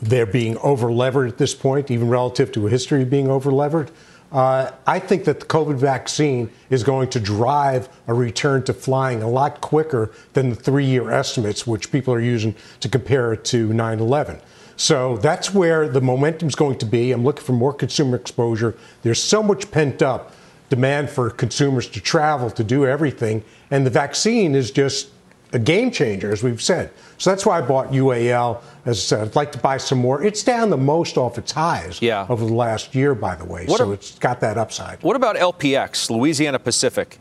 they're 0.00 0.26
being 0.26 0.56
over 0.58 0.90
levered 0.90 1.28
at 1.28 1.38
this 1.38 1.54
point, 1.54 1.90
even 1.90 2.08
relative 2.08 2.50
to 2.52 2.66
a 2.66 2.70
history 2.70 3.02
of 3.02 3.10
being 3.10 3.28
over 3.28 3.52
levered, 3.52 3.90
uh, 4.34 4.72
I 4.84 4.98
think 4.98 5.24
that 5.26 5.38
the 5.38 5.46
COVID 5.46 5.76
vaccine 5.76 6.50
is 6.68 6.82
going 6.82 7.08
to 7.10 7.20
drive 7.20 7.88
a 8.08 8.14
return 8.14 8.64
to 8.64 8.74
flying 8.74 9.22
a 9.22 9.28
lot 9.28 9.60
quicker 9.60 10.10
than 10.32 10.50
the 10.50 10.56
three 10.56 10.84
year 10.84 11.08
estimates, 11.12 11.68
which 11.68 11.92
people 11.92 12.12
are 12.12 12.20
using 12.20 12.56
to 12.80 12.88
compare 12.88 13.32
it 13.32 13.44
to 13.46 13.72
9 13.72 14.00
11. 14.00 14.40
So 14.76 15.18
that's 15.18 15.54
where 15.54 15.88
the 15.88 16.00
momentum 16.00 16.48
is 16.48 16.56
going 16.56 16.78
to 16.78 16.86
be. 16.86 17.12
I'm 17.12 17.22
looking 17.22 17.44
for 17.44 17.52
more 17.52 17.72
consumer 17.72 18.16
exposure. 18.16 18.74
There's 19.02 19.22
so 19.22 19.40
much 19.40 19.70
pent 19.70 20.02
up 20.02 20.34
demand 20.68 21.10
for 21.10 21.30
consumers 21.30 21.86
to 21.90 22.00
travel, 22.00 22.50
to 22.50 22.64
do 22.64 22.84
everything. 22.84 23.44
And 23.70 23.86
the 23.86 23.90
vaccine 23.90 24.56
is 24.56 24.72
just 24.72 25.10
a 25.54 25.58
game 25.58 25.90
changer, 25.90 26.32
as 26.32 26.42
we've 26.42 26.60
said. 26.60 26.90
So 27.16 27.30
that's 27.30 27.46
why 27.46 27.58
I 27.58 27.62
bought 27.62 27.92
UAL. 27.92 28.60
As 28.84 28.98
I 28.98 29.00
said, 29.00 29.28
I'd 29.28 29.36
like 29.36 29.52
to 29.52 29.58
buy 29.58 29.76
some 29.76 29.98
more. 29.98 30.22
It's 30.22 30.42
down 30.42 30.68
the 30.68 30.76
most 30.76 31.16
off 31.16 31.38
its 31.38 31.52
highs 31.52 32.02
yeah. 32.02 32.26
over 32.28 32.44
the 32.44 32.52
last 32.52 32.94
year, 32.94 33.14
by 33.14 33.36
the 33.36 33.44
way. 33.44 33.64
What 33.66 33.78
so 33.78 33.90
a, 33.90 33.92
it's 33.92 34.18
got 34.18 34.40
that 34.40 34.58
upside. 34.58 35.02
What 35.02 35.16
about 35.16 35.36
LPX, 35.36 36.10
Louisiana 36.10 36.58
Pacific? 36.58 37.18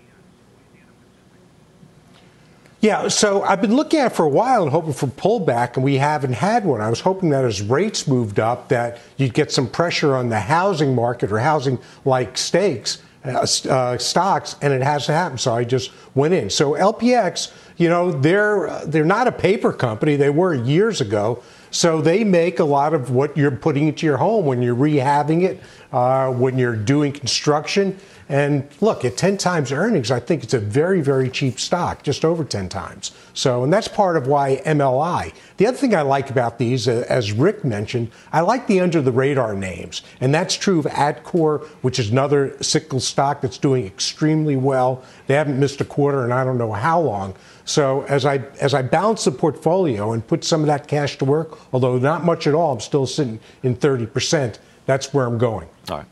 Yeah, 2.82 3.08
so 3.08 3.44
I've 3.44 3.62
been 3.62 3.78
looking 3.78 4.02
at 4.02 4.12
it 4.12 4.16
for 4.16 4.26
a 4.26 4.30
while 4.30 4.64
and 4.64 4.70
hoping 4.70 4.92
for 4.92 5.08
pullback, 5.08 5.76
and 5.76 5.86
we 5.86 5.96
haven't 5.96 6.34
had 6.34 6.66
one. 6.66 6.82
I 6.82 6.90
was 6.90 7.00
hoping 7.00 7.30
that 7.30 7.46
as 7.46 7.62
rates 7.62 8.10
moved 8.10 8.42
up, 8.42 8.68
that 8.68 9.00
you'd 9.16 9.34
get 9.34 9.54
some 9.54 9.70
pressure 9.70 10.18
on 10.18 10.28
the 10.28 10.40
housing 10.42 10.94
market 10.94 11.32
or 11.32 11.40
housing-like 11.40 12.38
stakes, 12.38 13.02
uh, 13.24 13.48
uh, 13.70 13.98
stocks, 13.98 14.58
and 14.62 14.74
it 14.74 14.82
hasn't 14.82 15.16
happened. 15.16 15.40
So 15.40 15.54
I 15.54 15.64
just 15.64 15.92
went 16.14 16.34
in. 16.34 16.50
So 16.50 16.74
LPX 16.74 17.54
you 17.78 17.90
know, 17.90 18.12
they're 18.12 18.82
they're 18.86 19.06
not 19.06 19.28
a 19.28 19.32
paper 19.32 19.74
company. 19.74 20.16
They 20.16 20.30
were 20.30 20.54
years 20.54 21.02
ago. 21.02 21.44
So 21.74 22.02
they 22.02 22.24
make 22.24 22.60
a 22.60 22.64
lot 22.64 22.94
of 22.94 23.10
what 23.10 23.36
you're 23.36 23.50
putting 23.50 23.88
into 23.88 24.06
your 24.06 24.18
home 24.18 24.46
when 24.46 24.62
you're 24.62 24.76
rehabbing 24.76 25.42
it, 25.42 25.60
uh, 25.92 26.32
when 26.32 26.60
you're 26.60 26.76
doing 26.76 27.12
construction. 27.12 27.98
And 28.30 28.68
look, 28.80 29.04
at 29.04 29.18
10 29.18 29.38
times 29.38 29.72
earnings, 29.72 30.12
I 30.12 30.20
think 30.20 30.44
it's 30.44 30.54
a 30.54 30.60
very, 30.60 31.02
very 31.02 31.30
cheap 31.30 31.60
stock, 31.60 32.04
just 32.04 32.24
over 32.24 32.44
10 32.44 32.70
times. 32.70 33.12
So, 33.34 33.64
and 33.64 33.74
that's 33.74 33.88
part 33.88 34.16
of 34.18 34.28
why 34.28 34.62
MLI. 34.66 35.34
The 35.58 35.68
other 35.68 35.76
thing 35.78 35.94
I 35.94 36.04
like 36.04 36.30
about 36.30 36.58
these, 36.58 36.88
uh, 36.88 37.06
as 37.10 37.32
Rick 37.32 37.66
mentioned, 37.66 38.12
I 38.32 38.42
like 38.42 38.68
the 38.68 38.80
under 38.80 39.02
the 39.02 39.12
radar 39.12 39.54
names. 39.54 40.04
And 40.22 40.34
that's 40.34 40.56
true 40.56 40.80
of 40.80 40.86
Atkore, 40.86 41.66
which 41.82 42.00
is 42.00 42.12
another 42.12 42.56
cyclical 42.62 43.00
stock 43.00 43.42
that's 43.42 43.58
doing 43.58 43.86
extremely 43.86 44.56
well. 44.56 45.04
They 45.28 45.34
haven't 45.34 45.60
missed 45.60 45.82
a 45.82 45.86
quarter 45.86 46.24
in 46.24 46.32
I 46.32 46.44
don't 46.44 46.58
know 46.58 46.72
how 46.72 47.02
long. 47.02 47.36
So 47.66 48.04
as 48.04 48.26
I 48.26 48.38
as 48.60 48.74
I 48.74 48.82
balance 48.82 49.24
the 49.24 49.32
portfolio 49.32 50.12
and 50.12 50.26
put 50.26 50.44
some 50.44 50.62
of 50.62 50.68
that 50.68 50.88
cash 50.88 51.18
to 51.20 51.26
work, 51.26 51.58
although 51.74 51.98
not 51.98 52.26
much 52.26 52.48
at 52.48 52.54
all, 52.54 52.74
I'm 52.74 52.80
still 52.80 53.08
sitting 53.08 53.40
in 53.64 53.76
30%. 53.76 54.58
That's 54.86 55.14
where 55.14 55.26
I'm 55.26 55.38
going. 55.38 55.70
All 55.90 55.98
right. 56.00 56.06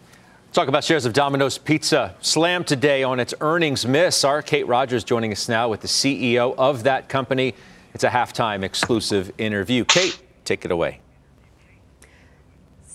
Talk 0.54 0.68
about 0.68 0.84
shares 0.84 1.06
of 1.06 1.14
Domino's 1.14 1.58
Pizza 1.58 2.16
slammed 2.20 2.68
today 2.68 3.04
on 3.04 3.20
its 3.20 3.34
earnings 3.40 3.86
miss. 3.86 4.24
Our 4.26 4.42
Kate 4.42 4.68
Rogers 4.68 5.04
joining 5.04 5.32
us 5.32 5.48
now 5.48 5.70
with 5.70 5.82
the 5.82 5.88
CEO 5.88 6.56
of 6.58 6.84
that 6.84 7.08
company. 7.08 7.54
It's 7.94 8.04
a 8.04 8.10
halftime 8.10 8.64
exclusive 8.64 9.32
interview. 9.38 9.86
Kate, 9.86 10.22
take 10.44 10.66
it 10.66 10.72
away. 10.72 11.00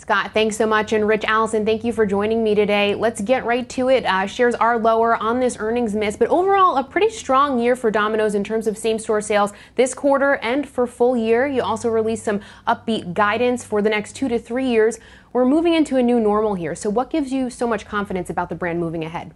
Scott, 0.06 0.30
thanks 0.32 0.56
so 0.56 0.68
much. 0.68 0.92
And 0.92 1.08
Ritch 1.08 1.24
Allison, 1.24 1.66
thank 1.66 1.82
you 1.82 1.92
for 1.92 2.06
joining 2.06 2.44
me 2.44 2.54
today. 2.54 2.94
Let's 2.94 3.20
get 3.20 3.44
right 3.44 3.68
to 3.70 3.88
it. 3.88 4.04
Uh, 4.04 4.28
shares 4.28 4.54
are 4.54 4.78
lower 4.78 5.16
on 5.16 5.40
this 5.40 5.56
earnings 5.58 5.96
miss, 5.96 6.16
but 6.16 6.28
overall, 6.28 6.76
a 6.76 6.84
pretty 6.84 7.10
strong 7.10 7.58
year 7.58 7.74
for 7.74 7.90
Domino's 7.90 8.36
in 8.36 8.44
terms 8.44 8.68
of 8.68 8.78
same 8.78 9.00
store 9.00 9.20
sales 9.20 9.52
this 9.74 9.94
quarter 9.94 10.36
and 10.36 10.68
for 10.68 10.86
full 10.86 11.16
year. 11.16 11.48
You 11.48 11.60
also 11.62 11.88
released 11.88 12.22
some 12.22 12.40
upbeat 12.68 13.14
guidance 13.14 13.64
for 13.64 13.82
the 13.82 13.90
next 13.90 14.12
two 14.12 14.28
to 14.28 14.38
three 14.38 14.68
years. 14.68 15.00
We're 15.32 15.44
moving 15.44 15.74
into 15.74 15.96
a 15.96 16.02
new 16.04 16.20
normal 16.20 16.54
here. 16.54 16.76
So, 16.76 16.88
what 16.88 17.10
gives 17.10 17.32
you 17.32 17.50
so 17.50 17.66
much 17.66 17.84
confidence 17.84 18.30
about 18.30 18.48
the 18.48 18.54
brand 18.54 18.78
moving 18.78 19.02
ahead? 19.02 19.34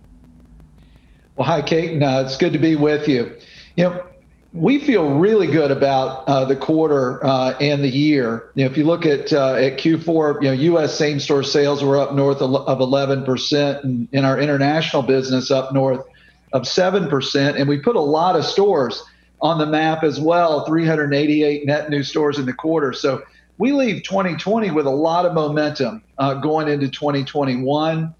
Well, 1.35 1.49
hi, 1.49 1.63
Kate. 1.63 2.01
It's 2.01 2.37
good 2.37 2.53
to 2.53 2.61
be 2.61 2.77
with 2.77 3.09
you. 3.09 3.37
You 3.75 3.85
know, 3.87 4.07
we 4.53 4.81
feel 4.81 5.19
really 5.19 5.47
good 5.47 5.71
about 5.71 6.27
uh, 6.27 6.45
the 6.45 6.57
quarter 6.57 7.25
uh, 7.25 7.57
and 7.61 7.85
the 7.85 7.89
year. 7.89 8.51
You 8.55 8.65
know, 8.65 8.71
if 8.71 8.77
you 8.77 8.85
look 8.85 9.07
at 9.07 9.33
uh, 9.33 9.55
at 9.55 9.79
Q4, 9.79 10.43
you 10.43 10.49
know, 10.49 10.53
U.S. 10.53 10.97
same 10.97 11.21
store 11.21 11.43
sales 11.43 11.85
were 11.85 11.97
up 11.97 12.15
north 12.15 12.43
of 12.43 12.81
11 12.81 13.25
percent, 13.25 13.85
and 13.85 14.09
in 14.13 14.25
our 14.25 14.41
international 14.41 15.03
business 15.03 15.51
up 15.51 15.73
north 15.73 16.05
of 16.53 16.67
seven 16.67 17.09
percent. 17.09 17.59
And 17.59 17.69
we 17.69 17.79
put 17.79 17.95
a 17.95 18.01
lot 18.01 18.35
of 18.35 18.45
stores 18.45 19.05
on 19.41 19.59
the 19.59 19.67
map 19.67 20.03
as 20.03 20.21
well, 20.21 20.67
388 20.67 21.65
net 21.65 21.89
new 21.89 22.03
stores 22.03 22.39
in 22.39 22.45
the 22.45 22.53
quarter. 22.53 22.93
So 22.93 23.23
we 23.59 23.73
leave 23.73 24.03
2020 24.03 24.71
with 24.73 24.87
a 24.87 24.91
lot 24.91 25.27
of 25.27 25.35
momentum 25.35 26.03
uh, 26.19 26.35
going 26.35 26.69
into 26.69 26.89
2021. 26.89 28.15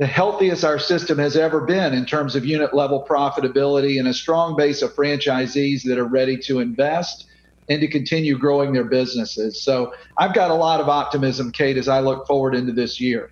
The 0.00 0.06
healthiest 0.06 0.64
our 0.64 0.78
system 0.78 1.18
has 1.18 1.36
ever 1.36 1.60
been 1.60 1.92
in 1.92 2.06
terms 2.06 2.34
of 2.34 2.46
unit 2.46 2.72
level 2.72 3.06
profitability 3.06 3.98
and 3.98 4.08
a 4.08 4.14
strong 4.14 4.56
base 4.56 4.80
of 4.80 4.94
franchisees 4.94 5.82
that 5.82 5.98
are 5.98 6.06
ready 6.06 6.38
to 6.38 6.60
invest 6.60 7.26
and 7.68 7.82
to 7.82 7.86
continue 7.86 8.38
growing 8.38 8.72
their 8.72 8.84
businesses. 8.84 9.62
So 9.62 9.92
I've 10.16 10.32
got 10.32 10.50
a 10.50 10.54
lot 10.54 10.80
of 10.80 10.88
optimism, 10.88 11.52
Kate, 11.52 11.76
as 11.76 11.86
I 11.86 12.00
look 12.00 12.26
forward 12.26 12.54
into 12.54 12.72
this 12.72 12.98
year. 12.98 13.30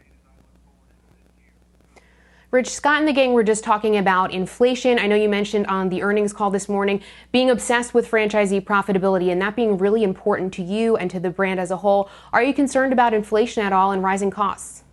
Ritch, 2.50 2.68
Scott 2.68 2.98
and 2.98 3.08
the 3.08 3.14
gang 3.14 3.32
were 3.32 3.42
just 3.42 3.64
talking 3.64 3.96
about 3.96 4.34
inflation. 4.34 4.98
I 4.98 5.06
know 5.06 5.16
you 5.16 5.30
mentioned 5.30 5.66
on 5.68 5.88
the 5.88 6.02
earnings 6.02 6.34
call 6.34 6.50
this 6.50 6.68
morning 6.68 7.00
being 7.32 7.48
obsessed 7.48 7.94
with 7.94 8.10
franchisee 8.10 8.62
profitability 8.62 9.32
and 9.32 9.40
that 9.40 9.56
being 9.56 9.78
really 9.78 10.02
important 10.04 10.52
to 10.54 10.62
you 10.62 10.98
and 10.98 11.10
to 11.12 11.18
the 11.18 11.30
brand 11.30 11.60
as 11.60 11.70
a 11.70 11.78
whole. 11.78 12.10
Are 12.30 12.42
you 12.42 12.52
concerned 12.52 12.92
about 12.92 13.14
inflation 13.14 13.62
at 13.62 13.72
all 13.72 13.90
and 13.90 14.02
rising 14.02 14.30
costs? 14.30 14.84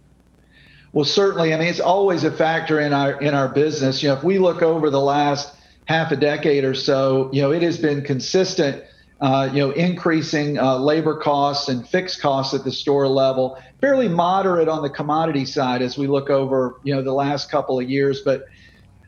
Well, 0.95 1.05
certainly. 1.05 1.53
I 1.53 1.57
mean, 1.57 1.67
it's 1.67 1.81
always 1.81 2.23
a 2.23 2.31
factor 2.31 2.79
in 2.79 2.93
our 2.93 3.21
in 3.21 3.33
our 3.35 3.49
business. 3.49 4.01
You 4.01 4.09
know, 4.09 4.15
if 4.15 4.23
we 4.23 4.39
look 4.39 4.61
over 4.61 4.89
the 4.89 5.01
last 5.01 5.53
half 5.85 6.11
a 6.11 6.15
decade 6.15 6.63
or 6.63 6.73
so, 6.73 7.29
you 7.33 7.41
know, 7.41 7.51
it 7.51 7.61
has 7.61 7.77
been 7.77 8.01
consistent 8.01 8.81
uh, 9.21 9.49
you 9.51 9.59
know, 9.59 9.71
increasing 9.71 10.57
uh, 10.57 10.77
labor 10.77 11.17
costs 11.17 11.69
and 11.69 11.87
fixed 11.87 12.21
costs 12.21 12.53
at 12.53 12.63
the 12.63 12.71
store 12.71 13.07
level, 13.07 13.57
fairly 13.81 14.07
moderate 14.07 14.67
on 14.67 14.81
the 14.81 14.89
commodity 14.89 15.45
side 15.45 15.81
as 15.81 15.97
we 15.97 16.07
look 16.07 16.29
over, 16.29 16.79
you 16.83 16.93
know, 16.95 17.01
the 17.01 17.13
last 17.13 17.51
couple 17.51 17.79
of 17.79 17.89
years. 17.89 18.21
But 18.23 18.43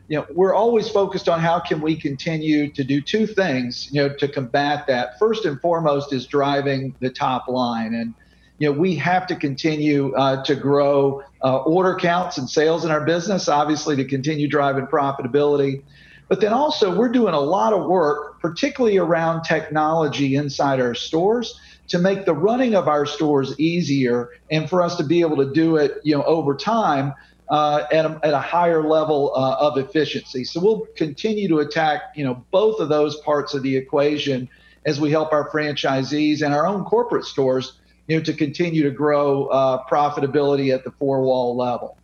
you 0.08 0.18
know, 0.18 0.26
we're 0.34 0.54
always 0.54 0.90
focused 0.90 1.28
on 1.28 1.40
how 1.40 1.58
can 1.58 1.80
we 1.80 1.94
continue 1.94 2.70
to 2.72 2.84
do 2.84 3.00
two 3.00 3.26
things, 3.26 3.88
you 3.92 4.02
know, 4.02 4.14
to 4.16 4.28
combat 4.28 4.86
that. 4.88 5.18
First 5.18 5.46
and 5.46 5.58
foremost 5.60 6.12
is 6.12 6.26
driving 6.26 6.94
the 7.00 7.10
top 7.10 7.48
line. 7.48 7.94
And, 7.94 8.14
you 8.58 8.70
know, 8.70 8.78
we 8.78 8.94
have 8.96 9.26
to 9.28 9.36
continue 9.36 10.14
uh, 10.14 10.42
to 10.44 10.54
grow 10.54 11.22
uh, 11.42 11.58
order 11.58 11.96
counts 11.96 12.38
and 12.38 12.48
sales 12.48 12.84
in 12.84 12.90
our 12.90 13.04
business, 13.04 13.48
obviously, 13.48 13.96
to 13.96 14.04
continue 14.04 14.48
driving 14.48 14.86
profitability. 14.86 15.82
But 16.28 16.40
then 16.40 16.52
also, 16.52 16.94
we're 16.94 17.08
doing 17.10 17.34
a 17.34 17.40
lot 17.40 17.72
of 17.72 17.86
work, 17.86 18.40
particularly 18.40 18.98
around 18.98 19.44
technology 19.44 20.36
inside 20.36 20.80
our 20.80 20.94
stores 20.94 21.58
to 21.88 21.98
make 21.98 22.26
the 22.26 22.34
running 22.34 22.74
of 22.74 22.86
our 22.86 23.06
stores 23.06 23.58
easier 23.58 24.30
and 24.50 24.68
for 24.68 24.82
us 24.82 24.96
to 24.96 25.04
be 25.04 25.20
able 25.20 25.36
to 25.38 25.50
do 25.52 25.76
it 25.76 25.94
you 26.04 26.14
know 26.14 26.22
over 26.24 26.54
time 26.54 27.14
uh, 27.50 27.84
at, 27.90 28.04
a, 28.04 28.20
at 28.22 28.34
a 28.34 28.38
higher 28.38 28.86
level 28.86 29.32
uh, 29.34 29.56
of 29.58 29.78
efficiency. 29.78 30.44
So 30.44 30.60
we'll 30.60 30.86
continue 30.96 31.48
to 31.48 31.60
attack, 31.60 32.02
you 32.14 32.24
know, 32.24 32.44
both 32.50 32.78
of 32.78 32.88
those 32.88 33.16
parts 33.20 33.54
of 33.54 33.62
the 33.62 33.76
equation 33.76 34.48
as 34.84 35.00
we 35.00 35.10
help 35.10 35.32
our 35.32 35.50
franchisees 35.50 36.42
and 36.42 36.54
our 36.54 36.66
own 36.66 36.84
corporate 36.84 37.24
stores, 37.24 37.78
you 38.08 38.16
know, 38.16 38.22
to 38.24 38.32
continue 38.32 38.82
to 38.82 38.90
grow 38.90 39.46
uh, 39.46 39.84
profitability 39.88 40.74
at 40.74 40.82
the 40.82 40.90
four-wall 40.90 41.56
level. 41.56 41.96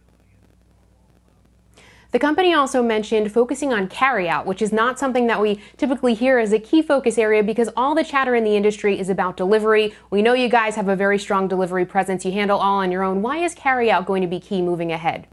The 2.12 2.20
company 2.20 2.54
also 2.54 2.80
mentioned 2.80 3.32
focusing 3.32 3.72
on 3.72 3.88
carryout, 3.88 4.44
which 4.44 4.62
is 4.62 4.72
not 4.72 5.00
something 5.00 5.26
that 5.26 5.40
we 5.40 5.60
typically 5.76 6.14
hear 6.14 6.38
as 6.38 6.52
a 6.52 6.60
key 6.60 6.80
focus 6.80 7.18
area 7.18 7.42
because 7.42 7.68
all 7.76 7.96
the 7.96 8.04
chatter 8.04 8.36
in 8.36 8.44
the 8.44 8.54
industry 8.54 9.00
is 9.00 9.08
about 9.08 9.36
delivery. 9.36 9.92
We 10.10 10.22
know 10.22 10.32
you 10.32 10.48
guys 10.48 10.76
have 10.76 10.88
a 10.88 10.94
very 10.94 11.18
strong 11.18 11.48
delivery 11.48 11.84
presence. 11.84 12.24
You 12.24 12.30
handle 12.30 12.60
all 12.60 12.76
on 12.76 12.92
your 12.92 13.02
own. 13.02 13.20
Why 13.20 13.38
is 13.38 13.56
carryout 13.56 14.06
going 14.06 14.22
to 14.22 14.28
be 14.28 14.38
key 14.38 14.62
moving 14.62 14.92
ahead? 14.92 15.26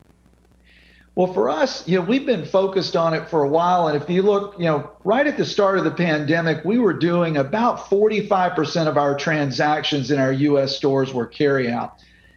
Well, 1.16 1.34
for 1.34 1.50
us, 1.50 1.86
you 1.88 2.00
know, 2.00 2.06
we've 2.06 2.26
been 2.26 2.46
focused 2.46 2.96
on 2.96 3.14
it 3.14 3.28
for 3.30 3.44
a 3.44 3.48
while. 3.48 3.90
And 3.90 4.02
if 4.02 4.10
you 4.10 4.22
look, 4.22 4.58
you 4.58 4.66
know, 4.66 4.92
right 5.04 5.28
at 5.28 5.36
the 5.36 5.46
start 5.46 5.78
of 5.78 5.84
the 5.84 5.92
pandemic, 5.92 6.64
we 6.64 6.80
were 6.80 6.94
doing 6.94 7.36
about 7.36 7.90
45% 7.90 8.88
of 8.88 8.98
our 8.98 9.18
transactions 9.18 10.10
in 10.10 10.20
our 10.20 10.32
US 10.32 10.76
stores 10.76 11.14
were 11.14 11.28
carryout. 11.28 11.92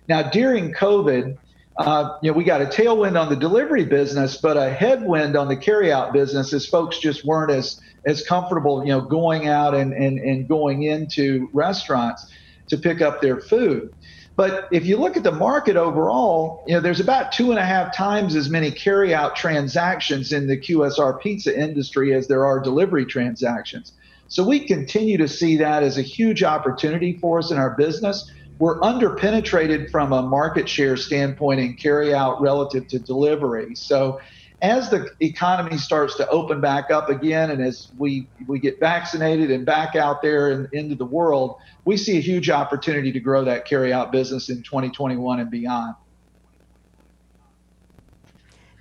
Now, 0.09 0.29
during 0.29 0.73
COVID, 0.73 1.39
uh, 1.77 2.19
you 2.21 2.31
know, 2.31 2.37
we 2.37 2.43
got 2.43 2.63
a 2.63 2.67
tailwind 2.67 3.21
on 3.21 3.29
the 3.29 3.37
delivery 3.37 3.85
business, 3.85 4.37
but 4.37 4.57
a 4.57 4.71
headwind 4.71 5.37
on 5.37 5.47
the 5.47 5.57
carryout 5.57 6.13
business 6.13 6.53
as 6.53 6.67
folks 6.67 6.99
just 6.99 7.25
weren't 7.25 7.53
as 7.53 7.81
as 8.07 8.23
comfortable, 8.27 8.83
you 8.83 8.91
know, 8.91 9.01
going 9.01 9.49
out 9.49 9.75
and, 9.75 9.95
and, 9.95 10.19
and 10.19 10.47
going 10.47 10.83
into 10.83 11.49
restaurants 11.55 12.31
to 12.69 12.77
pick 12.77 13.01
up 13.01 13.23
their 13.23 13.41
food. 13.41 13.95
But 14.37 14.69
if 14.73 14.85
you 14.85 14.97
look 14.97 15.17
at 15.17 15.23
the 15.23 15.33
market 15.33 15.77
overall, 15.77 16.65
you 16.67 16.75
know, 16.75 16.81
there's 16.81 17.01
about 17.01 17.31
two 17.31 17.51
and 17.51 17.59
a 17.59 17.65
half 17.65 17.95
times 17.95 18.35
as 18.35 18.51
many 18.51 18.71
carryout 18.73 19.37
transactions 19.37 20.33
in 20.33 20.49
the 20.49 20.57
QSR 20.57 21.21
pizza 21.21 21.57
industry 21.57 22.13
as 22.15 22.27
there 22.27 22.45
are 22.45 22.59
delivery 22.59 23.07
transactions. 23.07 23.93
So 24.27 24.43
we 24.43 24.67
continue 24.67 25.17
to 25.19 25.29
see 25.29 25.57
that 25.59 25.85
as 25.85 25.99
a 25.99 26.03
huge 26.03 26.43
opportunity 26.43 27.17
for 27.19 27.39
us 27.39 27.53
in 27.53 27.59
our 27.59 27.77
business. 27.77 28.29
We're 28.59 28.81
underpenetrated 28.81 29.91
from 29.91 30.13
a 30.13 30.23
market 30.23 30.69
share 30.69 30.97
standpoint 30.97 31.61
in 31.61 31.77
carryout 31.77 32.41
relative 32.41 32.89
to 32.89 32.99
delivery. 32.99 33.77
So 33.77 34.21
as 34.65 34.89
the 34.89 35.11
economy 35.21 35.77
starts 35.77 36.17
to 36.17 36.27
open 36.31 36.59
back 36.59 36.91
up 36.91 37.11
again 37.11 37.51
and 37.51 37.63
as 37.63 37.89
we, 37.99 38.27
we 38.47 38.59
get 38.59 38.81
vaccinated 38.81 39.51
and 39.51 39.67
back 39.67 39.95
out 39.95 40.23
there 40.23 40.53
and 40.53 40.73
into 40.73 40.95
the 40.95 41.05
world, 41.05 41.57
we 41.85 41.99
see 41.99 42.17
a 42.17 42.21
huge 42.21 42.49
opportunity 42.49 43.13
to 43.13 43.21
grow 43.21 43.45
that 43.45 43.69
carryout 43.69 44.11
business 44.11 44.49
in 44.49 44.63
2021 44.63 45.41
and 45.41 45.51
beyond. 45.51 45.95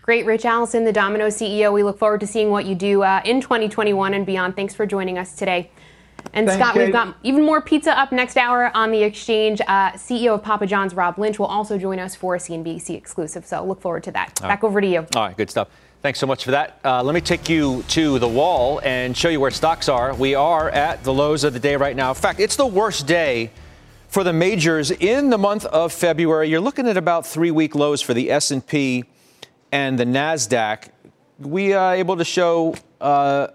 Great. 0.02 0.26
Ritch 0.26 0.46
Allison, 0.46 0.86
the 0.86 0.94
Domino's 0.94 1.36
CEO. 1.36 1.74
We 1.74 1.84
look 1.84 2.00
forward 2.00 2.22
to 2.22 2.28
seeing 2.28 2.50
what 2.50 2.66
you 2.66 2.76
do 2.76 3.04
uh, 3.04 3.22
in 3.26 3.42
2021 3.42 4.14
and 4.14 4.26
beyond. 4.26 4.56
Thanks 4.56 4.74
for 4.74 4.86
joining 4.86 5.18
us 5.18 5.36
today. 5.36 5.70
And 6.34 6.48
Thanks, 6.48 6.64
Scott, 6.64 6.74
Kate. 6.74 6.86
we've 6.86 6.94
got 6.94 7.16
even 7.24 7.44
more 7.46 7.62
pizza 7.62 7.98
up 7.98 8.12
next 8.12 8.38
hour 8.38 8.72
on 8.76 8.92
the 8.92 9.04
exchange. 9.04 9.62
Uh, 9.62 9.92
CEO 9.92 10.36
of 10.36 10.44
Papa 10.44 10.66
John's, 10.66 10.94
Rob 10.94 11.18
Lynch, 11.20 11.38
will 11.38 11.48
also 11.48 11.78
join 11.78 12.00
us 12.00 12.16
for 12.16 12.36
a 12.36 12.40
CNBC 12.40 12.96
exclusive. 12.96 13.46
So 13.46 13.64
look 13.64 13.82
forward 13.82 14.04
to 14.04 14.12
that. 14.12 14.42
All 14.42 14.48
Back 14.50 14.64
right. 14.64 14.68
over 14.68 14.82
to 14.82 14.88
you. 14.88 15.06
All 15.16 15.24
right, 15.28 15.38
good 15.38 15.50
stuff. 15.50 15.68
Thanks 16.02 16.20
so 16.20 16.28
much 16.28 16.44
for 16.44 16.52
that. 16.52 16.80
Uh, 16.84 17.02
let 17.02 17.16
me 17.16 17.22
take 17.22 17.48
you 17.48 17.84
to 17.90 18.20
the 18.20 18.28
wall 18.28 18.82
and 18.84 19.16
show 19.16 19.30
you 19.30 19.40
where 19.40 19.52
stocks 19.52 19.88
are. 19.88 20.14
We 20.14 20.36
are 20.36 20.70
at 20.70 21.04
the 21.04 21.14
lows 21.14 21.44
of 21.44 21.54
the 21.54 21.60
day 21.60 21.76
right 21.78 21.96
now. 21.96 22.10
In 22.10 22.16
fact, 22.16 22.40
it's 22.40 22.56
the 22.58 22.66
worst 22.66 23.08
day 23.08 23.52
for 24.10 24.24
the 24.24 24.34
majors 24.34 24.92
in 24.92 25.30
the 25.30 25.38
month 25.38 25.66
of 25.66 25.94
February. 25.94 26.50
You're 26.50 26.60
looking 26.62 26.88
at 26.88 26.98
about 26.98 27.26
three-week 27.26 27.74
lows 27.74 28.02
for 28.02 28.14
the 28.14 28.32
S&P 28.32 29.06
and 29.72 29.98
the 29.98 30.04
Nasdaq. 30.04 30.90
We 31.40 31.74
are 31.74 31.96
able 31.96 32.18
to 32.18 32.26
show 32.26 32.76
uh, 33.00 33.48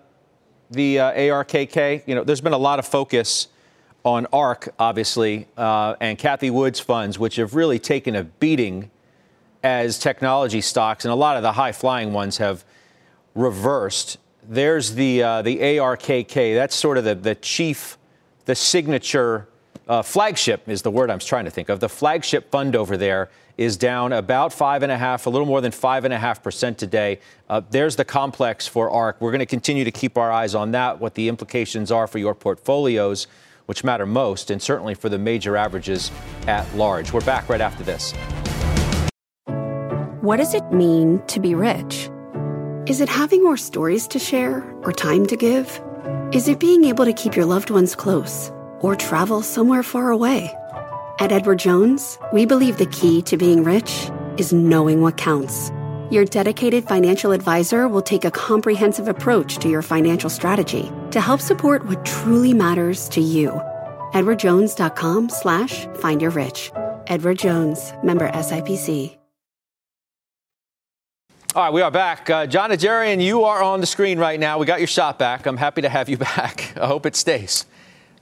the 0.70 1.00
uh, 1.00 1.12
ARKK. 1.12 2.02
You 2.06 2.14
know, 2.14 2.24
there's 2.24 2.40
been 2.40 2.52
a 2.52 2.58
lot 2.58 2.78
of 2.78 2.86
focus 2.86 3.48
on 4.04 4.26
ARK, 4.32 4.68
obviously, 4.78 5.46
uh, 5.56 5.96
and 6.00 6.18
Cathie 6.18 6.50
Wood's 6.50 6.80
funds, 6.80 7.18
which 7.18 7.36
have 7.36 7.54
really 7.54 7.78
taken 7.78 8.16
a 8.16 8.24
beating 8.24 8.90
as 9.62 9.98
technology 9.98 10.60
stocks, 10.60 11.04
and 11.04 11.12
a 11.12 11.16
lot 11.16 11.36
of 11.36 11.42
the 11.42 11.52
high 11.52 11.72
flying 11.72 12.12
ones 12.12 12.38
have 12.38 12.64
reversed. 13.34 14.18
There's 14.48 14.94
the 14.94 15.22
uh, 15.22 15.42
the 15.42 15.58
ARKK. 15.58 16.54
That's 16.54 16.74
sort 16.74 16.96
of 16.96 17.04
the, 17.04 17.14
the 17.14 17.34
chief, 17.34 17.98
the 18.44 18.54
signature 18.54 19.48
uh, 19.88 20.02
flagship 20.02 20.68
is 20.68 20.82
the 20.82 20.90
word 20.90 21.10
I'm 21.10 21.18
trying 21.18 21.46
to 21.46 21.50
think 21.50 21.68
of. 21.68 21.80
The 21.80 21.88
flagship 21.88 22.50
fund 22.50 22.76
over 22.76 22.96
there 22.96 23.30
is 23.56 23.76
down 23.76 24.12
about 24.12 24.52
five 24.52 24.82
and 24.82 24.92
a 24.92 24.98
half, 24.98 25.26
a 25.26 25.30
little 25.30 25.46
more 25.46 25.60
than 25.60 25.72
five 25.72 26.04
and 26.04 26.12
a 26.12 26.18
half 26.18 26.42
percent 26.42 26.78
today. 26.78 27.20
Uh, 27.48 27.62
there's 27.70 27.96
the 27.96 28.04
complex 28.04 28.66
for 28.66 28.90
ARK. 28.90 29.20
We're 29.20 29.32
going 29.32 29.40
to 29.40 29.46
continue 29.46 29.84
to 29.84 29.90
keep 29.90 30.18
our 30.18 30.30
eyes 30.30 30.54
on 30.54 30.72
that, 30.72 31.00
what 31.00 31.14
the 31.14 31.28
implications 31.28 31.90
are 31.90 32.06
for 32.06 32.18
your 32.18 32.34
portfolios, 32.34 33.26
which 33.66 33.82
matter 33.82 34.06
most, 34.06 34.50
and 34.50 34.60
certainly 34.60 34.94
for 34.94 35.08
the 35.08 35.18
major 35.18 35.56
averages 35.56 36.10
at 36.46 36.72
large. 36.76 37.12
We're 37.12 37.20
back 37.22 37.48
right 37.48 37.60
after 37.60 37.82
this. 37.82 38.12
What 40.20 40.36
does 40.36 40.52
it 40.52 40.70
mean 40.70 41.22
to 41.28 41.40
be 41.40 41.54
rich? 41.54 42.10
Is 42.86 43.00
it 43.00 43.08
having 43.08 43.42
more 43.42 43.56
stories 43.56 44.06
to 44.08 44.18
share 44.18 44.62
or 44.82 44.92
time 44.92 45.26
to 45.26 45.36
give? 45.36 45.80
Is 46.32 46.48
it 46.48 46.60
being 46.60 46.84
able 46.84 47.06
to 47.06 47.12
keep 47.12 47.34
your 47.34 47.46
loved 47.46 47.70
ones 47.70 47.94
close 47.94 48.50
or 48.80 48.96
travel 48.96 49.42
somewhere 49.42 49.82
far 49.82 50.10
away? 50.10 50.54
At 51.18 51.32
Edward 51.32 51.58
Jones, 51.58 52.18
we 52.32 52.46
believe 52.46 52.78
the 52.78 52.86
key 52.86 53.22
to 53.22 53.36
being 53.36 53.64
rich 53.64 54.10
is 54.36 54.52
knowing 54.52 55.00
what 55.00 55.16
counts. 55.16 55.70
Your 56.10 56.24
dedicated 56.24 56.84
financial 56.84 57.32
advisor 57.32 57.86
will 57.86 58.02
take 58.02 58.24
a 58.24 58.30
comprehensive 58.30 59.08
approach 59.08 59.58
to 59.58 59.68
your 59.68 59.82
financial 59.82 60.30
strategy 60.30 60.90
to 61.10 61.20
help 61.20 61.40
support 61.40 61.86
what 61.86 62.04
truly 62.04 62.54
matters 62.54 63.08
to 63.10 63.20
you. 63.20 63.50
EdwardJones.com 64.14 65.28
slash 65.28 65.86
find 65.96 66.22
your 66.22 66.30
rich. 66.30 66.70
Edward 67.08 67.38
Jones, 67.38 67.92
member 68.02 68.30
SIPC. 68.30 69.18
All 71.54 71.64
right, 71.64 71.72
we 71.72 71.80
are 71.80 71.90
back. 71.90 72.28
Uh, 72.28 72.46
Jon 72.46 72.70
Najarian, 72.70 73.22
you 73.22 73.44
are 73.44 73.62
on 73.62 73.80
the 73.80 73.86
screen 73.86 74.18
right 74.18 74.38
now. 74.38 74.58
We 74.58 74.66
got 74.66 74.80
your 74.80 74.86
shot 74.86 75.18
back. 75.18 75.46
I'm 75.46 75.56
happy 75.56 75.82
to 75.82 75.88
have 75.88 76.08
you 76.08 76.16
back. 76.36 76.72
I 76.80 76.86
hope 76.86 77.06
it 77.06 77.16
stays. 77.16 77.64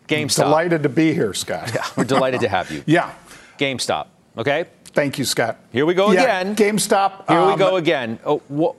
GameStop. 0.08 0.44
Delighted 0.44 0.82
to 0.84 0.88
be 0.88 1.12
here, 1.12 1.34
Scott. 1.34 1.70
Yeah, 1.74 1.84
we're 1.96 2.04
delighted 2.04 2.40
to 2.40 2.48
have 2.48 2.70
you. 2.70 2.82
yeah. 2.86 3.12
GameStop. 3.58 4.06
Okay. 4.38 4.66
Thank 4.86 5.18
you, 5.18 5.24
Scott. 5.24 5.58
Here 5.72 5.84
we 5.84 5.94
go 5.94 6.12
Yeah, 6.12 6.40
again. 6.40 6.56
GameStop. 6.56 7.28
Here 7.28 7.44
we 7.44 7.52
um, 7.52 7.58
go 7.58 7.76
again. 7.76 8.18
Oh, 8.24 8.38
what, 8.48 8.76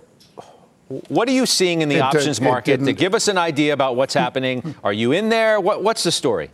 what 1.10 1.28
are 1.28 1.32
you 1.34 1.46
seeing 1.46 1.82
in 1.82 1.90
the 1.90 1.96
did- 1.96 2.02
options 2.02 2.40
it 2.40 2.44
market 2.44 2.84
to 2.84 2.94
give 2.94 3.14
us 3.14 3.28
an 3.28 3.38
idea 3.38 3.74
about 3.74 3.96
what's 3.96 4.14
happening? 4.14 4.76
Are 4.84 4.94
you 4.94 5.12
in 5.12 5.30
there? 5.30 5.60
What, 5.60 5.84
what's 5.84 6.04
the 6.04 6.12
story? 6.12 6.50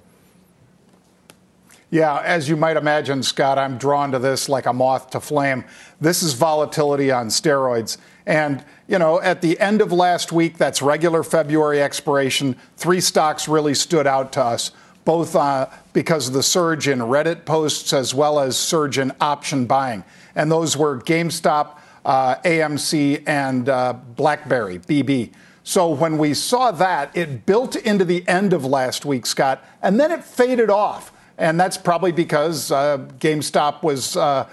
Yeah, 1.93 2.21
as 2.21 2.49
you 2.49 2.57
might 2.57 2.75
imagine, 2.75 3.21
Scott, 3.21 3.59
I'm 3.59 3.77
drawn 3.77 4.13
to 4.13 4.17
this 4.17 4.49
like 4.49 4.65
a 4.65 4.73
moth 4.73 5.11
to 5.11 5.19
flame. 5.19 5.63
This 6.01 6.23
is 6.23 6.33
volatility 6.33 7.11
on 7.11 7.27
steroids. 7.27 7.99
And, 8.25 8.65
you 8.87 8.97
know, 8.97 9.21
at 9.21 9.41
the 9.41 9.59
end 9.59 9.79
of 9.79 9.91
last 9.91 10.31
week, 10.31 10.57
that's 10.57 10.81
regular 10.81 11.21
February 11.21 11.83
expiration, 11.83 12.55
three 12.77 12.99
stocks 12.99 13.47
really 13.47 13.75
stood 13.75 14.07
out 14.07 14.31
to 14.31 14.41
us, 14.41 14.71
both 15.05 15.35
uh, 15.35 15.69
because 15.93 16.29
of 16.29 16.33
the 16.33 16.41
surge 16.41 16.87
in 16.87 16.97
Reddit 16.97 17.45
posts 17.45 17.93
as 17.93 18.11
well 18.11 18.39
as 18.39 18.57
surge 18.57 18.97
in 18.97 19.11
option 19.21 19.67
buying. 19.67 20.03
And 20.33 20.51
those 20.51 20.75
were 20.75 20.99
GameStop, 20.99 21.77
uh, 22.05 22.37
AMC, 22.37 23.21
and 23.27 23.69
uh, 23.69 23.93
BlackBerry, 24.15 24.79
BB. 24.79 25.31
So 25.61 25.89
when 25.89 26.17
we 26.17 26.33
saw 26.33 26.71
that, 26.71 27.15
it 27.15 27.45
built 27.45 27.75
into 27.75 28.03
the 28.03 28.27
end 28.27 28.51
of 28.51 28.65
last 28.65 29.05
week, 29.05 29.27
Scott, 29.27 29.63
and 29.83 29.99
then 29.99 30.09
it 30.09 30.23
faded 30.23 30.71
off. 30.71 31.12
And 31.37 31.59
that's 31.59 31.77
probably 31.77 32.11
because 32.11 32.71
uh, 32.71 32.99
GameStop 33.19 33.83
was 33.83 34.15
uh, 34.15 34.47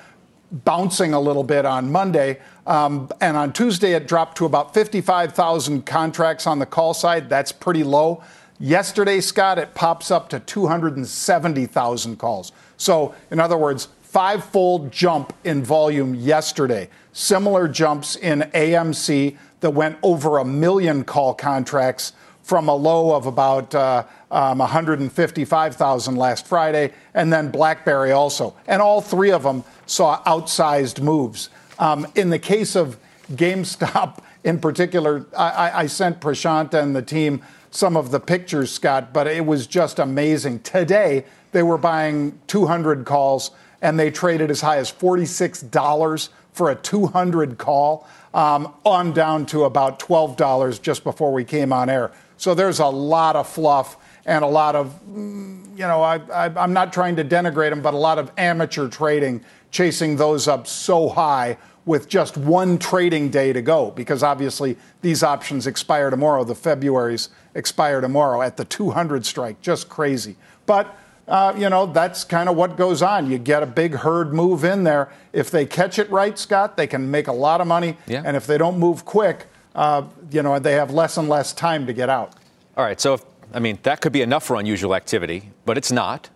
bouncing 0.50 1.12
a 1.12 1.20
little 1.20 1.44
bit 1.44 1.64
on 1.64 1.92
Monday. 1.92 2.40
Um, 2.66 3.10
and 3.20 3.36
on 3.36 3.52
Tuesday, 3.52 3.92
it 3.92 4.08
dropped 4.08 4.36
to 4.38 4.46
about 4.46 4.74
55,000 4.74 5.84
contracts 5.84 6.46
on 6.46 6.58
the 6.58 6.66
call 6.66 6.94
side. 6.94 7.28
That's 7.28 7.52
pretty 7.52 7.84
low. 7.84 8.22
Yesterday, 8.58 9.20
Scott, 9.20 9.58
it 9.58 9.74
pops 9.74 10.10
up 10.10 10.28
to 10.30 10.40
270,000 10.40 12.18
calls. 12.18 12.52
So, 12.76 13.14
in 13.30 13.40
other 13.40 13.56
words, 13.56 13.88
five-fold 14.02 14.92
jump 14.92 15.32
in 15.44 15.62
volume 15.62 16.14
yesterday. 16.14 16.90
Similar 17.12 17.68
jumps 17.68 18.16
in 18.16 18.40
AMC 18.54 19.36
that 19.60 19.70
went 19.70 19.98
over 20.02 20.38
a 20.38 20.44
million 20.44 21.04
call 21.04 21.34
contracts 21.34 22.12
from 22.50 22.68
a 22.68 22.74
low 22.74 23.14
of 23.14 23.26
about 23.26 23.72
uh, 23.76 24.02
um, 24.32 24.58
155,000 24.58 26.16
last 26.16 26.48
Friday, 26.48 26.92
and 27.14 27.32
then 27.32 27.48
BlackBerry 27.48 28.10
also. 28.10 28.56
And 28.66 28.82
all 28.82 29.00
three 29.00 29.30
of 29.30 29.44
them 29.44 29.62
saw 29.86 30.20
outsized 30.24 31.00
moves. 31.00 31.48
Um, 31.78 32.08
in 32.16 32.30
the 32.30 32.40
case 32.40 32.74
of 32.74 32.98
GameStop 33.34 34.18
in 34.42 34.58
particular, 34.58 35.26
I, 35.38 35.82
I 35.82 35.86
sent 35.86 36.20
Prashant 36.20 36.74
and 36.74 36.96
the 36.96 37.02
team 37.02 37.40
some 37.70 37.96
of 37.96 38.10
the 38.10 38.18
pictures, 38.18 38.72
Scott, 38.72 39.12
but 39.12 39.28
it 39.28 39.46
was 39.46 39.68
just 39.68 40.00
amazing. 40.00 40.58
Today, 40.62 41.26
they 41.52 41.62
were 41.62 41.78
buying 41.78 42.36
200 42.48 43.04
calls 43.04 43.52
and 43.80 43.96
they 43.96 44.10
traded 44.10 44.50
as 44.50 44.60
high 44.60 44.78
as 44.78 44.90
$46 44.90 46.30
for 46.52 46.72
a 46.72 46.74
200 46.74 47.58
call, 47.58 48.08
um, 48.34 48.74
on 48.84 49.12
down 49.12 49.46
to 49.46 49.64
about 49.64 50.00
$12 50.00 50.82
just 50.82 51.04
before 51.04 51.32
we 51.32 51.44
came 51.44 51.72
on 51.72 51.88
air. 51.88 52.10
So 52.40 52.54
there's 52.54 52.78
a 52.78 52.86
lot 52.86 53.36
of 53.36 53.46
fluff 53.46 53.98
and 54.24 54.42
a 54.42 54.48
lot 54.48 54.74
of, 54.74 54.98
you 55.06 55.76
know, 55.76 56.00
I, 56.00 56.16
I, 56.32 56.46
I'm 56.56 56.72
not 56.72 56.90
trying 56.90 57.16
to 57.16 57.24
denigrate 57.24 57.68
them, 57.68 57.82
but 57.82 57.92
a 57.92 57.98
lot 57.98 58.18
of 58.18 58.32
amateur 58.38 58.88
trading 58.88 59.44
chasing 59.70 60.16
those 60.16 60.48
up 60.48 60.66
so 60.66 61.10
high 61.10 61.58
with 61.84 62.08
just 62.08 62.38
one 62.38 62.78
trading 62.78 63.28
day 63.28 63.52
to 63.52 63.60
go 63.60 63.90
because 63.90 64.22
obviously 64.22 64.78
these 65.02 65.22
options 65.22 65.66
expire 65.66 66.08
tomorrow. 66.08 66.42
The 66.42 66.54
February's 66.54 67.28
expire 67.54 68.00
tomorrow 68.00 68.40
at 68.40 68.56
the 68.56 68.64
200 68.64 69.26
strike. 69.26 69.60
Just 69.60 69.90
crazy. 69.90 70.36
But 70.64 70.96
uh, 71.28 71.52
you 71.58 71.68
know, 71.68 71.84
that's 71.84 72.24
kind 72.24 72.48
of 72.48 72.56
what 72.56 72.78
goes 72.78 73.02
on. 73.02 73.30
You 73.30 73.36
get 73.36 73.62
a 73.62 73.66
big 73.66 73.96
herd 73.96 74.32
move 74.32 74.64
in 74.64 74.84
there. 74.84 75.12
If 75.34 75.50
they 75.50 75.66
catch 75.66 75.98
it 75.98 76.10
right, 76.10 76.38
Scott, 76.38 76.78
they 76.78 76.86
can 76.86 77.10
make 77.10 77.28
a 77.28 77.32
lot 77.32 77.60
of 77.60 77.66
money. 77.66 77.98
Yeah. 78.06 78.22
And 78.24 78.34
if 78.34 78.46
they 78.46 78.56
don't 78.56 78.78
move 78.78 79.04
quick, 79.04 79.46
uh, 79.74 80.04
you 80.30 80.42
know, 80.42 80.58
they 80.58 80.72
have 80.72 80.90
less 80.92 81.16
and 81.16 81.28
less 81.28 81.52
time 81.52 81.86
to 81.86 81.92
get 81.92 82.08
out. 82.08 82.34
All 82.76 82.84
right. 82.84 83.00
So, 83.00 83.14
if, 83.14 83.24
I 83.52 83.60
mean, 83.60 83.78
that 83.82 84.00
could 84.00 84.12
be 84.12 84.22
enough 84.22 84.44
for 84.44 84.56
unusual 84.56 84.94
activity, 84.94 85.50
but 85.64 85.76
it's 85.78 85.92
not. 85.92 86.30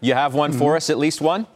You 0.00 0.14
have 0.14 0.34
one 0.34 0.50
mm-hmm. 0.50 0.58
for 0.58 0.76
us, 0.76 0.90
at 0.90 0.98
least 0.98 1.20
one? 1.20 1.46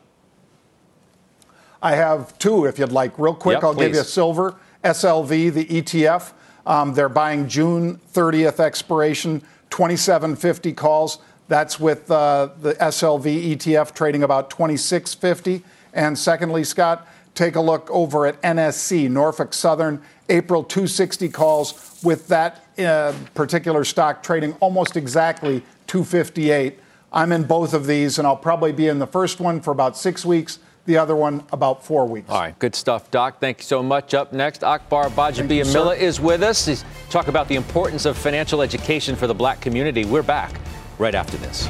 I 1.82 1.94
have 1.94 2.36
two, 2.38 2.66
if 2.66 2.78
you'd 2.78 2.92
like. 2.92 3.18
Real 3.18 3.34
quick, 3.34 3.56
yep, 3.56 3.64
I'll 3.64 3.74
please. 3.74 3.86
give 3.86 3.94
you 3.96 4.02
silver, 4.02 4.56
SLV, 4.84 5.52
the 5.52 5.64
ETF. 5.64 6.32
Um, 6.66 6.92
they're 6.94 7.08
buying 7.08 7.48
June 7.48 7.98
30th 8.12 8.60
expiration, 8.60 9.40
2750 9.70 10.72
calls. 10.74 11.18
That's 11.48 11.80
with 11.80 12.10
uh, 12.10 12.50
the 12.60 12.74
SLV 12.74 13.56
ETF 13.56 13.94
trading 13.94 14.22
about 14.22 14.50
2650. 14.50 15.62
And 15.92 16.18
secondly, 16.18 16.64
Scott, 16.64 17.08
take 17.34 17.56
a 17.56 17.60
look 17.60 17.90
over 17.90 18.26
at 18.26 18.40
NSC, 18.42 19.08
Norfolk 19.10 19.54
Southern, 19.54 20.02
April 20.28 20.62
260 20.62 21.28
calls 21.28 22.00
with 22.02 22.28
that 22.28 22.64
uh, 22.78 23.12
particular 23.34 23.84
stock 23.84 24.22
trading 24.22 24.54
almost 24.60 24.96
exactly 24.96 25.62
258. 25.86 26.78
I'm 27.12 27.32
in 27.32 27.44
both 27.44 27.74
of 27.74 27.86
these, 27.86 28.18
and 28.18 28.26
I'll 28.26 28.36
probably 28.36 28.72
be 28.72 28.86
in 28.86 28.98
the 28.98 29.06
first 29.06 29.40
one 29.40 29.60
for 29.60 29.72
about 29.72 29.96
six 29.96 30.24
weeks 30.24 30.60
the 30.86 30.96
other 30.96 31.14
one 31.14 31.44
about 31.52 31.84
four 31.84 32.06
weeks. 32.06 32.28
All 32.30 32.40
right, 32.40 32.58
good 32.58 32.74
stuff, 32.74 33.10
Doc. 33.10 33.38
Thank 33.38 33.58
you 33.58 33.64
so 33.64 33.82
much. 33.82 34.14
Up 34.14 34.32
next, 34.32 34.64
Akbar 34.64 35.08
Gbajabiamila 35.08 35.96
is 35.96 36.20
with 36.20 36.42
us. 36.42 36.66
He's 36.66 36.84
talk 37.10 37.28
about 37.28 37.48
the 37.48 37.56
importance 37.56 38.06
of 38.06 38.16
financial 38.16 38.62
education 38.62 39.14
for 39.14 39.26
the 39.26 39.34
black 39.34 39.60
community. 39.60 40.04
We're 40.04 40.22
back 40.22 40.52
right 40.98 41.14
after 41.14 41.36
this. 41.36 41.68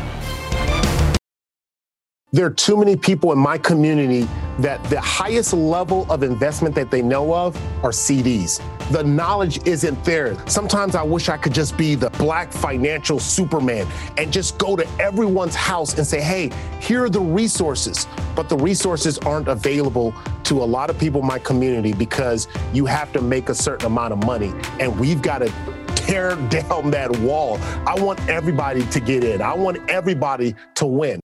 There 2.32 2.46
are 2.46 2.50
too 2.50 2.76
many 2.76 2.94
people 2.94 3.32
in 3.32 3.40
my 3.40 3.58
community 3.58 4.28
that 4.60 4.80
the 4.84 5.00
highest 5.00 5.52
level 5.52 6.06
of 6.08 6.22
investment 6.22 6.76
that 6.76 6.88
they 6.88 7.02
know 7.02 7.34
of 7.34 7.56
are 7.84 7.90
CDs. 7.90 8.62
The 8.92 9.02
knowledge 9.02 9.66
isn't 9.66 10.04
there. 10.04 10.36
Sometimes 10.46 10.94
I 10.94 11.02
wish 11.02 11.28
I 11.28 11.36
could 11.36 11.52
just 11.52 11.76
be 11.76 11.96
the 11.96 12.10
black 12.10 12.52
financial 12.52 13.18
superman 13.18 13.88
and 14.16 14.32
just 14.32 14.58
go 14.58 14.76
to 14.76 14.86
everyone's 15.00 15.56
house 15.56 15.98
and 15.98 16.06
say, 16.06 16.20
hey, 16.20 16.52
here 16.78 17.02
are 17.02 17.10
the 17.10 17.20
resources. 17.20 18.06
But 18.36 18.48
the 18.48 18.56
resources 18.56 19.18
aren't 19.18 19.48
available 19.48 20.14
to 20.44 20.62
a 20.62 20.66
lot 20.66 20.88
of 20.88 20.96
people 21.00 21.22
in 21.22 21.26
my 21.26 21.40
community 21.40 21.92
because 21.92 22.46
you 22.72 22.86
have 22.86 23.12
to 23.14 23.20
make 23.20 23.48
a 23.48 23.54
certain 23.56 23.86
amount 23.86 24.12
of 24.12 24.24
money. 24.24 24.52
And 24.78 24.96
we've 25.00 25.20
got 25.20 25.38
to 25.38 25.52
tear 25.96 26.36
down 26.48 26.92
that 26.92 27.10
wall. 27.18 27.58
I 27.88 28.00
want 28.00 28.20
everybody 28.28 28.86
to 28.86 29.00
get 29.00 29.24
in. 29.24 29.42
I 29.42 29.52
want 29.52 29.90
everybody 29.90 30.54
to 30.76 30.86
win. 30.86 31.18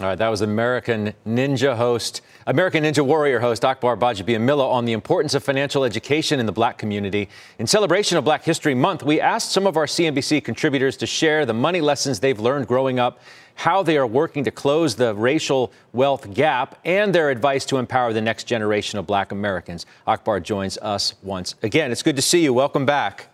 All 0.00 0.08
right, 0.08 0.18
that 0.18 0.28
was 0.28 0.40
American 0.40 1.14
Ninja 1.24 1.76
host, 1.76 2.20
American 2.48 2.82
Ninja 2.82 3.06
Warrior 3.06 3.38
host 3.38 3.64
Akbar 3.64 3.96
Gbajabiamila 3.96 4.68
on 4.68 4.86
the 4.86 4.92
importance 4.92 5.34
of 5.34 5.44
financial 5.44 5.84
education 5.84 6.40
in 6.40 6.46
the 6.46 6.52
black 6.52 6.78
community. 6.78 7.28
In 7.60 7.68
celebration 7.68 8.18
of 8.18 8.24
Black 8.24 8.42
History 8.42 8.74
Month, 8.74 9.04
we 9.04 9.20
asked 9.20 9.52
some 9.52 9.68
of 9.68 9.76
our 9.76 9.86
CNBC 9.86 10.42
contributors 10.42 10.96
to 10.96 11.06
share 11.06 11.46
the 11.46 11.54
money 11.54 11.80
lessons 11.80 12.18
they've 12.18 12.40
learned 12.40 12.66
growing 12.66 12.98
up, 12.98 13.20
how 13.54 13.84
they 13.84 13.96
are 13.96 14.04
working 14.04 14.42
to 14.42 14.50
close 14.50 14.96
the 14.96 15.14
racial 15.14 15.72
wealth 15.92 16.34
gap, 16.34 16.76
and 16.84 17.14
their 17.14 17.30
advice 17.30 17.64
to 17.66 17.76
empower 17.76 18.12
the 18.12 18.20
next 18.20 18.48
generation 18.48 18.98
of 18.98 19.06
black 19.06 19.30
Americans. 19.30 19.86
Akbar 20.08 20.40
joins 20.40 20.76
us 20.78 21.14
once 21.22 21.54
again. 21.62 21.92
It's 21.92 22.02
good 22.02 22.16
to 22.16 22.22
see 22.22 22.42
you. 22.42 22.52
Welcome 22.52 22.84
back. 22.84 23.28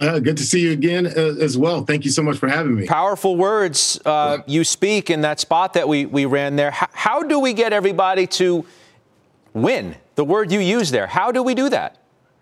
Uh, 0.00 0.18
good 0.18 0.36
to 0.36 0.42
see 0.42 0.60
you 0.60 0.72
again 0.72 1.06
uh, 1.06 1.34
as 1.40 1.56
well. 1.56 1.84
Thank 1.84 2.04
you 2.04 2.10
so 2.10 2.22
much 2.22 2.36
for 2.36 2.48
having 2.48 2.74
me. 2.74 2.86
Powerful 2.86 3.36
words 3.36 4.00
uh, 4.04 4.38
you 4.46 4.64
speak 4.64 5.08
in 5.08 5.20
that 5.20 5.38
spot 5.38 5.74
that 5.74 5.88
we, 5.88 6.04
we 6.04 6.24
ran 6.24 6.56
there. 6.56 6.70
H- 6.70 6.88
how 6.92 7.22
do 7.22 7.38
we 7.38 7.52
get 7.52 7.72
everybody 7.72 8.26
to 8.26 8.66
win? 9.52 9.94
The 10.16 10.24
word 10.24 10.50
you 10.50 10.58
use 10.60 10.90
there. 10.90 11.06
How 11.06 11.30
do 11.30 11.42
we 11.42 11.54
do 11.54 11.68
that? 11.68 11.98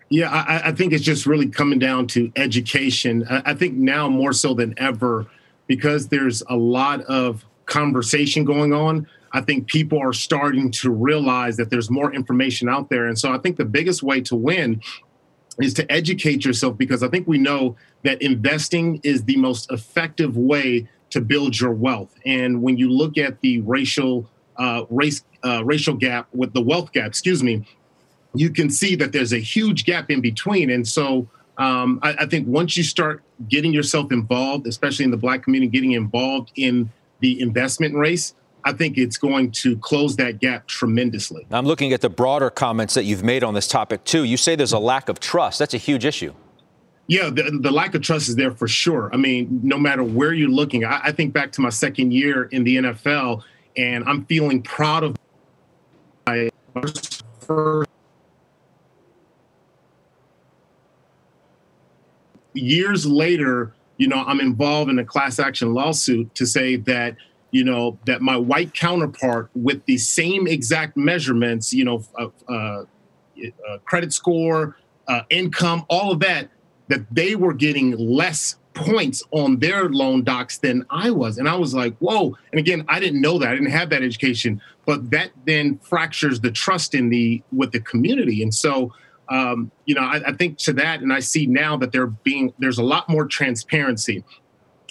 Yeah, 0.09 0.29
I, 0.29 0.69
I 0.69 0.71
think 0.71 0.93
it's 0.93 1.03
just 1.03 1.25
really 1.25 1.47
coming 1.47 1.79
down 1.79 2.07
to 2.07 2.31
education. 2.35 3.25
I, 3.29 3.51
I 3.51 3.53
think 3.53 3.75
now 3.75 4.09
more 4.09 4.33
so 4.33 4.53
than 4.53 4.73
ever, 4.77 5.27
because 5.67 6.07
there's 6.07 6.41
a 6.49 6.55
lot 6.55 7.01
of 7.01 7.45
conversation 7.65 8.45
going 8.45 8.73
on. 8.73 9.07
I 9.31 9.41
think 9.41 9.67
people 9.67 9.99
are 9.99 10.13
starting 10.13 10.69
to 10.71 10.91
realize 10.91 11.57
that 11.57 11.69
there's 11.69 11.89
more 11.89 12.13
information 12.13 12.67
out 12.67 12.89
there. 12.89 13.07
And 13.07 13.17
so 13.17 13.33
I 13.33 13.37
think 13.37 13.57
the 13.57 13.65
biggest 13.65 14.03
way 14.03 14.21
to 14.21 14.35
win 14.35 14.81
is 15.59 15.73
to 15.75 15.91
educate 15.91 16.45
yourself 16.45 16.77
because 16.77 17.03
I 17.03 17.07
think 17.07 17.27
we 17.27 17.37
know 17.37 17.75
that 18.03 18.21
investing 18.21 18.99
is 19.03 19.23
the 19.23 19.37
most 19.37 19.71
effective 19.71 20.37
way 20.37 20.87
to 21.11 21.21
build 21.21 21.59
your 21.59 21.71
wealth. 21.71 22.13
And 22.25 22.61
when 22.61 22.77
you 22.77 22.89
look 22.89 23.17
at 23.17 23.39
the 23.41 23.61
racial 23.61 24.29
uh, 24.57 24.85
race 24.89 25.23
uh, 25.43 25.63
racial 25.65 25.95
gap 25.95 26.27
with 26.33 26.53
the 26.53 26.61
wealth 26.61 26.91
gap, 26.91 27.07
excuse 27.07 27.43
me, 27.43 27.65
you 28.33 28.49
can 28.49 28.69
see 28.69 28.95
that 28.95 29.11
there's 29.11 29.33
a 29.33 29.39
huge 29.39 29.85
gap 29.85 30.09
in 30.09 30.21
between. 30.21 30.69
And 30.71 30.87
so 30.87 31.27
um, 31.57 31.99
I, 32.01 32.13
I 32.19 32.25
think 32.25 32.47
once 32.47 32.75
you 32.75 32.83
start 32.83 33.21
getting 33.47 33.73
yourself 33.73 34.11
involved, 34.11 34.67
especially 34.67 35.05
in 35.05 35.11
the 35.11 35.17
Black 35.17 35.43
community, 35.43 35.69
getting 35.69 35.91
involved 35.91 36.51
in 36.55 36.89
the 37.19 37.39
investment 37.41 37.95
race, 37.95 38.33
I 38.65 38.73
think 38.73 38.97
it's 38.97 39.17
going 39.17 39.51
to 39.51 39.77
close 39.77 40.15
that 40.17 40.39
gap 40.39 40.67
tremendously. 40.67 41.45
I'm 41.51 41.65
looking 41.65 41.93
at 41.93 42.01
the 42.01 42.09
broader 42.09 42.49
comments 42.49 42.93
that 42.93 43.03
you've 43.03 43.23
made 43.23 43.43
on 43.43 43.53
this 43.53 43.67
topic, 43.67 44.03
too. 44.03 44.23
You 44.23 44.37
say 44.37 44.55
there's 44.55 44.71
a 44.71 44.79
lack 44.79 45.09
of 45.09 45.19
trust. 45.19 45.59
That's 45.59 45.73
a 45.73 45.77
huge 45.77 46.05
issue. 46.05 46.33
Yeah, 47.07 47.29
the, 47.29 47.59
the 47.61 47.71
lack 47.71 47.95
of 47.95 48.01
trust 48.01 48.29
is 48.29 48.35
there 48.35 48.51
for 48.51 48.67
sure. 48.67 49.09
I 49.13 49.17
mean, 49.17 49.59
no 49.61 49.77
matter 49.77 50.03
where 50.03 50.33
you're 50.33 50.49
looking, 50.49 50.85
I, 50.85 51.01
I 51.03 51.11
think 51.11 51.33
back 51.33 51.51
to 51.53 51.61
my 51.61 51.69
second 51.69 52.13
year 52.13 52.45
in 52.45 52.63
the 52.63 52.77
NFL, 52.77 53.43
and 53.75 54.05
I'm 54.05 54.25
feeling 54.25 54.61
proud 54.61 55.03
of 55.03 55.15
my 56.25 56.49
first 57.41 57.89
years 62.53 63.05
later, 63.05 63.73
you 63.97 64.07
know, 64.07 64.23
I'm 64.25 64.39
involved 64.39 64.89
in 64.89 64.99
a 64.99 65.05
class 65.05 65.39
action 65.39 65.73
lawsuit 65.73 66.33
to 66.35 66.45
say 66.45 66.77
that 66.77 67.15
you 67.53 67.63
know, 67.63 67.99
that 68.05 68.21
my 68.21 68.35
white 68.35 68.73
counterpart 68.73 69.47
with 69.53 69.85
the 69.85 69.97
same 69.97 70.47
exact 70.47 70.97
measurements, 70.97 71.71
you 71.71 71.85
know, 71.85 72.03
uh, 72.17 72.29
uh, 72.51 72.85
credit 73.85 74.11
score, 74.11 74.75
uh, 75.07 75.21
income, 75.29 75.85
all 75.87 76.11
of 76.11 76.19
that, 76.19 76.49
that 76.87 77.05
they 77.13 77.35
were 77.35 77.53
getting 77.53 77.91
less 77.91 78.57
points 78.73 79.21
on 79.29 79.59
their 79.59 79.87
loan 79.89 80.23
docs 80.23 80.57
than 80.57 80.83
I 80.89 81.11
was. 81.11 81.37
And 81.37 81.47
I 81.47 81.55
was 81.55 81.75
like, 81.75 81.95
whoa. 81.97 82.35
And 82.51 82.59
again, 82.59 82.85
I 82.89 82.99
didn't 82.99 83.21
know 83.21 83.37
that. 83.37 83.49
I 83.49 83.53
didn't 83.53 83.69
have 83.69 83.91
that 83.91 84.01
education, 84.01 84.59
but 84.87 85.11
that 85.11 85.29
then 85.45 85.77
fractures 85.77 86.39
the 86.39 86.49
trust 86.49 86.95
in 86.95 87.09
the 87.09 87.43
with 87.51 87.71
the 87.71 87.81
community. 87.81 88.41
And 88.41 88.53
so 88.53 88.91
um, 89.29 89.71
you 89.85 89.95
know, 89.95 90.01
I, 90.01 90.21
I 90.27 90.33
think 90.33 90.57
to 90.59 90.73
that, 90.73 91.01
and 91.01 91.13
I 91.13 91.19
see 91.19 91.45
now 91.45 91.77
that 91.77 91.91
there 91.91 92.07
being 92.07 92.53
there's 92.59 92.77
a 92.77 92.83
lot 92.83 93.07
more 93.07 93.25
transparency 93.25 94.23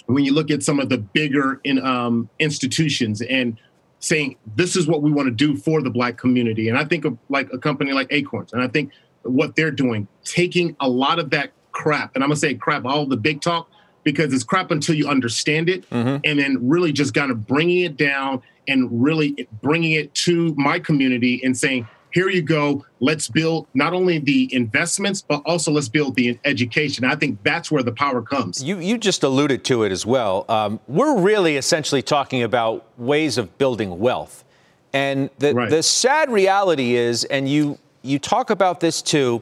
when 0.07 0.23
you 0.23 0.33
look 0.33 0.51
at 0.51 0.63
some 0.63 0.79
of 0.79 0.89
the 0.89 0.97
bigger 0.97 1.61
in, 1.63 1.83
um, 1.85 2.29
institutions 2.39 3.21
and 3.21 3.57
saying 3.99 4.35
this 4.55 4.75
is 4.75 4.87
what 4.87 5.01
we 5.01 5.11
want 5.11 5.27
to 5.27 5.31
do 5.31 5.55
for 5.55 5.81
the 5.81 5.89
black 5.89 6.17
community 6.17 6.67
and 6.67 6.77
i 6.77 6.83
think 6.83 7.05
of 7.05 7.17
like 7.29 7.51
a 7.53 7.57
company 7.57 7.93
like 7.93 8.07
acorns 8.11 8.51
and 8.51 8.61
i 8.61 8.67
think 8.67 8.91
what 9.21 9.55
they're 9.55 9.71
doing 9.71 10.07
taking 10.25 10.75
a 10.81 10.89
lot 10.89 11.19
of 11.19 11.29
that 11.29 11.51
crap 11.71 12.13
and 12.15 12.23
i'm 12.23 12.29
going 12.29 12.35
to 12.35 12.39
say 12.39 12.53
crap 12.53 12.83
all 12.85 13.05
the 13.05 13.15
big 13.15 13.39
talk 13.39 13.69
because 14.03 14.33
it's 14.33 14.43
crap 14.43 14.71
until 14.71 14.95
you 14.95 15.07
understand 15.07 15.69
it, 15.69 15.89
mm-hmm. 15.89 16.17
and 16.23 16.39
then 16.39 16.57
really 16.61 16.91
just 16.91 17.13
kind 17.13 17.31
of 17.31 17.47
bringing 17.47 17.79
it 17.79 17.97
down 17.97 18.41
and 18.67 18.89
really 18.91 19.47
bringing 19.61 19.93
it 19.93 20.13
to 20.13 20.53
my 20.55 20.79
community 20.79 21.41
and 21.43 21.57
saying, 21.57 21.87
here 22.13 22.29
you 22.29 22.43
go. 22.43 22.85
Let's 22.99 23.27
build 23.27 23.67
not 23.73 23.93
only 23.93 24.19
the 24.19 24.53
investments, 24.53 25.21
but 25.21 25.41
also 25.45 25.71
let's 25.71 25.89
build 25.89 26.15
the 26.15 26.39
education. 26.45 27.03
I 27.03 27.15
think 27.15 27.41
that's 27.43 27.71
where 27.71 27.81
the 27.81 27.91
power 27.91 28.21
comes. 28.21 28.63
You, 28.63 28.79
you 28.79 28.99
just 28.99 29.23
alluded 29.23 29.65
to 29.65 29.83
it 29.83 29.91
as 29.91 30.05
well. 30.05 30.45
Um, 30.47 30.79
we're 30.87 31.19
really 31.19 31.57
essentially 31.57 32.03
talking 32.03 32.43
about 32.43 32.85
ways 32.99 33.39
of 33.39 33.57
building 33.57 33.99
wealth. 33.99 34.45
And 34.93 35.31
the, 35.39 35.55
right. 35.55 35.69
the 35.69 35.81
sad 35.81 36.29
reality 36.29 36.95
is, 36.95 37.23
and 37.25 37.49
you, 37.49 37.79
you 38.03 38.19
talk 38.19 38.51
about 38.51 38.79
this 38.79 39.01
too, 39.01 39.41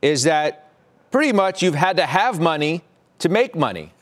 is 0.00 0.22
that 0.22 0.70
pretty 1.10 1.34
much 1.34 1.62
you've 1.62 1.74
had 1.74 1.98
to 1.98 2.06
have 2.06 2.40
money 2.40 2.82
to 3.18 3.28
make 3.28 3.54
money. 3.54 3.92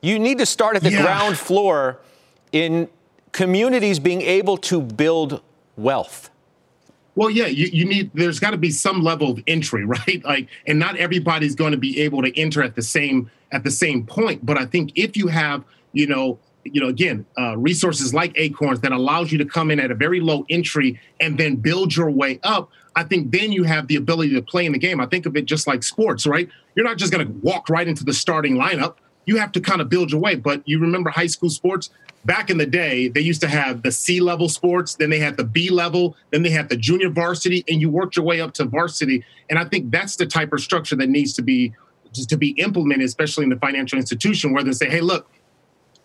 You 0.00 0.20
need 0.20 0.38
to 0.38 0.46
start 0.46 0.76
at 0.76 0.82
the 0.82 0.92
yeah. 0.92 1.02
ground 1.02 1.36
floor 1.36 1.98
in 2.52 2.88
communities 3.32 3.98
being 3.98 4.22
able 4.22 4.56
to 4.58 4.80
build 4.80 5.42
wealth. 5.76 6.30
Well, 7.18 7.30
yeah, 7.30 7.46
you, 7.48 7.66
you 7.72 7.84
need 7.84 8.12
there's 8.14 8.38
got 8.38 8.52
to 8.52 8.56
be 8.56 8.70
some 8.70 9.02
level 9.02 9.32
of 9.32 9.42
entry, 9.48 9.84
right? 10.06 10.24
Like, 10.24 10.48
and 10.68 10.78
not 10.78 10.96
everybody's 10.96 11.56
going 11.56 11.72
to 11.72 11.76
be 11.76 12.00
able 12.00 12.22
to 12.22 12.38
enter 12.38 12.62
at 12.62 12.76
the 12.76 12.82
same 12.82 13.28
at 13.50 13.64
the 13.64 13.72
same 13.72 14.06
point. 14.06 14.46
But 14.46 14.56
I 14.56 14.66
think 14.66 14.92
if 14.94 15.16
you 15.16 15.26
have, 15.26 15.64
you 15.92 16.06
know, 16.06 16.38
you 16.62 16.80
know, 16.80 16.86
again, 16.86 17.26
uh, 17.36 17.56
resources 17.56 18.14
like 18.14 18.34
Acorns 18.36 18.78
that 18.82 18.92
allows 18.92 19.32
you 19.32 19.38
to 19.38 19.44
come 19.44 19.72
in 19.72 19.80
at 19.80 19.90
a 19.90 19.96
very 19.96 20.20
low 20.20 20.46
entry 20.48 21.00
and 21.18 21.36
then 21.36 21.56
build 21.56 21.96
your 21.96 22.08
way 22.08 22.38
up. 22.44 22.70
I 22.94 23.02
think 23.02 23.32
then 23.32 23.50
you 23.50 23.64
have 23.64 23.88
the 23.88 23.96
ability 23.96 24.34
to 24.34 24.42
play 24.42 24.64
in 24.64 24.70
the 24.70 24.78
game. 24.78 25.00
I 25.00 25.06
think 25.06 25.26
of 25.26 25.36
it 25.36 25.44
just 25.44 25.66
like 25.66 25.82
sports, 25.82 26.24
right? 26.24 26.48
You're 26.76 26.86
not 26.86 26.98
just 26.98 27.12
going 27.12 27.26
to 27.26 27.32
walk 27.40 27.68
right 27.68 27.88
into 27.88 28.04
the 28.04 28.12
starting 28.12 28.54
lineup. 28.54 28.94
You 29.28 29.36
have 29.36 29.52
to 29.52 29.60
kind 29.60 29.80
of 29.80 29.88
build 29.88 30.10
your 30.10 30.20
way. 30.20 30.34
But 30.34 30.62
you 30.64 30.78
remember 30.80 31.10
high 31.10 31.26
school 31.26 31.50
sports? 31.50 31.90
back 32.24 32.50
in 32.50 32.58
the 32.58 32.66
day, 32.66 33.08
they 33.08 33.20
used 33.20 33.40
to 33.40 33.48
have 33.48 33.82
the 33.82 33.90
C 33.90 34.20
level 34.20 34.48
sports, 34.48 34.94
then 34.96 35.10
they 35.10 35.18
had 35.18 35.36
the 35.36 35.44
B 35.44 35.70
level, 35.70 36.16
then 36.30 36.42
they 36.42 36.50
had 36.50 36.68
the 36.68 36.76
junior 36.76 37.08
varsity, 37.08 37.64
and 37.68 37.80
you 37.80 37.88
worked 37.90 38.16
your 38.16 38.24
way 38.24 38.40
up 38.40 38.52
to 38.54 38.64
varsity. 38.64 39.24
And 39.48 39.58
I 39.58 39.64
think 39.64 39.90
that's 39.90 40.16
the 40.16 40.26
type 40.26 40.52
of 40.52 40.60
structure 40.60 40.96
that 40.96 41.08
needs 41.08 41.32
to 41.34 41.42
be 41.42 41.72
to 42.14 42.36
be 42.36 42.50
implemented, 42.52 43.04
especially 43.04 43.44
in 43.44 43.50
the 43.50 43.56
financial 43.56 43.98
institution, 43.98 44.52
where 44.52 44.62
they 44.62 44.72
say, 44.72 44.88
"Hey, 44.88 45.00
look, 45.00 45.30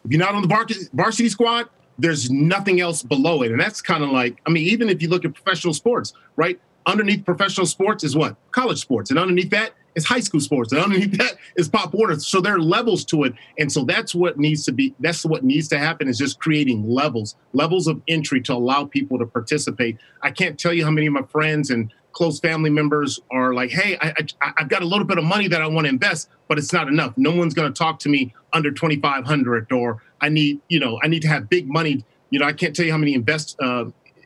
if 0.06 0.12
you're 0.12 0.20
not 0.20 0.36
on 0.36 0.42
the 0.42 0.90
varsity 0.94 1.30
squad, 1.30 1.70
there's 1.98 2.30
nothing 2.30 2.80
else 2.80 3.04
below 3.04 3.42
it." 3.42 3.52
And 3.52 3.60
that's 3.60 3.82
kind 3.82 4.04
of 4.04 4.10
like, 4.10 4.42
I 4.46 4.50
mean, 4.50 4.66
even 4.68 4.90
if 4.90 5.02
you 5.02 5.10
look 5.10 5.26
at 5.26 5.34
professional 5.34 5.74
sports, 5.74 6.14
right? 6.36 6.60
Underneath 6.86 7.26
professional 7.26 7.66
sports 7.66 8.04
is 8.04 8.16
what 8.16 8.36
college 8.52 8.80
sports, 8.80 9.10
and 9.10 9.20
underneath 9.20 9.50
that 9.52 9.74
it's 9.96 10.06
high 10.06 10.20
school 10.20 10.40
sports. 10.40 10.72
And 10.72 10.82
underneath 10.82 11.12
that 11.18 11.38
is 11.56 11.70
Pop 11.70 11.94
Warner. 11.94 12.20
So 12.20 12.42
there 12.42 12.56
are 12.56 12.60
levels 12.60 13.06
to 13.06 13.24
it. 13.24 13.34
And 13.58 13.72
so 13.72 13.84
that's 13.84 14.14
what 14.16 14.38
needs 14.38 14.66
to 14.66 14.72
be, 14.72 14.94
that's 15.00 15.26
what 15.26 15.44
needs 15.44 15.68
to 15.70 15.80
happen 15.80 16.08
is 16.08 16.18
just 16.18 16.40
creating 16.40 16.90
levels, 16.90 17.36
levels 17.54 17.88
of 17.88 18.02
entry 18.08 18.42
to 18.42 18.54
allow 18.54 18.86
people 18.86 19.18
to 19.20 19.26
participate. 19.26 19.98
I 20.22 20.32
can't 20.32 20.60
tell 20.60 20.74
you 20.74 20.86
how 20.86 20.92
many 20.92 21.08
of 21.08 21.14
my 21.14 21.24
friends 21.24 21.70
and 21.70 21.94
close 22.12 22.40
family 22.40 22.70
members 22.70 23.20
are 23.32 23.54
like, 23.54 23.72
hey, 23.72 23.98
I, 24.00 24.14
I, 24.42 24.54
have 24.58 24.70
got 24.70 24.84
a 24.84 24.86
little 24.86 25.06
bit 25.06 25.18
of 25.18 25.24
money 25.24 25.48
that 25.48 25.62
I 25.62 25.68
want 25.68 25.86
to 25.86 25.90
invest, 25.90 26.30
but 26.48 26.60
it's 26.60 26.72
not 26.72 26.88
enough. 26.88 27.14
No 27.18 27.32
one's 27.32 27.56
going 27.56 27.72
to 27.72 27.78
talk 27.78 28.00
to 28.00 28.10
me 28.10 28.34
under 28.54 28.72
2,500 28.72 29.72
or 29.72 30.04
I 30.22 30.30
need, 30.30 30.62
you 30.70 30.80
know, 30.80 31.00
I 31.04 31.08
need 31.08 31.24
to 31.24 31.28
have 31.28 31.50
big 31.50 31.68
money. 31.68 32.06
You 32.30 32.40
know, 32.40 32.46
I 32.46 32.54
can't 32.54 32.76
tell 32.76 32.86
you 32.86 32.92
how 32.92 32.98
many 32.98 33.16
invest, 33.16 33.60
uh, 33.60 33.86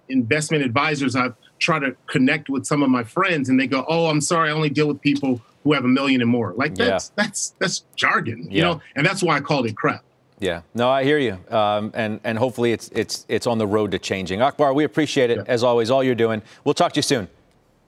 investment 0.09 0.63
advisors 0.63 1.15
I've 1.15 1.35
tried 1.59 1.79
to 1.79 1.95
connect 2.07 2.49
with 2.49 2.65
some 2.65 2.83
of 2.83 2.89
my 2.89 3.03
friends 3.03 3.49
and 3.49 3.59
they 3.59 3.67
go, 3.67 3.85
oh, 3.87 4.07
I'm 4.07 4.21
sorry, 4.21 4.49
I 4.49 4.53
only 4.53 4.69
deal 4.69 4.87
with 4.87 5.01
people 5.01 5.41
who 5.67 5.73
have 5.73 5.83
a 5.83 5.87
million 5.87 6.21
and 6.21 6.29
more. 6.29 6.53
Like 6.55 6.75
that's 6.75 7.09
yeah. 7.09 7.23
that's 7.23 7.49
that's 7.59 7.83
jargon, 7.97 8.43
you 8.43 8.59
yeah. 8.59 8.63
know, 8.63 8.81
and 8.95 9.05
that's 9.05 9.21
why 9.21 9.35
I 9.35 9.41
called 9.41 9.65
it 9.65 9.75
crap. 9.75 10.03
Yeah, 10.39 10.61
no, 10.73 10.89
I 10.89 11.03
hear 11.03 11.17
you, 11.17 11.37
um, 11.49 11.91
and 11.93 12.21
and 12.23 12.37
hopefully 12.37 12.71
it's 12.71 12.87
it's 12.89 13.25
it's 13.27 13.45
on 13.45 13.57
the 13.57 13.67
road 13.67 13.91
to 13.91 13.99
changing. 13.99 14.41
Akbar, 14.41 14.73
we 14.73 14.85
appreciate 14.85 15.29
it 15.29 15.39
yeah. 15.39 15.43
as 15.47 15.65
always. 15.65 15.91
All 15.91 16.03
you're 16.03 16.15
doing. 16.15 16.41
We'll 16.63 16.73
talk 16.73 16.93
to 16.93 16.99
you 16.99 17.03
soon. 17.03 17.27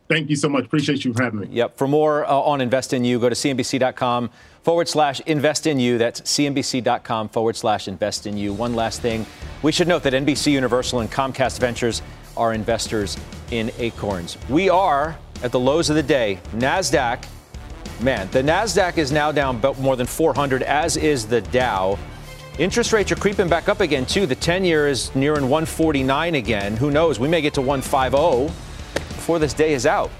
Thank 0.09 0.29
you 0.29 0.35
so 0.35 0.49
much. 0.49 0.65
Appreciate 0.65 1.05
you 1.05 1.13
having 1.17 1.41
me. 1.41 1.47
Yep. 1.51 1.77
For 1.77 1.87
more 1.87 2.25
uh, 2.25 2.33
on 2.33 2.61
Invest 2.61 2.93
in 2.93 3.05
You, 3.05 3.19
go 3.19 3.29
to 3.29 3.35
cnbc.com 3.35 4.31
forward 4.63 4.87
slash 4.87 5.19
invest 5.21 5.67
in 5.67 5.79
you. 5.79 5.99
That's 5.99 6.21
cnbc.com 6.21 7.29
forward 7.29 7.55
slash 7.55 7.87
invest 7.87 8.25
in 8.25 8.35
you. 8.35 8.51
One 8.51 8.73
last 8.73 9.01
thing. 9.01 9.27
We 9.61 9.71
should 9.71 9.87
note 9.87 10.01
that 10.03 10.13
NBC 10.13 10.51
Universal 10.51 11.01
and 11.01 11.11
Comcast 11.11 11.59
Ventures 11.59 12.01
are 12.35 12.55
investors 12.55 13.17
in 13.51 13.71
Acorns. 13.77 14.39
We 14.49 14.67
are 14.67 15.15
at 15.43 15.51
the 15.51 15.59
lows 15.59 15.91
of 15.91 15.95
the 15.95 16.01
day. 16.01 16.39
NASDAQ 16.55 17.23
Man, 18.01 18.29
the 18.31 18.41
NASDAQ 18.41 18.97
is 18.97 19.11
now 19.11 19.29
down 19.33 19.57
about 19.57 19.77
more 19.77 19.97
than 19.97 20.07
400, 20.07 20.63
as 20.63 20.95
is 20.95 21.27
the 21.27 21.41
Dow. 21.41 21.99
Interest 22.57 22.93
rates 22.93 23.11
are 23.11 23.17
creeping 23.17 23.49
back 23.49 23.67
up 23.67 23.81
again, 23.81 24.05
too. 24.05 24.25
The 24.25 24.35
10 24.35 24.63
year 24.63 24.87
is 24.87 25.13
nearing 25.15 25.49
149 25.49 26.35
again. 26.35 26.77
Who 26.77 26.91
knows? 26.91 27.19
We 27.19 27.27
may 27.27 27.41
get 27.41 27.53
to 27.55 27.61
150 27.61 28.53
before 29.15 29.37
this 29.37 29.53
day 29.53 29.73
is 29.73 29.85
out. 29.85 30.11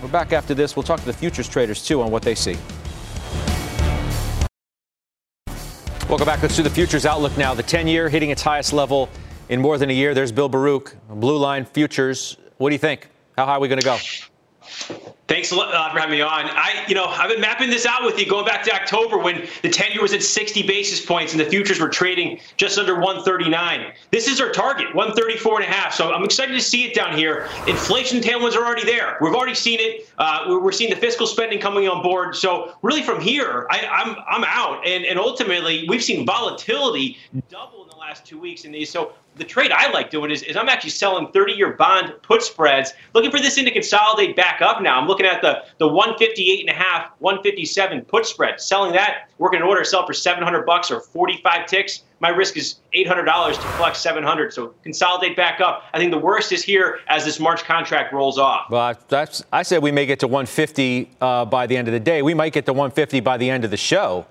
We're 0.00 0.08
back 0.08 0.32
after 0.32 0.54
this. 0.54 0.76
We'll 0.76 0.82
talk 0.82 1.00
to 1.00 1.06
the 1.06 1.12
futures 1.12 1.46
traders, 1.46 1.84
too, 1.84 2.00
on 2.00 2.10
what 2.10 2.22
they 2.22 2.34
see. 2.34 2.56
Welcome 6.08 6.24
back. 6.24 6.40
Let's 6.40 6.56
do 6.56 6.62
the 6.62 6.70
futures 6.70 7.04
outlook 7.04 7.36
now. 7.36 7.52
The 7.52 7.62
10 7.62 7.86
year 7.86 8.08
hitting 8.08 8.30
its 8.30 8.40
highest 8.40 8.72
level 8.72 9.10
in 9.50 9.60
more 9.60 9.76
than 9.76 9.90
a 9.90 9.94
year. 9.94 10.14
There's 10.14 10.32
Bill 10.32 10.48
Baruch, 10.48 10.96
Blue 11.10 11.36
Line 11.36 11.66
Futures. 11.66 12.38
What 12.56 12.70
do 12.70 12.74
you 12.74 12.78
think? 12.78 13.08
How 13.36 13.44
high 13.44 13.56
are 13.56 13.60
we 13.60 13.68
going 13.68 13.80
to 13.80 13.84
go? 13.84 13.98
Thanks 15.28 15.50
a 15.50 15.56
lot 15.56 15.92
for 15.92 15.98
having 15.98 16.12
me 16.12 16.20
on. 16.20 16.44
I, 16.46 16.84
you 16.86 16.94
know, 16.94 17.06
I've 17.06 17.28
been 17.28 17.40
mapping 17.40 17.68
this 17.68 17.84
out 17.84 18.04
with 18.04 18.16
you 18.16 18.28
going 18.28 18.46
back 18.46 18.62
to 18.64 18.72
October 18.72 19.18
when 19.18 19.48
the 19.62 19.68
10 19.68 19.90
year 19.90 20.00
was 20.00 20.12
at 20.12 20.22
60 20.22 20.62
basis 20.62 21.04
points 21.04 21.32
and 21.32 21.40
the 21.40 21.44
futures 21.44 21.80
were 21.80 21.88
trading 21.88 22.38
just 22.56 22.78
under 22.78 22.94
139. 22.94 23.92
This 24.12 24.28
is 24.28 24.40
our 24.40 24.50
target, 24.50 24.94
134 24.94 25.62
and 25.62 25.68
a 25.68 25.72
half. 25.72 25.92
So 25.92 26.12
I'm 26.12 26.22
excited 26.22 26.52
to 26.52 26.60
see 26.60 26.84
it 26.84 26.94
down 26.94 27.16
here. 27.16 27.48
Inflation 27.66 28.20
tailwinds 28.20 28.54
are 28.54 28.64
already 28.64 28.84
there. 28.84 29.18
We've 29.20 29.34
already 29.34 29.56
seen 29.56 29.80
it. 29.80 30.08
Uh, 30.16 30.44
we're 30.62 30.70
seeing 30.70 30.90
the 30.90 30.96
fiscal 30.96 31.26
spending 31.26 31.58
coming 31.58 31.88
on 31.88 32.04
board. 32.04 32.36
So 32.36 32.76
really 32.82 33.02
from 33.02 33.20
here, 33.20 33.66
I, 33.68 33.84
I'm 33.84 34.16
I'm 34.28 34.44
out. 34.44 34.86
And 34.86 35.04
and 35.04 35.18
ultimately, 35.18 35.86
we've 35.88 36.04
seen 36.04 36.24
volatility 36.24 37.18
double 37.50 37.82
in 37.82 37.88
the 37.88 37.96
last 37.96 38.24
two 38.24 38.38
weeks 38.38 38.64
in 38.64 38.70
these. 38.70 38.90
So 38.90 39.12
the 39.36 39.44
trade 39.44 39.70
I 39.70 39.90
like 39.90 40.10
doing 40.10 40.30
is, 40.30 40.42
is 40.42 40.56
I'm 40.56 40.68
actually 40.68 40.90
selling 40.90 41.28
30-year 41.28 41.74
bond 41.74 42.14
put 42.22 42.42
spreads, 42.42 42.92
looking 43.14 43.30
for 43.30 43.38
this 43.38 43.54
thing 43.54 43.66
to 43.66 43.70
consolidate 43.70 44.34
back 44.34 44.62
up 44.62 44.80
now. 44.80 44.98
I'm 44.98 45.06
looking 45.06 45.26
at 45.26 45.42
the 45.42 45.62
the 45.78 45.86
158 45.86 46.60
and 46.60 46.70
a 46.70 46.72
half, 46.72 47.10
157 47.18 48.02
put 48.02 48.26
spread. 48.26 48.60
Selling 48.60 48.92
that, 48.92 49.28
working 49.38 49.60
an 49.60 49.66
order, 49.66 49.84
sell 49.84 50.06
for 50.06 50.14
700 50.14 50.64
bucks 50.64 50.90
or 50.90 51.00
45 51.00 51.66
ticks. 51.66 52.02
My 52.18 52.30
risk 52.30 52.56
is 52.56 52.76
$800 52.94 53.54
to 53.54 53.76
collect 53.76 53.96
700. 53.96 54.52
So 54.52 54.74
consolidate 54.82 55.36
back 55.36 55.60
up. 55.60 55.84
I 55.92 55.98
think 55.98 56.12
the 56.12 56.18
worst 56.18 56.50
is 56.50 56.62
here 56.62 57.00
as 57.08 57.26
this 57.26 57.38
March 57.38 57.64
contract 57.64 58.14
rolls 58.14 58.38
off. 58.38 58.70
Well, 58.70 58.96
I 59.52 59.62
said 59.62 59.82
we 59.82 59.92
may 59.92 60.06
get 60.06 60.20
to 60.20 60.26
150 60.26 61.10
uh, 61.20 61.44
by 61.44 61.66
the 61.66 61.76
end 61.76 61.88
of 61.88 61.92
the 61.92 62.00
day. 62.00 62.22
We 62.22 62.32
might 62.32 62.54
get 62.54 62.64
to 62.66 62.72
150 62.72 63.20
by 63.20 63.36
the 63.36 63.50
end 63.50 63.64
of 63.64 63.70
the 63.70 63.76
show 63.76 64.26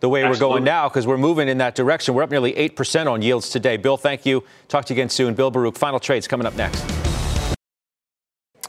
the 0.00 0.08
way 0.08 0.22
Absolutely. 0.24 0.46
we're 0.46 0.54
going 0.54 0.64
now 0.64 0.88
because 0.88 1.06
we're 1.06 1.18
moving 1.18 1.48
in 1.48 1.58
that 1.58 1.74
direction. 1.74 2.14
We're 2.14 2.22
up 2.22 2.30
nearly 2.30 2.52
8% 2.54 3.10
on 3.10 3.22
yields 3.22 3.50
today. 3.50 3.76
Bill, 3.76 3.96
thank 3.96 4.26
you. 4.26 4.44
Talk 4.68 4.86
to 4.86 4.94
you 4.94 4.98
again 4.98 5.10
soon. 5.10 5.34
Bill 5.34 5.50
Baruch, 5.50 5.76
final 5.76 6.00
trades 6.00 6.26
coming 6.26 6.46
up 6.46 6.56
next. 6.56 6.82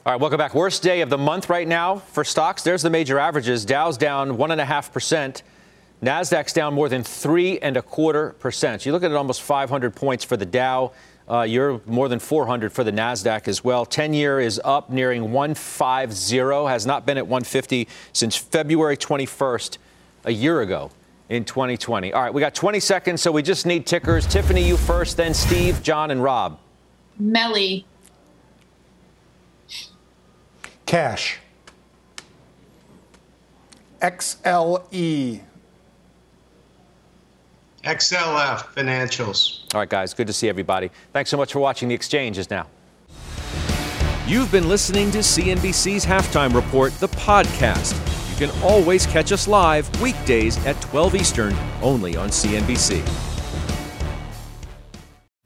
All 0.04 0.12
right, 0.12 0.20
welcome 0.20 0.38
back. 0.38 0.54
Worst 0.54 0.84
day 0.84 1.02
of 1.02 1.10
the 1.10 1.18
month 1.18 1.50
right 1.50 1.68
now 1.68 1.98
for 1.98 2.24
stocks. 2.24 2.64
There's 2.64 2.82
the 2.82 2.90
major 2.90 3.18
averages. 3.18 3.66
Dow's 3.66 3.98
down 3.98 4.36
one 4.36 4.52
and 4.52 4.60
a 4.60 4.66
half 4.66 4.92
percent. 4.92 5.44
Nasdaq's 6.04 6.54
down 6.54 6.74
more 6.74 6.90
than 6.90 7.04
three 7.04 7.60
and 7.60 7.78
a 7.78 7.82
quarter 7.82 8.32
percent. 8.40 8.86
You 8.86 8.92
look 8.92 9.04
at 9.04 9.12
it, 9.12 9.16
almost 9.16 9.44
500 9.44 9.96
points 9.96 10.24
for 10.24 10.36
the 10.36 10.46
Dow. 10.46 10.92
Uh, 11.30 11.44
you're 11.44 11.80
more 11.86 12.10
than 12.10 12.18
400 12.18 12.74
for 12.74 12.84
the 12.84 12.92
Nasdaq 12.92 13.48
as 13.48 13.64
well. 13.64 13.86
10 13.86 14.14
year 14.14 14.40
is 14.40 14.60
up, 14.66 14.90
nearing 14.90 15.32
150. 15.32 16.38
Has 16.68 16.86
not 16.86 17.06
been 17.06 17.20
at 17.20 17.28
150 17.28 17.88
since 18.12 18.36
February 18.36 18.98
21st, 18.98 19.78
a 20.26 20.32
year 20.32 20.62
ago 20.62 20.92
in 21.32 21.46
2020. 21.46 22.12
All 22.12 22.22
right, 22.22 22.34
we 22.34 22.42
got 22.42 22.54
20 22.54 22.82
seconds, 22.82 23.22
so 23.22 23.32
we 23.32 23.42
just 23.42 23.66
need 23.66 23.88
tickers. 23.88 24.28
Tiffany, 24.28 24.68
you 24.68 24.76
first, 24.76 25.16
then 25.16 25.34
Steve, 25.34 25.82
Jon, 25.82 26.12
and 26.12 26.22
Rob. 26.22 26.60
Melly. 27.18 27.86
Cash. 30.86 31.40
XLE. 34.02 35.40
XLF 37.86 38.66
Financials. 38.76 39.74
All 39.74 39.80
right, 39.80 39.90
guys, 39.90 40.14
good 40.14 40.28
to 40.28 40.34
see 40.34 40.50
everybody. 40.50 40.92
Thanks 41.14 41.30
so 41.30 41.38
much 41.38 41.54
for 41.54 41.60
watching. 41.60 41.88
The 41.88 41.96
exchange 41.96 42.38
is 42.38 42.50
now. 42.50 42.68
You've 44.28 44.52
been 44.52 44.68
listening 44.68 45.12
to 45.12 45.20
CNBC's 45.20 46.06
Halftime 46.06 46.54
Report, 46.54 46.92
the 47.00 47.08
podcast 47.08 48.11
can 48.42 48.64
always 48.64 49.06
catch 49.06 49.32
us 49.32 49.48
live 49.48 49.86
weekdays 50.02 50.58
at 50.66 50.82
12 50.82 51.14
Eastern, 51.16 51.56
only 51.84 52.18
on 52.18 52.30
CNBC. 52.30 53.06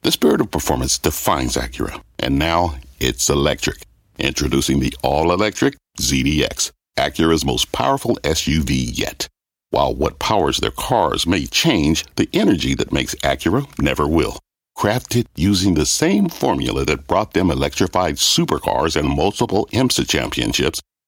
The 0.01 0.11
spirit 0.11 0.39
of 0.39 0.49
performance 0.49 0.97
defines 0.97 1.57
Acura, 1.57 2.01
and 2.19 2.39
now 2.39 2.75
it's 3.01 3.29
electric. 3.29 3.81
Introducing 4.17 4.79
the 4.79 4.95
all 5.03 5.33
electric 5.33 5.75
ZDX, 5.99 6.71
Acura's 6.97 7.43
most 7.43 7.73
powerful 7.73 8.15
SUV 8.23 8.97
yet. 8.97 9.27
While 9.71 9.93
what 9.93 10.19
powers 10.19 10.57
their 10.59 10.71
cars 10.71 11.27
may 11.27 11.47
change, 11.47 12.05
the 12.15 12.29
energy 12.31 12.75
that 12.75 12.93
makes 12.93 13.13
Acura 13.15 13.67
never 13.77 14.07
will. 14.07 14.39
Crafted 14.77 15.25
using 15.35 15.73
the 15.73 15.85
same 15.85 16.29
formula 16.29 16.85
that 16.85 17.07
brought 17.07 17.33
them 17.33 17.51
electrified 17.51 18.15
supercars 18.15 18.95
and 18.95 19.09
multiple 19.09 19.67
IMSA 19.73 20.07
championships, 20.07 20.79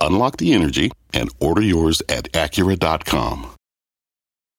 Unlock 0.00 0.38
the 0.38 0.52
energy 0.52 0.90
and 1.12 1.30
order 1.40 1.62
yours 1.62 2.02
at 2.08 2.32
Acura.com. 2.32 3.57